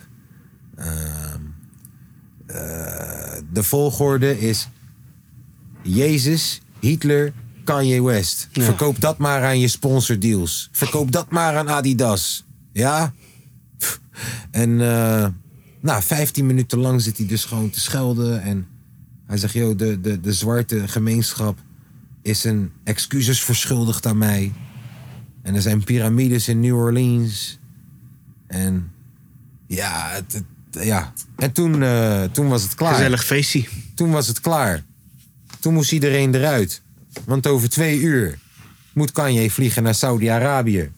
Eh, 0.75 1.28
de 3.53 3.63
volgorde 3.63 4.41
is 4.41 4.69
Jezus, 5.83 6.61
Hitler, 6.81 7.33
Kanye 7.65 8.03
West. 8.03 8.49
Ja. 8.53 8.63
Verkoop 8.63 9.01
dat 9.01 9.19
maar 9.19 9.45
aan 9.45 9.59
je 9.61 9.69
sponsordeals. 9.69 10.69
Verkoop 10.73 11.13
dat 11.13 11.31
maar 11.31 11.57
aan 11.57 11.69
Adidas. 11.69 12.45
Ja? 12.73 13.13
En 14.51 14.81
eh, 14.81 15.27
nou, 15.81 16.03
15 16.03 16.47
minuten 16.47 16.79
lang 16.79 17.03
zit 17.03 17.17
hij 17.17 17.27
dus 17.27 17.45
gewoon 17.45 17.71
te 17.71 17.81
schelden. 17.81 18.43
En 18.43 18.67
hij 19.27 19.37
zegt, 19.37 19.53
joh, 19.53 19.77
de, 19.79 20.01
de, 20.01 20.21
de 20.21 20.33
zwarte 20.33 20.89
gemeenschap 20.89 21.59
is 22.23 22.45
een 22.45 22.73
excuses 22.85 23.43
verschuldigd 23.45 24.07
aan 24.07 24.19
mij. 24.19 24.53
En 25.43 25.55
er 25.55 25.63
zijn 25.63 25.85
piramides 25.85 26.49
in 26.49 26.61
New 26.61 26.77
Orleans. 26.77 27.59
En 28.47 28.91
ja, 29.67 30.09
het, 30.09 30.33
het- 30.33 30.45
ja. 30.71 31.13
en 31.37 31.53
toen, 31.53 31.83
eh, 31.83 32.23
toen 32.23 32.49
was 32.49 32.63
het 32.63 32.75
klaar. 32.75 32.95
Gezellig 32.95 33.25
feestje. 33.25 33.65
Toen 33.95 34.11
was 34.11 34.27
het 34.27 34.41
klaar. 34.41 34.85
Toen 35.61 35.75
moest 35.75 35.93
iedereen 35.93 36.35
eruit. 36.35 36.83
Want 37.25 37.47
over 37.47 37.69
twee 37.69 37.99
uur 37.99 38.39
moet 38.93 39.13
Kanye 39.13 39.51
vliegen 39.51 39.83
naar 39.83 39.95
Saudi-Arabië. 39.95 40.91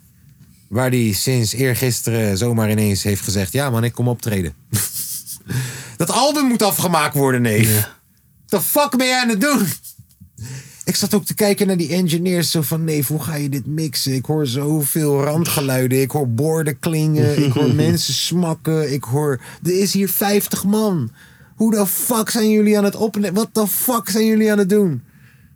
Waar 0.68 0.90
hij 0.90 1.12
sinds 1.12 1.52
eergisteren 1.52 2.38
zomaar 2.38 2.70
ineens 2.70 3.02
heeft 3.02 3.22
gezegd... 3.22 3.52
ja 3.52 3.70
man, 3.70 3.84
ik 3.84 3.92
kom 3.92 4.08
optreden. 4.08 4.54
dat 5.96 6.10
album 6.10 6.46
moet 6.46 6.62
afgemaakt 6.62 7.14
worden, 7.14 7.42
neef. 7.42 7.74
Ja. 7.74 7.98
The 8.46 8.60
fuck 8.60 8.96
ben 8.96 9.06
jij 9.06 9.20
aan 9.20 9.28
het 9.28 9.40
doen? 9.40 9.66
Ik 10.84 10.96
zat 10.96 11.14
ook 11.14 11.24
te 11.24 11.34
kijken 11.34 11.66
naar 11.66 11.76
die 11.76 11.92
engineers. 11.92 12.50
Zo 12.50 12.62
van, 12.62 12.84
nee, 12.84 13.04
hoe 13.06 13.22
ga 13.22 13.34
je 13.34 13.48
dit 13.48 13.66
mixen? 13.66 14.14
Ik 14.14 14.24
hoor 14.24 14.46
zoveel 14.46 15.22
randgeluiden. 15.22 16.00
Ik 16.00 16.10
hoor 16.10 16.30
borden 16.30 16.78
klingen. 16.78 17.44
Ik 17.44 17.52
hoor 17.52 17.74
mensen 17.86 18.14
smakken. 18.14 18.92
Ik 18.92 19.04
hoor... 19.04 19.40
Er 19.62 19.80
is 19.80 19.92
hier 19.92 20.08
50 20.08 20.64
man. 20.64 21.10
Hoe 21.54 21.70
de 21.70 21.86
fuck 21.86 22.30
zijn 22.30 22.50
jullie 22.50 22.78
aan 22.78 22.84
het 22.84 22.96
opnemen? 22.96 23.34
Wat 23.34 23.54
de 23.54 23.66
fuck 23.66 24.08
zijn 24.08 24.26
jullie 24.26 24.52
aan 24.52 24.58
het 24.58 24.68
doen? 24.68 25.02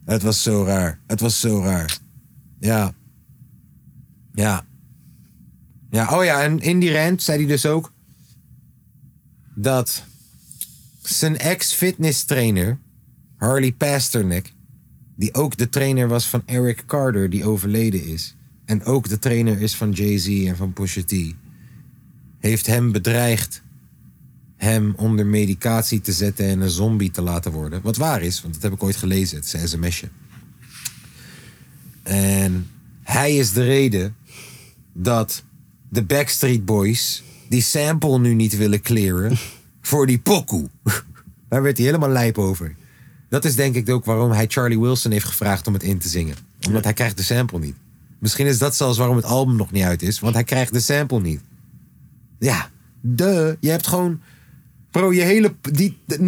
Het 0.04 0.22
was 0.22 0.42
zo 0.42 0.64
raar. 0.64 0.98
Het 1.06 1.20
was 1.20 1.40
zo 1.40 1.62
raar. 1.62 1.98
Ja. 2.58 2.94
Ja. 4.34 4.64
Ja, 5.90 6.18
oh 6.18 6.24
ja, 6.24 6.42
en 6.42 6.60
in 6.60 6.78
die 6.78 6.92
rant 6.92 7.22
zei 7.22 7.38
hij 7.38 7.46
dus 7.46 7.66
ook... 7.66 7.92
dat 9.54 10.04
zijn 11.02 11.38
ex-fitness 11.38 12.24
trainer, 12.24 12.78
Harley 13.36 13.72
Pasternak, 13.72 14.52
die 15.14 15.34
ook 15.34 15.56
de 15.56 15.68
trainer 15.68 16.08
was 16.08 16.28
van 16.28 16.42
Eric 16.46 16.82
Carter, 16.86 17.30
die 17.30 17.44
overleden 17.44 18.04
is, 18.04 18.36
en 18.64 18.84
ook 18.84 19.08
de 19.08 19.18
trainer 19.18 19.60
is 19.60 19.76
van 19.76 19.90
Jay-Z 19.90 20.46
en 20.46 20.56
van 20.56 20.72
Pusha 20.72 21.02
heeft 22.38 22.66
hem 22.66 22.92
bedreigd 22.92 23.62
hem 24.56 24.94
onder 24.96 25.26
medicatie 25.26 26.00
te 26.00 26.12
zetten 26.12 26.46
en 26.46 26.60
een 26.60 26.70
zombie 26.70 27.10
te 27.10 27.22
laten 27.22 27.52
worden. 27.52 27.82
Wat 27.82 27.96
waar 27.96 28.22
is, 28.22 28.42
want 28.42 28.54
dat 28.54 28.62
heb 28.62 28.72
ik 28.72 28.82
ooit 28.82 28.96
gelezen. 28.96 29.36
Het 29.36 29.46
is 29.46 29.52
een 29.52 29.68
sms'je. 29.68 30.08
En 32.02 32.70
hij 33.02 33.36
is 33.36 33.52
de 33.52 33.64
reden 33.64 34.16
dat 34.92 35.44
de 35.88 36.02
Backstreet 36.02 36.64
Boys 36.64 37.22
die 37.48 37.62
sample 37.62 38.18
nu 38.18 38.34
niet 38.34 38.56
willen 38.56 38.80
clearen 38.80 39.36
voor 39.80 40.06
die 40.06 40.18
pokoe. 40.18 40.68
Daar 41.48 41.62
werd 41.62 41.76
hij 41.76 41.86
helemaal 41.86 42.08
lijp 42.08 42.38
over. 42.38 42.74
Dat 43.34 43.44
is 43.44 43.54
denk 43.56 43.74
ik 43.74 43.88
ook 43.88 44.04
waarom 44.04 44.30
hij 44.30 44.46
Charlie 44.48 44.80
Wilson 44.80 45.12
heeft 45.12 45.24
gevraagd 45.24 45.66
om 45.66 45.72
het 45.72 45.82
in 45.82 45.98
te 45.98 46.08
zingen. 46.08 46.36
Omdat 46.66 46.84
hij 46.84 46.92
krijgt 46.92 47.16
de 47.16 47.22
sample 47.22 47.58
niet. 47.58 47.74
Misschien 48.18 48.46
is 48.46 48.58
dat 48.58 48.76
zelfs 48.76 48.98
waarom 48.98 49.16
het 49.16 49.24
album 49.24 49.56
nog 49.56 49.70
niet 49.70 49.82
uit 49.84 50.02
is. 50.02 50.20
Want 50.20 50.34
hij 50.34 50.44
krijgt 50.44 50.72
de 50.72 50.80
sample 50.80 51.20
niet. 51.20 51.40
Ja, 52.38 52.70
de. 53.00 53.56
Je 53.60 53.70
hebt 53.70 53.86
gewoon... 53.86 54.20
Bro, 54.90 55.12
je 55.12 55.20
hele... 55.20 55.54
Die, 55.60 55.98
90% 56.20 56.22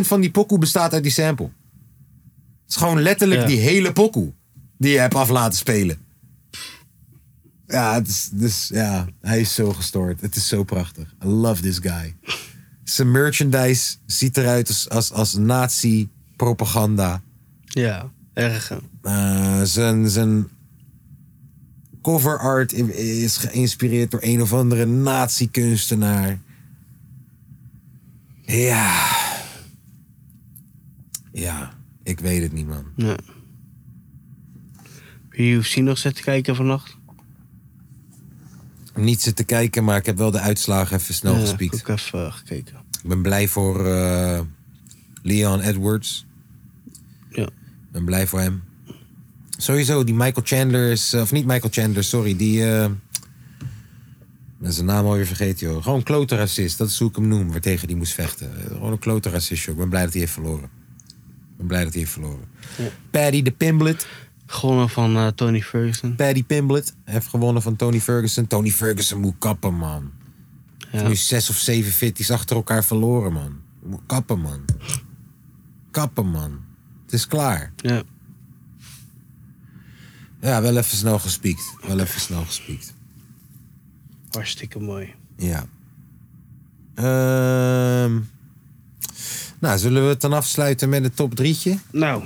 van 0.00 0.20
die 0.20 0.30
pokoe 0.30 0.58
bestaat 0.58 0.92
uit 0.92 1.02
die 1.02 1.12
sample. 1.12 1.44
Het 1.44 2.68
is 2.68 2.76
gewoon 2.76 3.02
letterlijk 3.02 3.40
Ja. 3.40 3.46
die 3.46 3.58
hele 3.58 3.92
pokoe. 3.92 4.32
Die 4.76 4.92
je 4.92 4.98
hebt 4.98 5.14
af 5.14 5.28
laten 5.28 5.58
spelen. 5.58 5.98
Ja, 7.66 7.94
het 7.94 8.08
is, 8.08 8.28
dus, 8.32 8.68
ja, 8.72 9.08
hij 9.20 9.40
is 9.40 9.54
zo 9.54 9.72
gestoord. 9.72 10.20
Het 10.20 10.36
is 10.36 10.48
zo 10.48 10.64
prachtig. 10.64 11.14
I 11.24 11.26
love 11.26 11.62
this 11.62 11.78
guy. 11.78 12.16
Zijn 12.84 13.10
merchandise 13.10 13.96
ziet 14.06 14.36
eruit 14.36 14.68
als, 14.68 14.88
als, 14.88 15.12
als 15.12 15.34
nazi-propaganda. 16.38 17.22
Ja, 17.64 18.10
erg. 18.32 18.68
hè. 18.68 18.76
Eh, 19.02 19.62
zijn, 19.62 20.10
zijn 20.10 20.48
cover 22.02 22.38
art 22.38 22.72
is 22.72 23.36
geïnspireerd 23.36 24.10
door 24.10 24.20
een 24.22 24.42
of 24.42 24.52
andere 24.52 24.86
nazi-kunstenaar. 24.86 26.38
Ja. 28.42 29.06
Ja, 31.32 31.72
ik 32.02 32.20
weet 32.20 32.42
het 32.42 32.52
niet, 32.52 32.66
man. 32.66 32.84
Ja. 32.96 33.16
Heb 35.28 35.32
je 35.32 35.42
UFC 35.50 35.76
nog 35.76 35.98
zitten 35.98 36.24
kijken 36.24 36.56
vannacht? 36.56 36.96
Niet 38.96 39.20
zitten 39.22 39.44
kijken, 39.44 39.84
maar 39.84 39.96
ik 39.96 40.06
heb 40.06 40.16
wel 40.16 40.30
de 40.30 40.38
uitslagen 40.40 40.96
even 40.96 41.14
snel 41.14 41.34
Ja, 41.34 41.40
gespiekt. 41.40 41.72
heb 41.76 41.80
ik 41.80 41.88
even 41.88 42.32
gekeken. 42.32 42.76
Ik 43.02 43.08
ben 43.08 43.22
blij 43.22 43.48
voor 43.48 43.86
eh, 43.86 44.40
Leon 45.22 45.60
Edwards. 45.60 46.26
Ben 47.98 48.06
blij 48.06 48.26
voor 48.26 48.40
hem. 48.40 48.62
Sowieso, 49.56 50.04
die 50.04 50.14
Michael 50.14 50.46
Chandler 50.46 50.90
is... 50.90 51.12
eh, 51.12 51.20
Of 51.20 51.32
niet 51.32 51.46
Michael 51.46 51.72
Chandler, 51.72 52.04
sorry. 52.04 52.36
Die... 52.36 52.64
eh 52.64 52.84
ik 52.84 54.64
ben 54.64 54.72
zijn 54.72 54.86
naam 54.86 55.04
alweer 55.06 55.26
vergeten, 55.26 55.66
joh. 55.68 55.82
Gewoon 55.82 56.02
klote 56.02 56.36
racist. 56.36 56.78
Dat 56.78 56.88
is 56.88 56.98
hoe 56.98 57.08
ik 57.08 57.16
hem 57.16 57.28
noem, 57.28 57.50
waartegen 57.50 57.86
die 57.88 57.96
moest 57.96 58.12
vechten. 58.12 58.56
Eh, 58.60 58.66
Gewoon 58.66 58.92
een 58.92 58.98
klote 58.98 59.28
racist, 59.30 59.64
joh. 59.64 59.74
Ik 59.74 59.80
ben 59.80 59.88
blij 59.88 60.02
dat 60.02 60.10
hij 60.12 60.20
heeft 60.20 60.32
verloren. 60.32 60.64
Ik 60.64 61.56
ben 61.56 61.66
blij 61.66 61.82
dat 61.82 61.90
hij 61.92 62.00
heeft 62.00 62.12
verloren. 62.12 62.44
Paddy 63.10 63.42
de 63.42 63.50
Pimblet. 63.50 64.06
Gewonnen 64.46 64.88
van 64.88 65.16
eh, 65.16 65.26
Tony 65.26 65.60
Ferguson. 65.62 66.14
Paddy 66.16 66.44
Pimblet 66.44 66.94
heeft 67.04 67.26
gewonnen 67.26 67.62
van 67.62 67.76
Tony 67.76 68.00
Ferguson. 68.00 68.46
Tony 68.46 68.70
Ferguson 68.70 69.20
moet 69.20 69.34
kappen, 69.38 69.74
man. 69.74 70.10
Ja. 70.92 71.08
Nu 71.08 71.16
zes 71.16 71.50
of 71.50 71.56
zeven 71.56 71.92
fitties 71.92 72.30
achter 72.30 72.56
elkaar 72.56 72.84
verloren, 72.84 73.32
man. 73.32 73.60
Moet 73.82 74.00
kappen, 74.06 74.40
man. 74.40 74.60
Kappen, 75.90 76.26
man. 76.30 76.66
Het 77.08 77.16
is 77.16 77.26
klaar. 77.26 77.72
Ja. 77.76 78.02
Ja, 80.40 80.62
wel 80.62 80.76
even 80.76 80.96
snel 80.96 81.18
gespiekt. 81.18 81.74
Wel 81.86 81.98
even 81.98 82.20
snel 82.20 82.44
gespiekt. 82.44 82.94
Hartstikke 84.30 84.80
mooi. 84.80 85.14
Ja. 85.36 85.66
Ehm 86.94 88.18
nou, 89.58 89.78
zullen 89.78 90.02
we 90.02 90.08
het 90.08 90.20
dan 90.20 90.32
afsluiten 90.32 90.88
met 90.88 91.04
een 91.04 91.14
top 91.14 91.34
drietje? 91.34 91.78
Nou, 91.92 92.22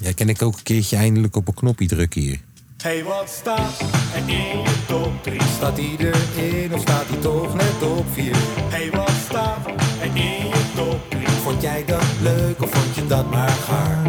Ja, 0.00 0.12
kan 0.12 0.28
ik 0.28 0.42
ook 0.42 0.56
een 0.56 0.62
keertje 0.62 0.96
eindelijk 0.96 1.36
op 1.36 1.48
een 1.48 1.54
knopje 1.54 1.86
drukken 1.86 2.20
hier. 2.20 2.40
Hey, 2.82 3.04
wat 3.04 3.28
staat 3.30 3.80
er 3.80 3.88
in 4.16 4.26
je 4.26 4.82
top 4.86 5.22
3? 5.22 5.40
Staat 5.56 5.78
erin 5.78 6.72
of 6.74 6.80
staat 6.80 7.08
hij 7.08 7.18
toch 7.18 7.54
net 7.54 7.82
op 7.82 8.06
4? 8.12 8.36
Hey, 8.70 8.90
wat 8.90 9.12
staat 9.28 9.66
er 9.66 9.74
in 10.02 10.14
je 10.14 10.70
top 10.74 11.10
3? 11.10 11.21
Vond 11.42 11.62
jij 11.62 11.84
dat 11.84 12.04
leuk 12.20 12.62
of 12.62 12.70
vond 12.70 12.94
je 12.94 13.06
dat 13.06 13.30
maar 13.30 13.48
gaar? 13.48 14.02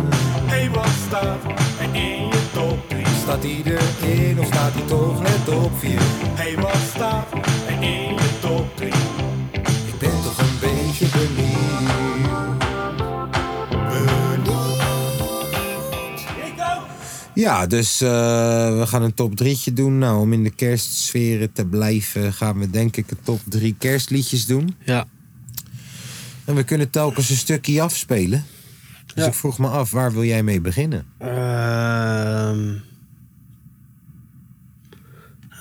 Hey, 0.44 0.70
wat 0.70 0.90
staat 1.08 1.44
er 1.80 1.96
in 1.96 2.28
je 2.28 2.50
top 2.54 2.90
3? 2.90 3.06
Staat 3.22 3.44
hij 3.44 3.62
erin 3.64 4.40
of 4.40 4.46
staat 4.46 4.74
hij 4.74 4.88
toch 4.88 5.22
net 5.22 5.58
op 5.64 5.72
4? 5.80 6.00
Hey, 6.34 6.56
wat 6.56 6.78
staat 6.96 7.32
er 7.68 7.82
in 7.82 8.14
je 8.14 8.40
top 8.42 8.76
3? 8.76 8.88
Ik 9.88 10.00
ben 10.00 10.22
toch 10.24 10.38
een 10.38 10.60
beetje 10.60 11.08
benieuwd. 11.08 11.52
Ja, 17.36 17.68
dus 17.68 18.02
eh, 18.02 18.10
we 18.78 18.84
gaan 18.88 19.02
een 19.02 19.14
top 19.14 19.36
drietje 19.36 19.74
doen. 19.74 19.98
Nou, 19.98 20.20
om 20.20 20.34
in 20.34 20.44
de 20.44 20.50
kerstsferen 20.50 21.52
te 21.52 21.66
blijven 21.66 22.34
gaan 22.34 22.60
we 22.60 22.70
denk 22.70 22.98
ik 22.98 23.12
een 23.12 23.18
top 23.24 23.40
drie 23.50 23.76
kerstliedjes 23.78 24.46
doen. 24.46 24.76
ja. 24.86 25.06
En 26.46 26.56
we 26.56 26.64
kunnen 26.64 26.90
telkens 26.90 27.30
een 27.30 27.36
stukje 27.36 27.82
afspelen. 27.82 28.44
Dus 29.06 29.24
Ja. 29.24 29.30
ik 29.30 29.34
vroeg 29.34 29.60
me 29.60 29.68
af, 29.68 29.92
waar 29.92 30.12
wil 30.14 30.24
jij 30.24 30.44
mee 30.44 30.62
beginnen? 30.62 31.06
Ehm 31.18 32.74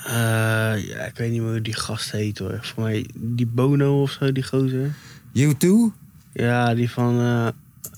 eh, 0.06 0.88
ja, 0.88 0.98
ik 1.04 1.16
weet 1.16 1.30
niet 1.30 1.40
meer 1.40 1.50
hoe 1.50 1.60
die 1.60 1.74
gast 1.76 2.10
heet 2.12 2.38
hoor. 2.38 2.58
Voor 2.62 2.82
mij 2.82 3.06
die 3.14 3.46
Bono 3.46 4.02
of 4.02 4.10
zo, 4.10 4.32
die 4.32 4.42
gozer. 4.42 4.94
You 5.32 5.54
too? 5.56 5.92
Ja, 6.32 6.74
die 6.74 6.90
van 6.90 7.18
eh, 7.20 7.46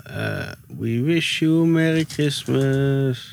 eh, 0.04 0.52
We 0.78 1.00
wish 1.02 1.38
you 1.38 1.62
a 1.62 1.66
Merry 1.66 2.04
Christmas 2.08 3.30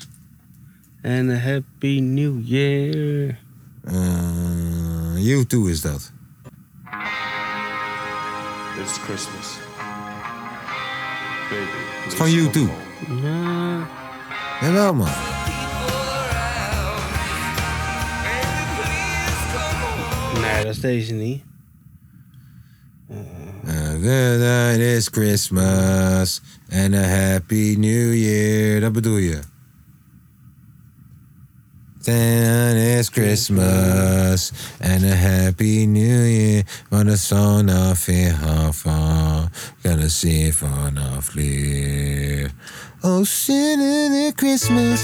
and 1.02 1.30
a 1.30 1.34
Happy 1.36 2.00
New 2.00 2.40
Year. 2.44 3.38
You 5.16 5.46
too 5.46 5.66
is 5.66 5.80
dat. 5.80 6.12
It's 8.82 8.98
Christmas. 8.98 9.58
Baby. 11.50 11.66
Het 12.02 12.12
is 12.12 12.18
gewoon 12.18 12.32
you 12.32 12.50
too. 12.50 12.68
Ja, 13.22 13.86
Jawel 14.60 14.94
man. 14.94 15.08
nee, 20.40 20.64
dat 20.64 20.74
is 20.74 20.80
deze 20.80 21.12
niet. 21.12 21.42
The 24.02 24.36
night 24.38 24.80
is 24.80 25.08
Christmas 25.08 26.40
and 26.70 26.94
a 26.94 27.06
happy 27.06 27.76
new 27.78 28.14
year. 28.14 28.80
Dat 28.80 28.92
bedoel 28.92 29.16
je. 29.16 29.38
Then 32.02 32.76
is 32.76 33.08
Christmas 33.10 34.52
and 34.80 35.04
a 35.04 35.14
happy 35.14 35.86
new 35.86 36.24
year. 36.26 36.62
Van 36.90 37.06
de 37.06 37.16
zon 37.16 37.68
af 37.68 38.08
in 38.08 38.30
haven. 38.34 39.50
Gonna 39.82 40.08
see 40.08 40.52
vanaf 40.54 41.34
leer. 41.34 42.50
Oh, 43.00 43.24
silly 43.24 44.32
Christmas. 44.34 45.00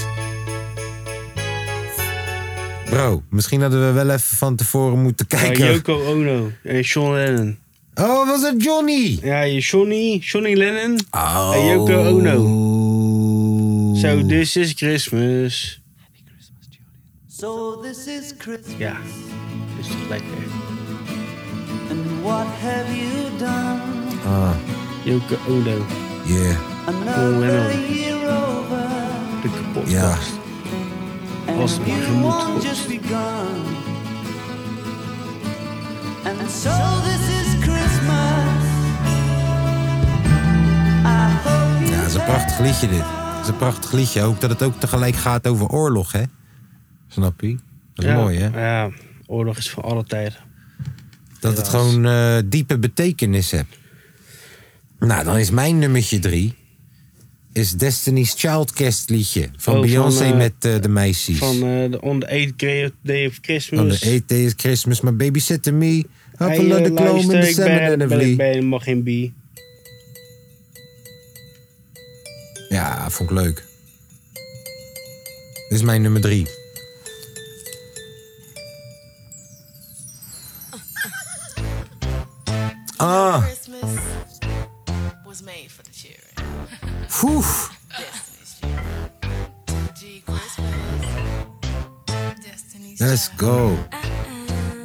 Bro, 2.89 3.23
misschien 3.29 3.61
hadden 3.61 3.87
we 3.87 3.91
wel 3.93 4.09
even 4.09 4.37
van 4.37 4.55
tevoren 4.55 5.01
moeten 5.01 5.25
Ja, 5.29 5.37
kijken. 5.37 5.65
Yoko 5.73 6.05
Ono 6.05 6.51
en 6.63 6.83
Sean 6.83 7.13
Lennon. 7.13 7.57
Oh, 7.95 8.27
was 8.27 8.41
het 8.41 8.63
Johnny? 8.63 9.19
Ja, 9.21 9.45
Johnny, 9.45 10.17
Johnny 10.21 10.53
Lennon 10.55 10.99
Oh. 11.11 11.51
en 11.55 11.65
Yoko 11.65 12.03
Ono. 12.07 13.95
So 13.95 14.25
this 14.25 14.55
is 14.55 14.73
Christmas. 14.73 15.78
So 17.39 17.79
this 17.81 18.07
is 18.07 18.33
Christmas, 18.37 18.77
Ja, 18.77 18.97
is 19.79 19.87
toch 19.87 20.09
lekker. 20.09 20.27
and 21.89 22.21
what 22.23 22.45
have 22.45 22.95
you 22.95 23.37
done? 23.37 23.81
Ah, 24.25 24.55
Yoko 25.03 25.37
Ono, 25.47 25.85
yeah. 26.25 26.57
Another 26.87 27.79
year 27.89 28.27
over, 28.27 28.87
de 29.41 29.49
kapotkast. 29.49 29.91
Ja. 29.91 30.17
het 31.45 31.77
maar 31.79 31.87
you 31.87 32.03
gemoed. 32.03 32.65
And 36.25 36.51
so 36.51 36.71
this 37.03 37.23
is 37.39 37.47
Christmas. 37.61 38.63
I 41.05 41.29
hope 41.43 41.79
you 41.79 41.91
Ja, 41.91 41.97
dat 41.99 42.07
is 42.07 42.13
een 42.13 42.23
prachtig 42.25 42.59
liedje 42.59 42.87
dit. 42.87 42.99
Dat 42.99 43.41
is 43.43 43.47
een 43.47 43.57
prachtig 43.57 43.91
liedje. 43.91 44.23
Ook 44.23 44.41
dat 44.41 44.49
het 44.49 44.63
ook 44.63 44.79
tegelijk 44.79 45.15
gaat 45.15 45.47
over 45.47 45.67
oorlog, 45.67 46.11
hè? 46.11 46.23
Snap 47.09 47.41
je? 47.41 47.57
Dat 47.93 48.05
is 48.05 48.11
ja, 48.11 48.17
mooi, 48.17 48.37
hè? 48.37 48.59
Ja, 48.61 48.91
oorlog 49.25 49.57
is 49.57 49.69
voor 49.69 49.83
alle 49.83 50.03
tijden. 50.03 50.37
Dat 51.39 51.57
het 51.57 51.67
gewoon 51.67 52.05
eh, 52.05 52.37
diepe 52.45 52.77
betekenis 52.79 53.51
heeft. 53.51 53.77
Nou, 54.99 55.23
dan 55.23 55.37
is 55.37 55.49
mijn 55.49 55.79
nummertje 55.79 56.19
drie. 56.19 56.53
Is 57.53 57.71
Destiny's 57.73 58.33
Child 58.37 58.73
kerstliedje. 58.73 59.49
Van 59.57 59.73
Oh, 59.73 59.79
van, 59.79 59.87
Beyoncé 59.89 60.23
eh, 60.23 60.37
met 60.37 60.53
eh, 60.59 60.81
de 60.81 60.89
meisjes. 60.89 61.37
Van 61.37 61.55
eh, 61.55 61.91
de 61.91 62.01
On 62.01 62.19
the 62.19 62.25
Eighth 62.25 62.93
Day 63.01 63.25
of 63.25 63.37
Christmas. 63.41 63.79
On 63.79 63.89
the 63.89 64.05
eighth 64.05 64.27
day 64.29 64.43
is 64.45 64.53
Christmas, 64.55 65.01
my 65.01 65.15
baby 65.15 65.39
said 65.39 65.63
to 65.63 65.71
me... 65.71 66.05
Appelen 66.37 66.71
Hey, 66.71 66.83
de 66.83 66.93
kloom 66.93 67.19
in 67.19 67.27
de 67.27 67.49
ik 67.49 67.57
en 67.57 67.99
de 67.99 68.07
ben- 68.07 68.19
vlie. 68.19 68.35
ben 68.35 68.47
helemaal 68.47 68.79
geen 68.79 69.03
bi. 69.03 69.33
Ja, 72.69 73.09
vond 73.09 73.29
ik 73.31 73.35
leuk. 73.37 73.55
Dit 75.69 75.77
is 75.77 75.81
mijn 75.81 76.01
nummer 76.01 76.21
drie. 76.21 76.47
Ah, 83.01 83.39
Christmas 83.45 83.97
was 85.25 85.41
made 85.41 85.71
for 85.71 85.83
the 85.83 85.91
children. 85.91 86.35
Oeh. 87.23 87.69
Destiny's 87.97 88.59
children. 88.59 89.09
G 89.95 90.21
Christmas. 90.25 91.05
Destiny's 92.45 92.99
Let's 92.99 93.29
go. 93.29 93.77
On 93.93 94.83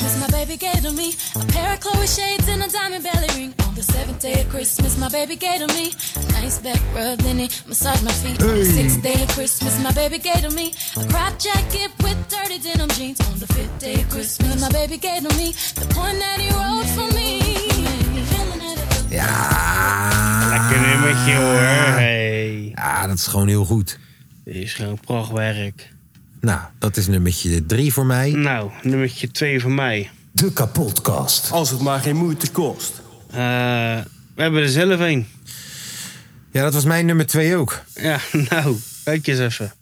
Christmas, 0.00 0.30
my 0.32 0.38
baby 0.38 0.56
gave 0.56 0.80
to 0.80 0.92
me 0.92 1.12
a 1.36 1.44
pair 1.52 1.74
of 1.74 1.80
Chloe 1.80 2.06
shades 2.06 2.48
and 2.48 2.62
a 2.62 2.68
diamond 2.68 3.04
belly 3.04 3.28
ring. 3.36 3.54
On 3.66 3.74
the 3.74 3.82
seventh 3.82 4.20
day 4.20 4.40
of 4.40 4.48
Christmas, 4.48 4.96
my 4.96 5.10
baby 5.10 5.36
gave 5.36 5.60
to 5.60 5.66
me 5.74 5.92
a 6.16 6.32
nice 6.32 6.58
back 6.58 6.80
rub, 6.94 7.18
then 7.18 7.38
he 7.38 7.50
massaged 7.66 8.02
my 8.02 8.12
feet. 8.12 8.42
On 8.42 8.48
the 8.48 8.64
sixth 8.64 9.02
day 9.02 9.22
of 9.22 9.28
Christmas, 9.28 9.78
my 9.82 9.92
baby 9.92 10.16
gave 10.16 10.40
to 10.40 10.50
me 10.56 10.72
a 10.96 11.04
crop 11.06 11.38
jacket 11.38 11.90
with 12.02 12.16
dirty 12.30 12.58
denim 12.58 12.88
jeans. 12.96 13.20
On 13.28 13.38
the 13.38 13.46
fifth 13.48 13.78
day 13.78 14.00
of 14.00 14.08
Christmas, 14.08 14.58
my 14.62 14.70
baby 14.70 14.96
gave 14.96 15.20
to 15.28 15.36
me 15.36 15.52
the 15.76 15.86
point 15.94 16.18
that 16.18 16.40
he 16.40 16.48
wrote 16.48 16.88
for 16.96 17.08
me. 17.14 17.28
Ja. 19.10 20.48
Lekker 20.48 20.80
nummertje 20.80 21.34
hoor. 21.34 21.60
Hey. 22.00 22.72
Ja, 22.74 23.06
dat 23.06 23.16
is 23.16 23.26
gewoon 23.26 23.48
heel 23.48 23.64
goed. 23.64 23.98
Dit 24.44 24.54
is 24.54 24.72
gewoon 24.72 25.00
prachtwerk. 25.00 25.88
Nou, 26.40 26.60
dat 26.78 26.96
is 26.96 27.06
nummertje 27.06 27.66
drie 27.66 27.92
voor 27.92 28.06
mij. 28.06 28.30
Nou, 28.32 28.70
nummertje 28.82 29.30
2 29.30 29.60
voor 29.60 29.70
mij. 29.72 30.10
De 30.32 30.52
kapotkast. 30.52 31.50
Als 31.50 31.70
het 31.70 31.80
maar 31.80 32.00
geen 32.00 32.16
moeite 32.16 32.50
kost. 32.50 33.02
Eh, 33.30 33.36
we 34.34 34.42
hebben 34.42 34.62
er 34.62 34.68
zelf 34.68 35.00
een. 35.00 35.26
Ja, 36.50 36.62
dat 36.62 36.74
was 36.74 36.84
mijn 36.84 37.06
nummer 37.06 37.26
twee 37.26 37.56
ook. 37.56 37.80
Ja, 37.94 38.18
nou, 38.50 38.76
kijk 39.04 39.26
eens 39.26 39.38
even. 39.38 39.72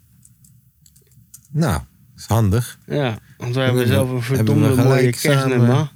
Nou, 1.50 1.80
is 2.16 2.24
handig. 2.26 2.78
Ja, 2.86 3.18
want 3.36 3.54
we 3.54 3.60
Hebben 3.60 3.86
zelf 3.86 4.10
een 4.10 4.22
verdomde 4.22 4.74
mooie 4.74 5.10
kerstnummer. 5.10 5.68
samen- 5.68 5.90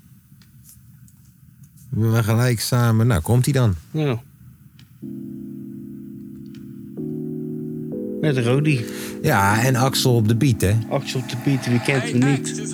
We 1.88 2.12
gaan 2.12 2.24
gelijk 2.24 2.60
samen. 2.60 3.06
Nou, 3.06 3.20
komt 3.20 3.44
hij 3.44 3.54
dan? 3.54 3.74
Nou. 3.90 4.18
Met 8.22 8.38
Rodi. 8.38 8.84
Ja, 9.22 9.62
en 9.62 9.76
Axel 9.76 10.14
op 10.14 10.28
de 10.28 10.36
beat, 10.36 10.60
hè? 10.60 10.72
Axel 10.90 11.20
op 11.20 11.28
de 11.28 11.36
beat, 11.44 11.66
wie 11.66 11.80
kent 11.80 12.02
hem 12.02 12.30
niet? 12.30 12.70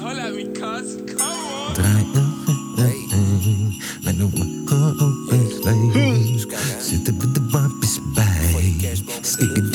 Draai. 1.73 2.07
Zitten 6.81 7.19
we 7.19 7.33
de 7.33 7.47
wapens 7.51 8.01
bij. 8.15 8.77
Stikke 9.21 9.68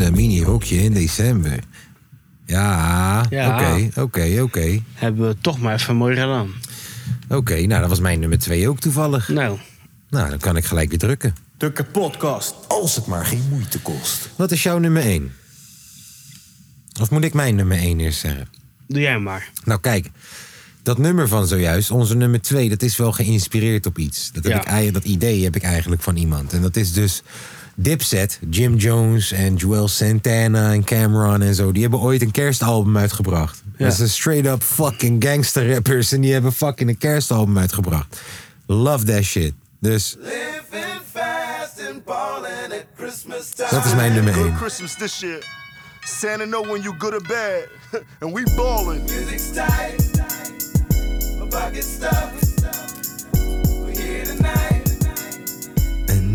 Een 0.00 0.12
mini 0.12 0.42
rokje 0.42 0.76
in 0.76 0.92
december. 0.92 1.58
Ja, 2.46 3.20
oké, 3.30 3.88
oké, 4.00 4.40
oké. 4.42 4.80
Hebben 4.94 5.28
we 5.28 5.36
toch 5.40 5.58
maar 5.60 5.74
even 5.74 5.96
mooi 5.96 6.14
gedaan. 6.16 6.50
Oké, 7.28 7.54
nou, 7.66 7.80
dat 7.80 7.88
was 7.88 8.00
mijn 8.00 8.20
nummer 8.20 8.38
twee 8.38 8.68
ook 8.68 8.80
toevallig. 8.80 9.28
Nou, 9.28 9.58
Nou, 10.10 10.28
dan 10.30 10.38
kan 10.38 10.56
ik 10.56 10.64
gelijk 10.64 10.88
weer 10.88 10.98
drukken. 10.98 11.34
De 11.56 11.72
kapotkast. 11.72 12.54
Als 12.68 12.94
het 12.96 13.06
maar 13.06 13.26
geen 13.26 13.42
moeite 13.50 13.78
kost. 13.80 14.28
Wat 14.36 14.50
is 14.52 14.62
jouw 14.62 14.78
nummer 14.78 15.02
één? 15.02 15.32
Of 17.00 17.10
moet 17.10 17.24
ik 17.24 17.34
mijn 17.34 17.54
nummer 17.54 17.78
één 17.78 18.00
eerst 18.00 18.20
zeggen? 18.20 18.48
doe 18.86 19.00
jij 19.00 19.18
maar. 19.18 19.50
Nou 19.64 19.80
kijk, 19.80 20.10
dat 20.82 20.98
nummer 20.98 21.28
van 21.28 21.46
zojuist, 21.46 21.90
onze 21.90 22.14
nummer 22.16 22.40
twee, 22.40 22.68
dat 22.68 22.82
is 22.82 22.96
wel 22.96 23.12
geïnspireerd 23.12 23.86
op 23.86 23.98
iets. 23.98 24.30
Dat, 24.32 24.44
heb 24.44 24.52
Ja. 24.52 24.60
ik, 24.60 24.66
eigenlijk- 24.66 25.04
dat 25.04 25.12
idee 25.14 25.44
heb 25.44 25.56
ik 25.56 25.62
eigenlijk 25.62 26.02
van 26.02 26.16
iemand. 26.16 26.52
En 26.52 26.62
dat 26.62 26.76
is 26.76 26.92
dus 26.92 27.22
Dipset, 27.74 28.38
Jim 28.50 28.76
Jones 28.76 29.32
en 29.32 29.54
Joel 29.54 29.88
Santana 29.88 30.72
en 30.72 30.84
Cameron 30.84 31.42
en 31.42 31.54
zo. 31.54 31.72
Die 31.72 31.82
hebben 31.82 32.00
ooit 32.00 32.22
een 32.22 32.30
kerstalbum 32.30 32.96
uitgebracht. 32.98 33.62
Ja. 33.76 33.84
Dat 33.84 33.94
zijn 33.94 34.08
straight 34.08 34.46
up 34.46 34.62
fucking 34.62 35.24
gangster 35.24 35.72
rappers 35.72 36.12
en 36.12 36.20
die 36.20 36.32
hebben 36.32 36.52
fucking 36.52 36.88
een 36.88 36.98
kerstalbum 36.98 37.58
uitgebracht. 37.58 38.20
Love 38.66 39.04
that 39.04 39.22
shit. 39.22 39.52
Dus 39.80 40.16
Living 40.18 41.00
fast 41.12 41.88
and 41.90 42.04
balling 42.04 42.72
at 42.72 42.84
Christmas 42.96 43.48
time. 43.48 43.68
dat 43.70 43.84
is 43.84 43.94
mijn 43.94 44.14
nummer 44.14 44.34
één. 44.36 44.56
Christmas 44.56 44.94
this 44.94 45.20
year. 45.20 45.44
Santa 46.04 46.44
know 46.44 46.66
when 46.66 46.82
you 46.82 46.94
good 46.98 47.14
or 47.14 47.22
bad. 47.22 47.68
and 48.20 48.32
we 48.32 48.42
ballin'. 48.56 49.02
Music's 49.02 49.50
tight, 49.50 50.10
my 51.38 51.46
pocket's 51.48 51.86
stuffed. 51.86 52.41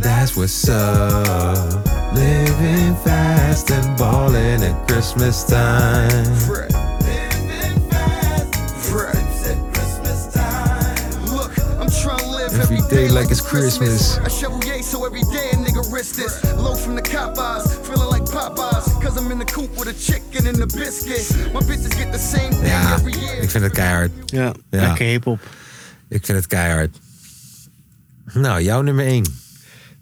That's 0.01 0.35
what's 0.35 0.69
up. 0.69 1.85
Living 2.13 2.95
fast 3.03 3.69
and 3.71 3.97
balling 3.97 4.63
at 4.63 4.87
Christmas 4.87 5.43
time. 5.43 6.09
Living 6.25 7.89
fast, 7.89 8.53
it's 8.53 9.47
at 9.49 9.73
Christmas 9.73 10.33
time. 10.33 11.25
Look, 11.35 11.51
I'm 11.79 11.89
trying 11.89 12.19
to 12.19 12.29
live 12.29 12.53
Every 12.59 12.81
day 12.89 13.09
like 13.09 13.29
it's 13.31 13.41
Christmas. 13.41 14.17
I 14.17 14.27
Chevrolet, 14.29 14.81
so 14.83 15.05
every 15.05 15.21
day 15.23 15.49
a 15.51 15.55
nigga 15.55 15.91
risk 15.91 16.15
this. 16.15 16.43
Low 16.57 16.75
from 16.75 16.95
the 16.95 17.01
cop 17.01 17.37
eyes, 17.37 17.75
feeling 17.87 18.09
like 18.09 18.23
Popeyes. 18.23 19.01
Cause 19.01 19.17
I'm 19.17 19.31
in 19.31 19.39
the 19.39 19.45
coop 19.45 19.69
with 19.77 19.87
a 19.87 19.93
chicken 19.93 20.47
and 20.47 20.57
a 20.61 20.67
biscuit. 20.67 21.53
My 21.53 21.61
bitches 21.61 21.95
get 21.97 22.11
the 22.11 22.19
same 22.19 22.51
thing 22.51 22.65
Ja, 22.67 22.93
every 22.93 23.13
year. 23.13 23.41
ik 23.41 23.49
vind 23.49 23.63
het 23.63 23.73
keihard. 23.73 24.11
Ja, 24.25 24.53
Ja. 24.69 24.79
lekker 24.87 25.05
hip-hop. 25.05 25.39
Ik 26.09 26.25
vind 26.25 26.37
het 26.37 26.47
keihard. 26.47 26.97
Nou, 28.33 28.61
jouw 28.61 28.81
nummer 28.81 29.05
1. 29.05 29.25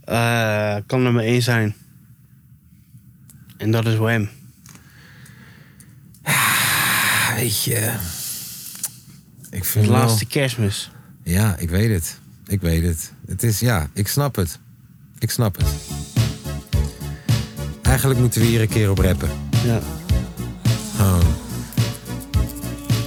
Eh, 0.05 0.75
kan 0.85 1.03
nummer 1.03 1.23
1 1.23 1.41
zijn. 1.41 1.75
En 3.57 3.71
dat 3.71 3.85
is 3.85 3.95
Wham. 3.95 4.29
Weet 7.35 7.63
je. 7.63 7.93
Ik 9.49 9.61
De 9.61 9.67
vind 9.67 9.85
wel- 9.87 9.97
laatste 9.97 10.25
kerstmis. 10.25 10.91
Ja, 11.23 11.55
ik 11.57 11.69
weet 11.69 11.89
het. 11.93 12.19
Ik 12.47 12.61
weet 12.61 12.83
het. 12.83 13.11
Het 13.27 13.43
is, 13.43 13.59
ja, 13.59 13.89
ik 13.93 14.07
snap 14.07 14.35
het. 14.35 14.59
Ik 15.19 15.31
snap 15.31 15.57
het. 15.57 15.67
Eigenlijk 17.81 18.19
moeten 18.19 18.41
we 18.41 18.47
hier 18.47 18.61
een 18.61 18.67
keer 18.69 18.89
op 18.89 18.97
rappen. 18.97 19.29
Ja. 19.65 19.79
Gewoon. 20.95 21.23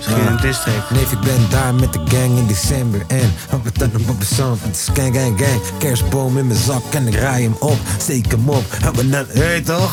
Track. 0.09 0.91
Neef, 0.91 1.13
ik 1.13 1.21
ben 1.21 1.51
daar 1.51 1.75
met 1.75 1.93
de 1.93 2.01
gang 2.05 2.39
in 2.39 2.47
december 2.47 3.01
En 3.07 3.33
het 3.65 3.79
dan 3.79 3.91
op 4.09 4.21
de 4.21 4.27
zand 4.35 4.61
Het 4.63 4.77
is 4.77 4.89
gang, 4.95 5.15
gang, 5.15 5.41
gang 5.41 5.61
Kerstboom 5.79 6.39
in 6.39 6.47
mijn 6.47 6.59
zak 6.59 6.83
en 6.91 7.07
ik 7.07 7.15
rij 7.15 7.43
hem 7.43 7.57
op 7.59 7.79
Steek 7.99 8.31
hem 8.31 8.49
op 8.49 8.65
het 8.71 9.11
dan, 9.11 9.27
hey 9.29 9.61
toch? 9.61 9.93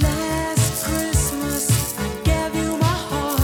Last 0.00 0.82
Christmas, 0.82 1.68
I 1.98 2.28
gave 2.28 2.54
you 2.54 2.76
my 2.78 2.86
heart, 3.10 3.40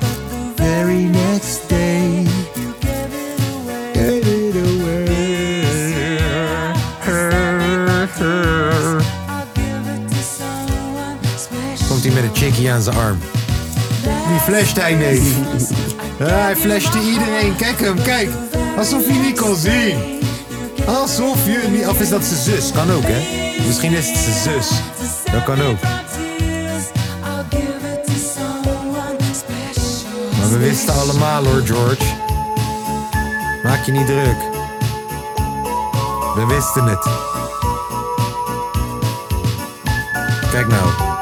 but 0.00 0.18
the 0.30 0.62
Very 0.62 1.02
next 1.02 1.68
day 1.68 2.22
you 2.54 2.72
gave 2.80 3.12
it 3.12 3.40
away. 3.52 3.92
Gave 3.92 4.28
it 4.28 4.56
away 4.56 5.28
I'll 9.28 9.46
give 9.54 9.88
it 9.88 10.08
to 10.08 10.22
someone 10.36 11.16
special. 11.36 11.88
Komt 11.88 12.04
hij 12.04 12.12
met 12.12 12.22
een 12.22 12.36
chickie 12.36 12.70
aan 12.70 12.82
zijn 12.82 12.96
arm 12.96 13.18
Die 14.28 14.40
flasht 14.44 14.76
hij 14.80 14.94
neef 14.94 15.22
Ja, 16.18 16.26
Hij 16.26 16.56
flashte 16.56 16.98
iedereen 17.00 17.56
Kijk 17.56 17.80
hem, 17.80 18.02
kijk 18.02 18.28
Alsof 18.76 19.06
je 19.06 19.12
niet 19.12 19.40
kon 19.40 19.56
zien 19.56 20.18
Alsof 20.88 21.46
je 21.46 21.68
niet... 21.70 21.86
Of 21.86 22.00
is 22.00 22.08
dat 22.08 22.24
zijn 22.24 22.40
zus? 22.40 22.72
Kan 22.72 22.90
ook, 22.90 23.04
hè? 23.04 23.46
Misschien 23.66 23.92
is 23.92 24.08
het 24.08 24.18
zijn 24.18 24.56
zus. 24.56 24.70
Dat 25.32 25.44
kan 25.44 25.62
ook. 25.62 25.82
Maar 30.38 30.50
we 30.50 30.58
wisten 30.58 30.94
allemaal 30.94 31.44
hoor, 31.44 31.62
George. 31.64 32.04
Maak 33.62 33.84
je 33.84 33.92
niet 33.92 34.06
druk. 34.06 34.36
We 36.34 36.46
wisten 36.46 36.84
het. 36.84 37.06
Kijk 40.50 40.66
nou. 40.66 41.17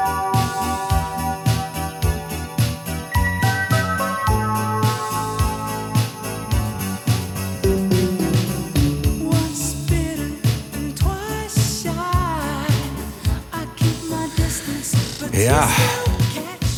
Ja. 15.47 15.69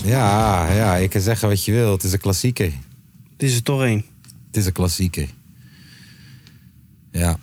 Ja, 0.03 0.71
ja, 0.73 0.95
je 0.95 1.07
kan 1.07 1.21
zeggen 1.21 1.47
wat 1.49 1.65
je 1.65 1.71
wil. 1.71 1.91
Het 1.91 2.03
is 2.03 2.11
een 2.13 2.19
klassieker. 2.19 2.65
Het 3.31 3.43
is 3.43 3.55
er 3.55 3.63
toch 3.63 3.81
één. 3.83 4.05
Het 4.47 4.57
is 4.57 4.65
een 4.65 4.71
klassieker. 4.71 5.29
Ja. 7.11 7.37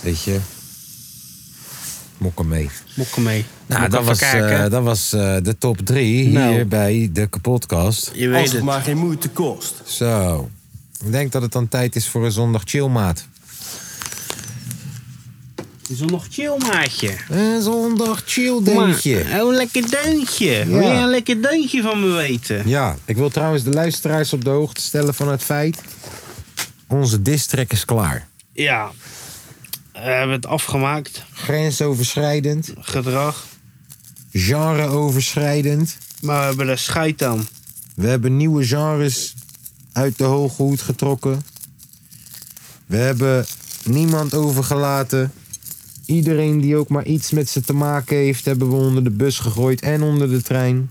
Weet 0.00 0.22
je. 0.22 0.40
Mokken 2.18 2.48
mee. 2.48 2.68
Mokken 2.96 3.22
mee. 3.22 3.44
Nou, 3.66 3.80
Mok 3.82 3.90
dat 3.90 4.04
was, 4.04 4.18
kijken. 4.18 4.64
eh, 4.64 4.70
dat 4.70 4.82
was 4.82 5.12
eh, 5.12 5.36
de 5.42 5.58
top 5.58 5.78
drie 5.78 6.28
Nou. 6.28 6.52
hier 6.54 6.68
bij 6.68 7.08
de 7.12 7.26
kapotkast. 7.26 8.10
Je 8.14 8.28
weet 8.28 8.36
Als 8.40 8.44
het 8.48 8.56
het. 8.56 8.64
maar 8.64 8.80
geen 8.82 8.96
moeite 8.98 9.28
kost. 9.28 9.74
Zo. 9.84 10.50
Ik 11.04 11.12
denk 11.12 11.32
dat 11.32 11.42
het 11.42 11.52
dan 11.52 11.68
tijd 11.68 11.96
is 11.96 12.08
voor 12.08 12.24
een 12.24 12.32
zondag 12.32 12.62
chillmaat. 12.64 13.26
Het 15.88 15.92
is 15.92 16.00
nog 16.00 16.26
chill, 16.30 16.56
maatje. 16.58 17.16
Een 17.28 17.62
zondag 17.62 18.22
chill 18.26 18.62
dingetje. 18.62 19.20
Oh, 19.20 19.48
een 19.48 19.54
lekker 19.54 19.90
deuntje. 19.90 20.64
Wil 20.66 20.80
je 20.80 20.86
een 20.88 21.08
lekker 21.08 21.42
deuntje 21.42 21.82
van 21.82 22.00
me 22.00 22.06
weten? 22.08 22.68
Ja, 22.68 22.96
ik 23.04 23.16
wil 23.16 23.28
trouwens 23.30 23.62
de 23.62 23.70
luisteraars 23.70 24.32
op 24.32 24.44
de 24.44 24.50
hoogte 24.50 24.80
stellen 24.80 25.14
van 25.14 25.28
het 25.28 25.42
feit... 25.42 25.80
onze 26.88 27.22
distrack 27.22 27.72
is 27.72 27.84
klaar. 27.84 28.28
Ja. 28.52 28.90
We 29.92 29.98
hebben 29.98 30.34
het 30.34 30.46
afgemaakt. 30.46 31.24
Grensoverschrijdend, 31.32 32.72
Gedrag. 32.78 33.46
genreoverschrijdend. 34.32 35.96
Maar 36.20 36.40
we 36.40 36.46
hebben 36.46 36.68
er 36.68 36.78
scheid 36.78 37.22
aan. 37.22 37.48
We 37.94 38.06
hebben 38.06 38.36
nieuwe 38.36 38.64
genres 38.66 39.34
uit 39.92 40.18
de 40.18 40.24
hoge 40.24 40.62
hoed 40.62 40.80
getrokken. 40.80 41.44
We 42.86 42.96
hebben 42.96 43.46
niemand 43.84 44.34
overgelaten. 44.34 45.32
Iedereen 46.06 46.60
die 46.60 46.76
ook 46.76 46.88
maar 46.88 47.04
iets 47.04 47.30
met 47.30 47.48
ze 47.48 47.60
te 47.60 47.74
maken 47.74 48.16
heeft, 48.16 48.44
hebben 48.44 48.68
we 48.68 48.74
onder 48.74 49.04
de 49.04 49.10
bus 49.10 49.38
gegooid 49.38 49.80
en 49.80 50.02
onder 50.02 50.28
de 50.28 50.42
trein. 50.42 50.90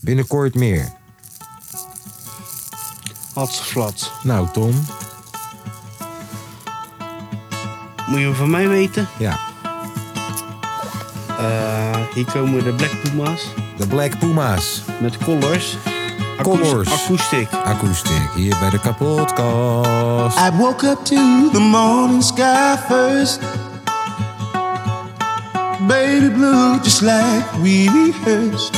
Binnenkort 0.00 0.54
meer. 0.54 0.92
Hatseflats. 3.34 4.10
Nou, 4.22 4.48
Tom. 4.52 4.84
Moet 8.06 8.18
je 8.18 8.24
hem 8.24 8.34
van 8.34 8.50
mij 8.50 8.68
weten? 8.68 9.08
Ja. 9.18 9.38
Eh, 11.38 12.00
hier 12.14 12.24
komen 12.24 12.64
de 12.64 12.72
Black 12.72 13.02
Puma's. 13.02 13.46
De 13.76 13.86
Black 13.86 14.18
Puma's. 14.18 14.82
Met 15.00 15.18
Colors. 15.18 15.76
Colors. 16.42 16.90
Acoustic. 16.92 17.48
Acoustic. 17.64 18.30
Hier 18.34 18.56
bij 18.60 18.70
de 18.70 18.80
kapotkast. 18.80 20.38
I 20.38 20.50
woke 20.56 20.86
up 20.86 21.04
to 21.04 21.50
the 21.52 21.60
morning 21.60 22.22
sky 22.22 22.76
first. 22.88 23.38
Baby 25.88 26.28
blue, 26.28 26.78
just 26.80 27.02
like 27.02 27.44
we 27.60 27.88
rehearsed. 27.88 28.74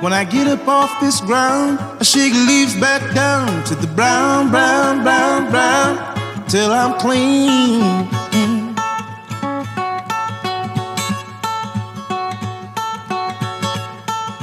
When 0.00 0.14
I 0.14 0.24
get 0.24 0.46
up 0.46 0.66
off 0.66 0.98
this 1.00 1.20
ground, 1.20 1.78
I 1.78 2.02
shake 2.02 2.32
leaves 2.32 2.74
back 2.80 3.02
down 3.14 3.62
to 3.64 3.74
the 3.74 3.86
brown, 3.88 4.50
brown, 4.50 5.02
brown, 5.02 5.50
brown, 5.50 6.48
till 6.48 6.72
I'm 6.72 6.98
clean. 6.98 8.08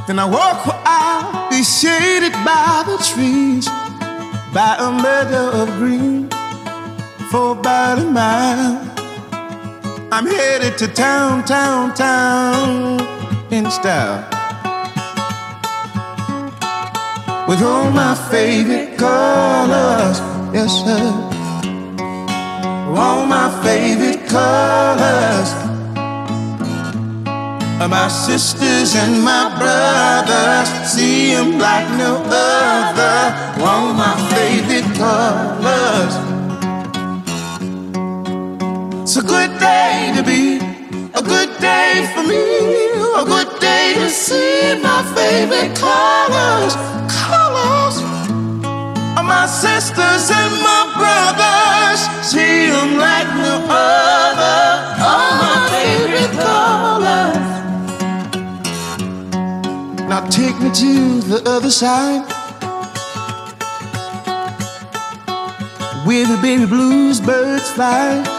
Then 0.06 0.20
I 0.20 0.26
walk 0.26 0.68
where 0.68 0.82
I'll 0.86 1.50
be 1.50 1.64
shaded 1.64 2.34
by 2.46 2.84
the 2.86 2.98
trees, 3.12 3.68
by 4.54 4.78
a 4.80 4.92
meadow 4.92 5.64
of 5.64 5.68
green, 5.80 6.30
for 7.32 7.54
about 7.58 7.98
a 7.98 8.06
mile. 8.06 8.87
I'm 10.10 10.26
headed 10.26 10.78
to 10.78 10.88
town, 10.88 11.44
town, 11.46 11.94
town 11.94 13.02
in 13.52 13.70
style. 13.70 14.24
With 17.48 17.62
all 17.62 17.92
my 17.92 18.16
favorite 18.32 18.98
colors, 18.98 20.20
yes 20.54 20.72
sir. 20.86 21.06
All 22.96 23.26
my 23.26 23.50
favorite 23.64 24.28
colors 24.28 25.68
my 27.90 28.10
sisters 28.10 28.96
and 28.96 29.24
my 29.24 29.56
brothers. 29.58 30.68
See 30.92 30.98
See 30.98 31.32
'em 31.34 31.60
like 31.60 31.90
no 31.98 32.14
other. 32.16 33.20
All 33.68 33.94
my 33.94 34.16
favorite 34.32 34.90
colors. 35.04 36.14
It's 39.04 39.16
a 39.16 39.24
good 39.34 39.52
day 39.60 39.97
to 40.18 40.24
be, 40.24 40.58
a 41.14 41.22
good 41.22 41.52
day 41.60 42.10
for 42.16 42.24
me, 42.24 42.42
a 43.22 43.24
good 43.24 43.60
day 43.60 43.94
to 43.94 44.10
see 44.10 44.74
my 44.82 45.04
favorite 45.14 45.76
colors. 45.78 46.74
Colors 47.22 47.96
are 49.18 49.28
my 49.36 49.46
sisters 49.46 50.32
and 50.42 50.54
my 50.70 50.82
brothers. 50.98 52.00
See 52.32 52.66
'em 52.80 52.98
like 52.98 53.30
no 53.46 53.56
other. 53.70 54.62
All 55.10 55.32
my 55.46 55.58
favorite 55.74 56.34
colors. 56.46 57.48
Now 60.10 60.22
take 60.40 60.58
me 60.64 60.70
to 60.82 60.94
the 61.32 61.40
other 61.56 61.74
side. 61.84 62.24
Where 66.06 66.26
the 66.26 66.40
baby 66.42 66.66
blues 66.66 67.20
birds 67.22 67.70
fly. 67.70 68.37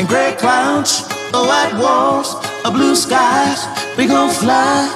And 0.00 0.08
gray 0.08 0.34
clouds, 0.38 1.02
a 1.34 1.44
white 1.44 1.74
walls, 1.74 2.34
a 2.64 2.70
blue 2.70 2.96
skies. 2.96 3.66
We 3.98 4.06
gon' 4.06 4.30
fly, 4.30 4.88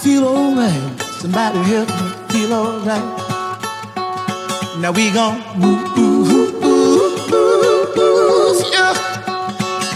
feel 0.00 0.24
alright. 0.24 1.02
Somebody 1.18 1.58
help 1.64 1.88
me 1.88 2.12
feel 2.28 2.52
alright. 2.52 3.02
Now 4.78 4.92
we 4.92 5.10
gon' 5.10 5.42
move, 5.58 5.82
move, 5.96 6.28
move, 6.28 6.62
move, 6.62 7.28
move, 7.28 7.96
move, 7.96 8.62
yeah. 8.70 8.94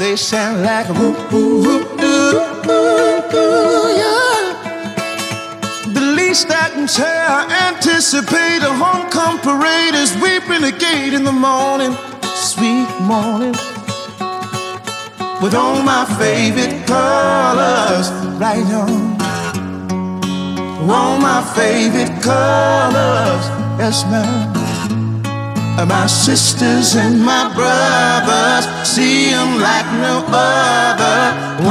They 0.01 0.17
sound 0.17 0.62
like 0.64 0.89
a 0.89 0.95
move, 0.95 1.17
move, 1.31 1.87
move, 2.01 2.67
move, 2.67 3.25
move, 3.33 3.99
yeah. 4.03 4.43
The 5.95 6.01
least 6.17 6.51
I 6.51 6.71
can 6.71 6.89
say, 6.89 7.05
I 7.05 7.71
anticipate 7.71 8.64
a 8.64 8.75
homecoming 8.75 9.43
parade 9.43 9.95
as 9.95 10.12
weeping 10.17 10.62
the 10.62 10.73
gate 10.77 11.14
in 11.14 11.23
the 11.23 11.31
morning, 11.31 11.97
sweet 12.35 12.89
morning 13.03 13.55
with 15.43 15.55
all 15.55 15.82
my 15.82 16.05
favorite 16.18 16.87
colors 16.87 18.11
right 18.41 18.66
on. 18.72 19.16
All 20.89 21.18
my 21.18 21.43
favorite 21.55 22.22
colors, 22.22 23.45
yes, 23.78 24.05
ma'am. 24.11 24.53
My 25.89 26.07
sisters 26.07 26.97
and 26.97 27.22
my 27.22 27.53
brothers, 27.55 28.66
see 28.82 29.30
'em 29.30 29.61
like 29.61 29.89
no 30.07 30.24
other. 30.32 31.18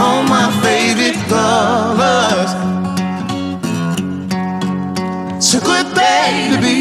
All 0.02 0.22
my 0.24 0.48
favorite 0.64 1.20
colors. 1.28 2.52
It's 5.38 5.54
a 5.56 5.62
good 5.72 5.88
day 5.94 6.50
to 6.52 6.58
be, 6.66 6.78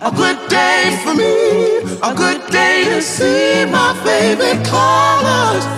a 0.00 0.10
good 0.10 0.38
day 0.48 0.98
for 1.02 1.14
me, 1.14 1.34
a 2.10 2.12
good 2.14 2.40
day 2.50 2.84
to 2.92 3.00
see 3.02 3.64
my 3.64 3.90
favorite 4.04 4.62
colors 4.74 5.77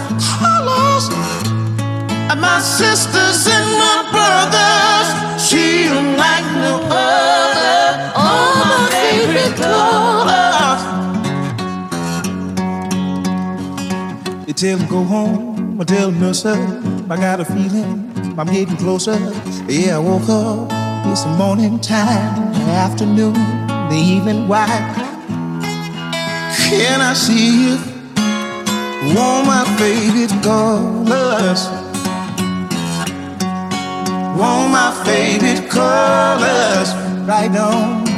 my 2.38 2.60
sisters 2.60 3.46
and 3.48 3.70
my 3.78 4.06
brothers. 4.12 5.08
She 5.42 5.88
like 6.16 6.44
no 6.62 6.80
other. 6.90 8.12
All 8.14 8.54
my 8.62 8.88
favorite 8.90 9.56
colors. 9.56 10.82
You 14.46 14.54
tell 14.54 14.78
them 14.78 14.88
go 14.88 15.02
home, 15.02 15.80
I 15.80 15.84
tell 15.84 16.10
them 16.10 16.20
no. 16.20 16.32
I 17.10 17.16
got 17.16 17.40
a 17.40 17.44
feeling 17.44 18.12
I'm 18.38 18.46
getting 18.46 18.76
closer. 18.76 19.18
Yeah, 19.66 19.96
I 19.96 19.98
woke 19.98 20.28
up. 20.28 20.70
It's 21.06 21.24
the 21.24 21.30
morning 21.30 21.80
time, 21.80 22.52
afternoon, 22.68 23.34
the 23.88 23.96
evening 23.96 24.46
white. 24.46 24.94
Can 26.68 27.00
I 27.00 27.14
see 27.14 27.70
you? 27.70 27.78
All 29.18 29.42
my 29.44 29.64
favorite 29.78 30.30
colors. 30.42 31.89
All 34.42 34.68
my 34.68 34.90
favorite 35.04 35.68
colors. 35.70 36.88
Right 37.28 37.54
on. 37.56 38.08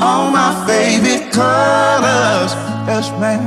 All 0.00 0.30
my 0.30 0.50
favorite 0.66 1.32
colors. 1.32 2.52
Yes, 2.86 3.10
ma'am. 3.20 3.42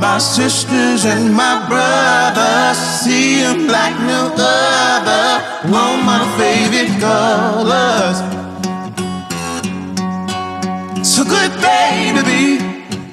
My 0.00 0.18
sisters 0.18 1.04
and 1.04 1.34
my 1.34 1.54
brothers 1.68 2.78
see 3.02 3.42
'em 3.42 3.68
like 3.68 3.98
no 4.12 4.22
other. 4.32 5.26
All 5.78 5.96
my 6.12 6.22
favorite 6.38 6.94
colors. 7.00 8.18
It's 11.00 11.18
a 11.18 11.24
good 11.24 11.52
day 11.60 12.12
to 12.16 12.22
be 12.30 12.44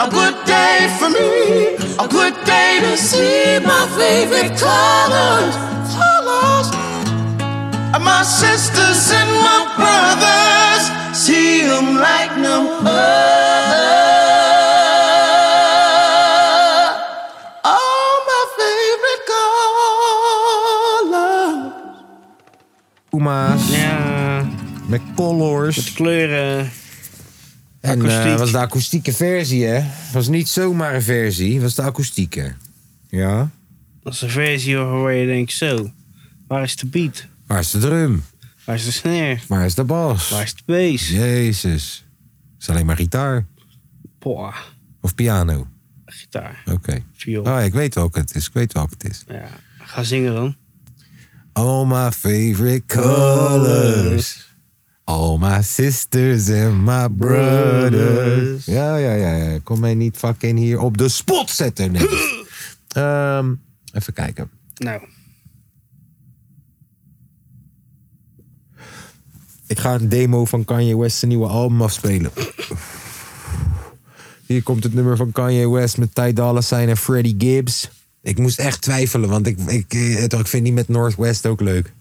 A 0.05 0.09
good 0.09 0.38
day 0.45 0.89
for 0.97 1.09
me. 1.12 1.76
A 1.99 2.07
good 2.07 2.34
day 2.43 2.80
to 2.82 2.97
see 2.97 3.59
my 3.72 3.84
favorite 3.99 4.57
colors. 4.57 5.55
Colors. 6.02 6.68
Of 7.95 8.02
my 8.02 8.24
sisters 8.24 9.12
and 9.20 9.32
my 9.47 9.60
brothers. 9.78 10.84
See 11.26 11.62
them 11.68 11.88
like 11.97 12.34
no 12.38 12.58
other. 12.80 13.99
All 17.64 18.16
my 18.32 18.43
favorite 18.58 19.24
colors. 19.32 19.62
Puma's. 23.10 23.68
Ja, 23.70 24.45
Met 24.88 25.02
colors. 25.16 25.76
met 25.76 25.93
kleuren. 25.93 26.72
En 27.82 28.02
eh, 28.06 28.06
Akoestiek. 28.16 28.38
was 28.38 28.52
de 28.52 28.58
akoestieke 28.58 29.14
versie, 29.14 29.66
hè? 29.66 29.84
Was 30.14 30.28
niet 30.28 30.49
zomaar 30.49 30.95
een 30.95 31.02
versie, 31.02 31.62
was 31.62 31.76
de 31.76 31.82
akoestieke. 31.82 32.54
Ja. 33.10 33.49
Dat 34.04 34.14
is 34.14 34.22
een 34.22 34.30
versie 34.30 34.78
waar 34.78 35.14
je 35.14 35.26
denkt, 35.26 35.52
zo, 35.52 35.91
waar 36.47 36.64
is 36.64 36.76
de 36.76 36.86
beat? 36.86 37.26
Waar 37.47 37.60
is 37.60 37.72
de 37.72 37.80
drum? 37.80 38.24
Waar 38.66 38.76
is 38.76 38.86
de 38.86 38.91
snare? 38.91 39.39
Waar 39.47 39.66
is 39.66 39.76
de 39.76 39.84
bas? 39.84 40.30
Waar 40.30 40.43
is 40.43 40.56
de 40.56 40.62
bass? 40.66 41.10
Jezus. 41.10 42.06
Het 42.54 42.62
is 42.62 42.70
alleen 42.70 42.86
maar 42.86 42.95
gitaar. 42.95 43.45
Boah, 44.20 44.56
Of 45.02 45.16
piano. 45.16 45.68
gitaar, 46.06 46.64
Oké. 46.66 47.04
viool. 47.14 47.43
Oh, 47.43 47.64
ik 47.64 47.74
weet 47.74 47.95
welke 47.95 48.20
het 48.20 48.36
is. 48.36 48.47
Ik 48.47 48.54
weet 48.54 48.74
welke 48.74 48.93
het 48.97 49.10
is. 49.10 49.24
Ja, 49.28 49.47
ga 49.78 50.04
zingen 50.04 50.34
dan. 50.34 50.56
All 51.54 51.86
my 51.86 52.12
favorite 52.12 52.84
colors. 52.86 54.49
All 55.04 55.38
my 55.38 55.62
sisters 55.62 56.49
and 56.49 56.82
my 56.86 57.10
brothers. 57.10 58.66
Ja, 58.66 58.95
ja, 58.95 59.14
ja. 59.14 59.36
ja. 59.36 59.60
Kom 59.64 59.80
mij 59.80 59.93
niet 59.93 60.18
fucking 60.18 60.58
hier 60.60 60.80
op 60.80 60.97
de 60.97 61.10
spot 61.10 61.49
zetten. 61.49 61.91
Nee. 61.91 62.08
Ehm, 62.88 63.54
even 63.94 64.14
kijken. 64.14 64.50
Nou, 64.76 65.02
Ik 69.72 69.80
ga 69.80 69.94
een 69.94 70.10
demo 70.10 70.46
van 70.46 70.66
Kanye 70.66 70.98
West's 70.98 71.24
nieuwe 71.24 71.48
album 71.48 71.82
afspelen. 71.82 72.32
Hier 74.46 74.64
komt 74.64 74.84
het 74.84 74.94
nummer 74.94 75.18
van 75.18 75.32
Kanye 75.32 75.70
West 75.70 75.98
met 75.98 76.16
Ty 76.16 76.34
Dolla 76.34 76.62
Sign 76.62 76.88
en 76.88 76.98
Freddie 76.98 77.36
Gibbs. 77.38 77.89
Ik 78.22 78.38
moest 78.38 78.60
echt 78.60 78.82
twijfelen, 78.82 79.30
want 79.30 79.48
ik, 79.48 79.58
ik, 79.60 79.94
eh, 79.94 80.24
toch, 80.24 80.39
ik 80.39 80.48
vind 80.48 80.64
die 80.64 80.74
met 80.74 80.88
Northwest 80.88 81.46
ook 81.46 81.62
leuk. 81.62 81.94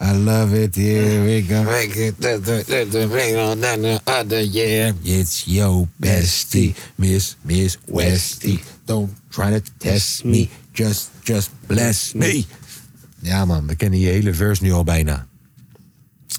I 0.00 0.12
love 0.12 0.62
it 0.62 0.74
here, 0.74 1.24
we 1.24 1.44
can 1.48 1.64
make 1.64 2.06
it 2.06 2.20
the, 2.20 4.00
other 4.04 4.42
year. 4.42 4.94
It's 5.02 5.44
your 5.46 5.88
bestie, 5.96 6.74
Miss, 6.94 7.36
Miss 7.42 7.78
Westie. 7.84 8.60
Don't 8.84 9.10
try 9.28 9.50
to 9.50 9.60
test 9.78 10.24
me, 10.24 10.48
just, 10.78 11.10
just 11.22 11.50
bless 11.66 12.12
me. 12.12 12.44
Ja 13.20 13.44
man, 13.44 13.66
we 13.66 13.74
kennen 13.74 13.98
je 13.98 14.06
hele 14.06 14.34
verse 14.34 14.62
nu 14.62 14.72
al 14.72 14.84
bijna. 14.84 15.26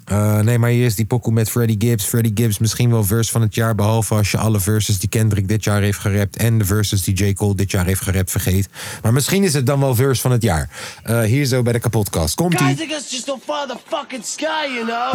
Eh, 0.06 0.40
nee, 0.40 0.58
maar 0.60 0.70
hier 0.70 0.86
is 0.86 0.96
die 0.96 1.06
pokoe 1.06 1.34
met 1.34 1.50
Freddie 1.50 1.76
Gibbs. 1.80 2.06
Freddie 2.06 2.32
Gibbs 2.36 2.60
misschien 2.60 2.90
wel 2.90 3.04
verse 3.04 3.32
van 3.32 3.42
het 3.42 3.56
jaar. 3.56 3.76
Behalve 3.76 4.16
als 4.16 4.32
je 4.32 4.38
alle 4.38 4.60
verses 4.60 5.00
die 5.00 5.10
Kendrick 5.10 5.48
dit 5.48 5.64
jaar 5.64 5.82
heeft 5.82 6.00
gerapt. 6.00 6.38
En 6.38 6.58
de 6.58 6.66
verses 6.66 7.04
die 7.04 7.14
J. 7.14 7.34
Cole 7.34 7.56
dit 7.56 7.72
jaar 7.72 7.86
heeft 7.86 8.02
gerapt 8.02 8.32
vergeet. 8.32 8.70
Maar 9.02 9.14
misschien 9.14 9.44
is 9.44 9.54
het 9.54 9.66
dan 9.66 9.80
wel 9.80 9.96
verse 9.96 10.22
van 10.22 10.32
het 10.32 10.44
jaar. 10.44 10.70
Eh, 11.04 11.22
hier 11.22 11.46
zo 11.46 11.62
bij 11.62 11.74
de 11.74 11.80
kapotkast. 11.80 12.36
Komt 12.36 12.58
Guys, 12.58 12.80
ie. 12.80 12.86
I 12.86 12.88
guess 12.88 13.12
just 13.12 13.26
don't 13.26 13.44
follow 13.44 13.70
the 13.70 13.78
fucking 13.88 14.24
sky, 14.26 14.68
you 14.74 14.86
know? 14.86 15.14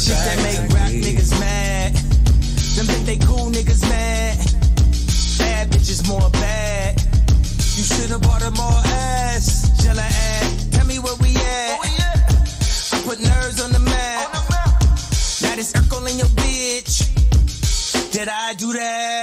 Shit 0.00 0.16
that 0.16 0.38
make 0.42 0.72
rap 0.72 0.90
niggas 0.90 1.32
mad. 1.38 1.92
Them 2.76 2.86
think 2.86 3.04
they 3.06 3.18
cool 3.26 3.50
niggas 3.50 3.82
mad. 3.82 4.38
Bad 5.38 5.70
bitches 5.70 6.08
more 6.08 6.30
bad. 6.30 7.00
You 7.76 7.84
should've 7.84 8.22
bought 8.22 8.42
her 8.42 8.50
more 8.52 8.80
ass. 8.84 9.70
Jella 9.82 10.02
ass. 10.02 10.68
Tell 10.70 10.86
me 10.86 10.98
where 10.98 11.16
we 11.20 11.36
at. 11.36 11.78
I 12.94 13.02
put 13.04 13.20
nerves 13.20 13.60
on 13.60 13.72
the 13.72 13.80
map. 13.80 14.32
Now 15.42 15.56
this 15.56 15.72
Urkel 15.72 16.10
in 16.10 16.16
your 16.18 16.32
bitch. 16.40 16.94
Did 18.12 18.28
I 18.28 18.54
do 18.54 18.72
that? 18.72 19.19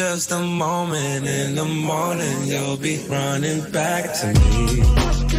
Just 0.00 0.32
a 0.32 0.38
moment. 0.38 1.26
In 1.26 1.54
the 1.56 1.64
morning, 1.66 2.44
you'll 2.44 2.78
be 2.78 2.96
running 3.06 3.60
back 3.70 4.04
to 4.20 4.28
me. 4.28 5.29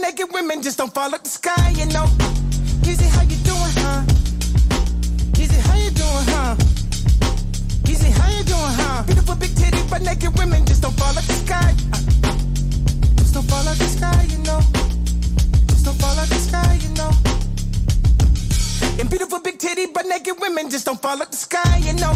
Naked 0.00 0.32
women 0.32 0.62
just 0.62 0.78
don't 0.78 0.92
follow 0.94 1.18
the 1.18 1.28
sky, 1.28 1.70
you 1.76 1.86
know. 1.86 2.06
Easy, 2.86 3.04
how 3.04 3.22
you 3.22 3.36
doing, 3.44 3.74
huh? 3.82 4.02
Easy, 5.38 5.60
how 5.66 5.76
you 5.76 5.90
doing, 5.90 6.26
huh? 6.34 6.56
Easy, 7.88 8.10
how 8.10 8.30
you 8.30 8.44
doing, 8.44 8.74
huh? 8.80 9.02
Beautiful 9.04 9.34
big 9.36 9.54
titty 9.56 9.82
but 9.90 10.02
naked 10.02 10.36
women 10.38 10.64
just 10.66 10.82
don't 10.82 10.96
follow 10.98 11.20
the 11.20 11.36
sky. 11.44 11.74
Just 13.16 13.34
don't 13.34 13.48
follow 13.48 13.74
the 13.74 13.88
sky, 13.88 14.26
you 14.30 14.38
know. 14.38 14.60
Just 15.68 15.84
don't 15.84 15.98
follow 16.00 16.24
the 16.26 16.38
sky, 16.38 16.78
you 16.82 16.90
know. 16.94 17.10
And 19.00 19.08
beautiful 19.10 19.40
big 19.40 19.58
titty 19.58 19.86
but 19.86 20.06
naked 20.06 20.40
women 20.40 20.70
just 20.70 20.86
don't 20.86 21.00
follow 21.00 21.24
the 21.24 21.36
sky, 21.36 21.78
you 21.78 21.94
know. 21.94 22.14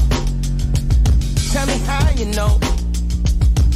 Tell 1.53 1.66
me 1.66 1.78
how 1.87 2.11
you 2.11 2.26
know. 2.26 2.59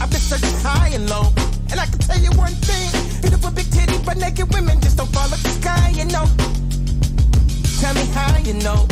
I've 0.00 0.10
been 0.10 0.20
searching 0.20 0.58
high 0.60 0.88
and 0.94 1.08
low. 1.10 1.32
And 1.70 1.80
I 1.80 1.86
can 1.86 1.98
tell 1.98 2.18
you 2.18 2.30
one 2.32 2.52
thing. 2.52 2.95
Beautiful 3.46 3.62
big 3.62 3.86
titty 3.86 4.04
but 4.04 4.16
naked 4.16 4.52
women 4.52 4.80
just 4.80 4.96
don't 4.96 5.08
follow 5.10 5.36
the 5.36 5.50
sky, 5.60 5.90
you 5.94 6.04
know. 6.06 6.26
Tell 7.78 7.94
me 7.94 8.04
how 8.12 8.36
you 8.38 8.54
know. 8.54 8.88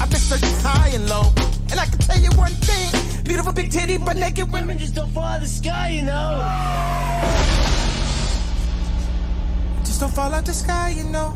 I've 0.00 0.10
been 0.10 0.20
searching 0.20 0.54
high 0.60 0.90
and 0.94 1.08
low. 1.08 1.32
And 1.70 1.80
I 1.80 1.86
can 1.86 1.98
tell 1.98 2.20
you 2.20 2.30
one 2.38 2.52
thing. 2.52 3.24
Beautiful 3.24 3.52
big 3.52 3.72
titty 3.72 3.98
but 3.98 4.16
naked 4.16 4.52
women 4.52 4.78
just 4.78 4.94
don't 4.94 5.10
follow 5.10 5.40
the 5.40 5.48
sky, 5.48 5.88
you 5.88 6.02
know. 6.02 6.38
Just 9.80 9.98
don't 9.98 10.14
fall 10.14 10.32
out 10.32 10.46
the 10.46 10.54
sky, 10.54 10.90
you 10.90 11.04
know. 11.04 11.34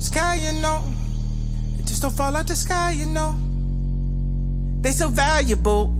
Sky, 0.00 0.40
you 0.42 0.60
know. 0.60 0.82
Just 1.84 2.02
don't 2.02 2.16
fall 2.16 2.34
out 2.34 2.48
the 2.48 2.56
sky, 2.56 2.90
you 2.90 3.06
know. 3.06 3.36
They 4.80 4.90
so 4.90 5.08
valuable. 5.08 5.94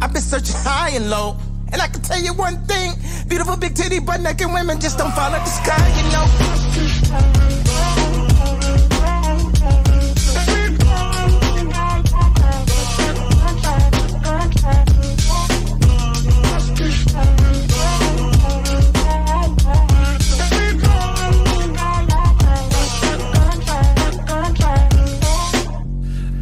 I've 0.00 0.14
been 0.14 0.22
searching 0.22 0.56
high 0.56 0.90
and 0.90 1.10
low. 1.10 1.36
And 1.72 1.82
I 1.82 1.88
can 1.88 2.02
tell 2.02 2.20
you 2.20 2.32
one 2.34 2.64
thing 2.64 2.92
beautiful 3.28 3.56
big 3.56 3.74
titty 3.74 4.00
butt 4.00 4.20
naked 4.20 4.52
women 4.52 4.80
just 4.80 4.98
don't 4.98 5.12
fall 5.12 5.32
out 5.34 5.44
the 5.44 5.50
sky, 5.50 5.88
you 5.96 6.12
know. 6.12 6.26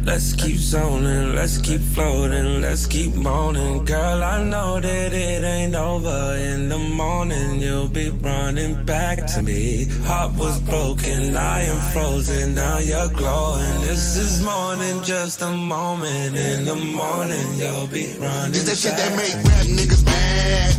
Let's 0.05 0.33
keep 0.33 0.57
zoning 0.57 1.24
floating, 1.47 2.61
let's 2.61 2.87
keep 2.87 3.13
moaning. 3.13 3.85
Girl, 3.85 4.23
I 4.23 4.43
know 4.43 4.79
that 4.79 5.13
it 5.13 5.43
ain't 5.43 5.75
over. 5.75 6.35
In 6.37 6.69
the 6.69 6.77
morning, 6.77 7.61
you'll 7.61 7.87
be 7.87 8.09
running 8.09 8.83
back 8.83 9.27
to 9.27 9.43
me. 9.43 9.85
Heart 10.05 10.33
was 10.37 10.59
broken, 10.61 11.37
I 11.37 11.61
am 11.61 11.79
frozen, 11.93 12.55
now 12.55 12.79
you're 12.79 13.09
glowing. 13.09 13.81
This 13.81 14.17
is 14.17 14.43
more 14.43 14.75
than 14.75 15.03
just 15.03 15.41
a 15.43 15.51
moment. 15.51 16.35
In 16.35 16.65
the 16.65 16.75
morning, 16.75 17.47
you'll 17.55 17.87
be 17.87 18.07
running 18.19 18.51
This 18.51 18.65
that 18.65 18.77
shit 18.77 18.97
that 18.97 19.15
make 19.15 19.35
rap 19.45 19.65
niggas 19.77 20.03
mad. 20.03 20.73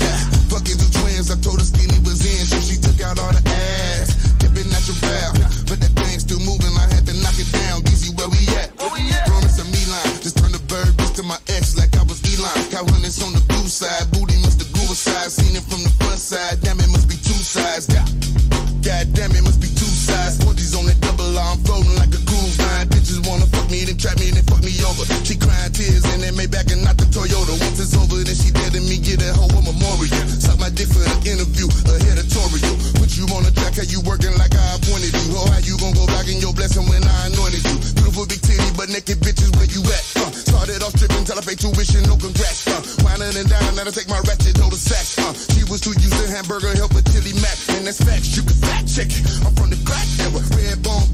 Yeah, 0.00 0.18
fucking 0.52 0.78
the 0.78 0.88
twins, 0.98 1.30
I 1.30 1.36
told 1.40 1.58
her 1.58 1.66
skinny 1.66 1.98
was 2.00 2.22
in, 2.22 2.46
so 2.46 2.58
she 2.60 2.80
took 2.80 3.00
out 3.02 3.18
all 3.18 3.32
the 3.32 3.41
side, 13.82 14.06
booty 14.14 14.38
must 14.46 14.62
have 14.62 14.70
grew 14.70 14.86
aside. 14.94 15.30
Seen 15.34 15.58
it 15.58 15.66
from 15.66 15.82
the 15.82 15.90
front 15.98 16.22
side, 16.22 16.62
damn 16.62 16.78
it 16.78 16.90
must 16.94 17.10
be 17.10 17.18
two 17.18 17.34
sides. 17.34 17.90
Yeah. 17.90 18.06
God 18.82 19.10
damn 19.14 19.34
it 19.34 19.42
must 19.42 19.58
be 19.58 19.66
two 19.74 19.90
sides. 19.90 20.38
40s 20.38 20.74
on 20.78 20.86
that 20.86 20.98
double 21.02 21.34
I'm 21.34 21.58
floating 21.66 21.94
like 21.98 22.14
a 22.14 22.22
cruise 22.22 22.58
line. 22.62 22.86
Bitches 22.94 23.18
wanna 23.26 23.46
fuck 23.50 23.66
me, 23.70 23.82
then 23.82 23.98
trap 23.98 24.22
me, 24.22 24.30
then 24.30 24.46
fuck 24.46 24.62
me 24.62 24.70
over. 24.86 25.02
She 25.26 25.34
crying 25.34 25.74
tears 25.74 26.06
in 26.14 26.22
that 26.22 26.34
Maybach 26.38 26.70
and 26.70 26.86
not 26.86 26.94
the 26.94 27.10
Toyota. 27.10 27.58
Once 27.58 27.82
it's 27.82 27.94
over, 27.98 28.22
then 28.22 28.34
she 28.38 28.54
dead 28.54 28.74
and 28.78 28.86
me, 28.86 29.02
get 29.02 29.18
that 29.18 29.34
hoe 29.34 29.50
a 29.50 29.60
memorial. 29.66 30.22
Suck 30.38 30.62
my 30.62 30.70
dick 30.70 30.86
for 30.86 31.02
the 31.02 31.14
interview, 31.26 31.66
a 31.66 31.94
editorial. 32.06 32.74
Put 33.02 33.18
you 33.18 33.26
on 33.34 33.42
the 33.42 33.50
track, 33.50 33.82
how 33.82 33.86
you 33.86 33.98
working 34.06 34.34
like 34.38 34.54
I 34.54 34.78
appointed 34.78 35.10
you. 35.10 35.34
Oh, 35.34 35.46
how 35.50 35.58
you 35.58 35.74
gon' 35.82 35.94
go 35.94 36.06
back 36.06 36.30
in 36.30 36.38
your 36.38 36.54
blessing 36.54 36.86
when 36.86 37.02
I 37.02 37.34
anointed 37.34 37.62
you? 37.66 37.76
Beautiful 37.98 38.26
big 38.30 38.42
titty, 38.42 38.70
but 38.78 38.90
naked 38.94 39.18
bitches, 39.22 39.50
where 39.58 39.66
you 39.66 39.82
at? 39.90 40.04
Uh, 40.18 40.30
started 40.34 40.82
off 40.82 40.94
tripping 40.94 41.22
till 41.26 41.38
I 41.38 41.42
paid 41.42 41.58
tuition, 41.58 42.02
no 42.06 42.18
congrats. 42.18 42.66
Uh, 42.66 42.81
whining 43.32 43.50
and 43.50 43.50
down, 43.50 43.74
now 43.76 43.82
I 43.82 43.90
take 43.90 44.08
my 44.08 44.20
ratchet, 44.20 44.56
hold 44.58 44.72
the 44.72 44.76
sack. 44.76 45.06
Uh, 45.24 45.32
she 45.54 45.64
was 45.70 45.80
too 45.80 45.92
used 46.00 46.12
to 46.12 46.28
hamburger 46.28 46.74
helper 46.74 47.02
Tilly 47.02 47.32
Mac, 47.40 47.56
and 47.76 47.86
that's 47.86 48.02
facts, 48.02 48.36
you 48.36 48.42
can 48.42 48.56
fact 48.56 48.94
check 48.94 49.08
it. 49.08 49.24
I'm 49.44 49.54
from 49.54 49.70
the 49.70 49.80
crack 49.84 50.06
era, 50.20 50.42
red 50.56 50.82
bone 50.82 51.11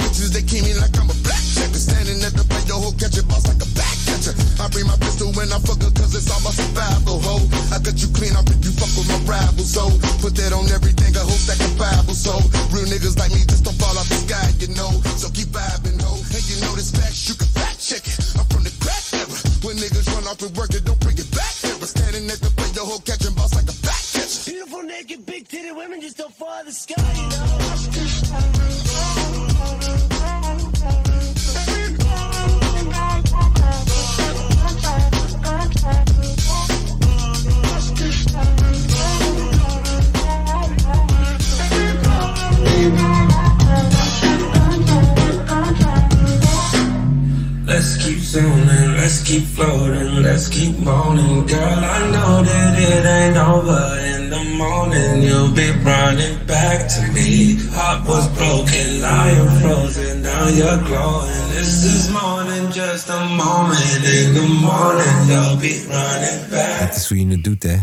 moaning. 51.08 51.46
Girl, 51.46 51.78
I 51.96 52.10
know 52.12 52.42
that 52.42 52.78
it 52.78 53.04
ain't 53.06 53.36
over. 53.36 53.82
In 54.14 54.30
the 54.30 54.42
morning, 54.56 55.22
you'll 55.22 55.52
be 55.52 55.70
running 55.84 56.46
back 56.46 56.88
to 56.88 57.00
me. 57.12 57.56
Heart 57.72 58.06
was 58.08 58.28
broken, 58.36 59.04
I 59.04 59.30
am 59.40 59.48
frozen, 59.60 60.22
now 60.22 60.48
you're 60.48 60.82
glowing. 60.84 61.48
This 61.54 61.84
is 61.84 62.10
more 62.10 62.44
than 62.44 62.72
just 62.72 63.08
a 63.08 63.20
moment. 63.44 64.04
In 64.04 64.34
the 64.34 64.46
morning, 64.68 65.16
you'll 65.30 65.56
be 65.56 65.74
running 65.88 66.50
back. 66.50 66.80
Dat 66.80 66.96
is 66.96 67.08
hoe 67.08 67.18
je 67.18 67.26
het 67.26 67.44
doet, 67.44 67.62
hè? 67.62 67.76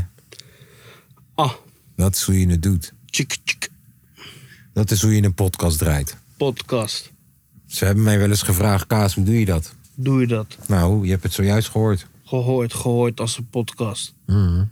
Ah. 1.36 1.52
Dat 1.96 2.16
is 2.16 2.22
hoe 2.22 2.40
je 2.40 2.48
het 2.48 2.64
doet. 2.64 2.94
Tjik, 3.06 3.38
tjik. 3.44 3.70
Dat 4.74 4.92
is 4.92 5.02
hoe 5.02 5.16
je 5.16 5.24
een 5.24 5.34
podcast 5.34 5.78
draait. 5.78 6.18
Podcast. 6.38 7.14
Ze 7.68 7.86
hebben 7.86 8.04
mij 8.04 8.20
wel 8.20 8.30
eens 8.30 8.42
gevraagd, 8.42 8.88
Kaas, 8.88 9.16
hoe 9.16 9.24
doe 9.24 9.40
je 9.40 9.46
dat? 9.46 9.74
Doe 9.96 10.20
je 10.20 10.28
dat? 10.28 10.58
Nou, 10.68 11.06
je 11.06 11.12
hebt 11.12 11.24
het 11.24 11.34
zojuist 11.34 11.70
gehoord. 11.70 12.08
Gehoord, 12.26 12.74
gehoord 12.74 13.20
als 13.20 13.38
een 13.38 13.50
podcast. 13.50 14.14
Mhm. 14.26 14.66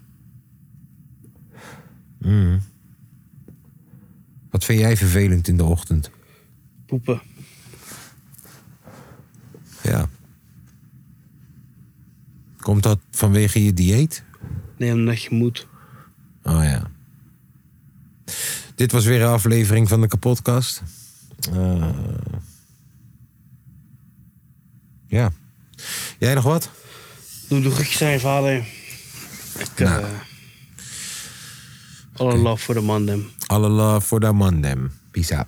Mhm. 2.17 2.59
Wat 4.49 4.63
vind 4.65 4.79
jij 4.79 4.97
vervelend 4.97 5.47
in 5.47 5.57
de 5.57 5.63
ochtend? 5.63 6.09
Poepen. 6.85 7.21
Ja. 9.83 10.09
Komt 12.57 12.83
dat 12.83 12.99
vanwege 13.11 13.63
je 13.63 13.73
dieet? 13.73 14.23
Nee, 14.77 14.93
omdat 14.93 15.23
je 15.23 15.35
moet. 15.35 15.67
Oh 16.43 16.63
ja. 16.63 16.91
Dit 18.75 18.91
was 18.91 19.05
weer 19.05 19.21
een 19.21 19.27
aflevering 19.27 19.87
van 19.87 20.01
de 20.01 20.07
kapotkast. 20.07 20.83
Eh, 21.51 21.89
ja. 25.07 25.31
Jij 26.19 26.33
nog 26.33 26.43
wat? 26.43 26.69
Doe 27.53 27.61
de 27.61 27.71
je 28.11 28.19
vader. 28.19 28.55
Ik, 29.59 29.69
Nou. 29.79 30.03
eh, 30.03 30.09
alle 32.15 32.37
love 32.37 32.63
voor 32.63 32.73
de 32.73 32.81
mandem. 32.81 33.31
Alle 33.45 33.69
love 33.69 34.07
voor 34.07 34.19
de 34.19 34.31
mandem. 34.31 34.91
Peace 35.11 35.37
out. 35.37 35.47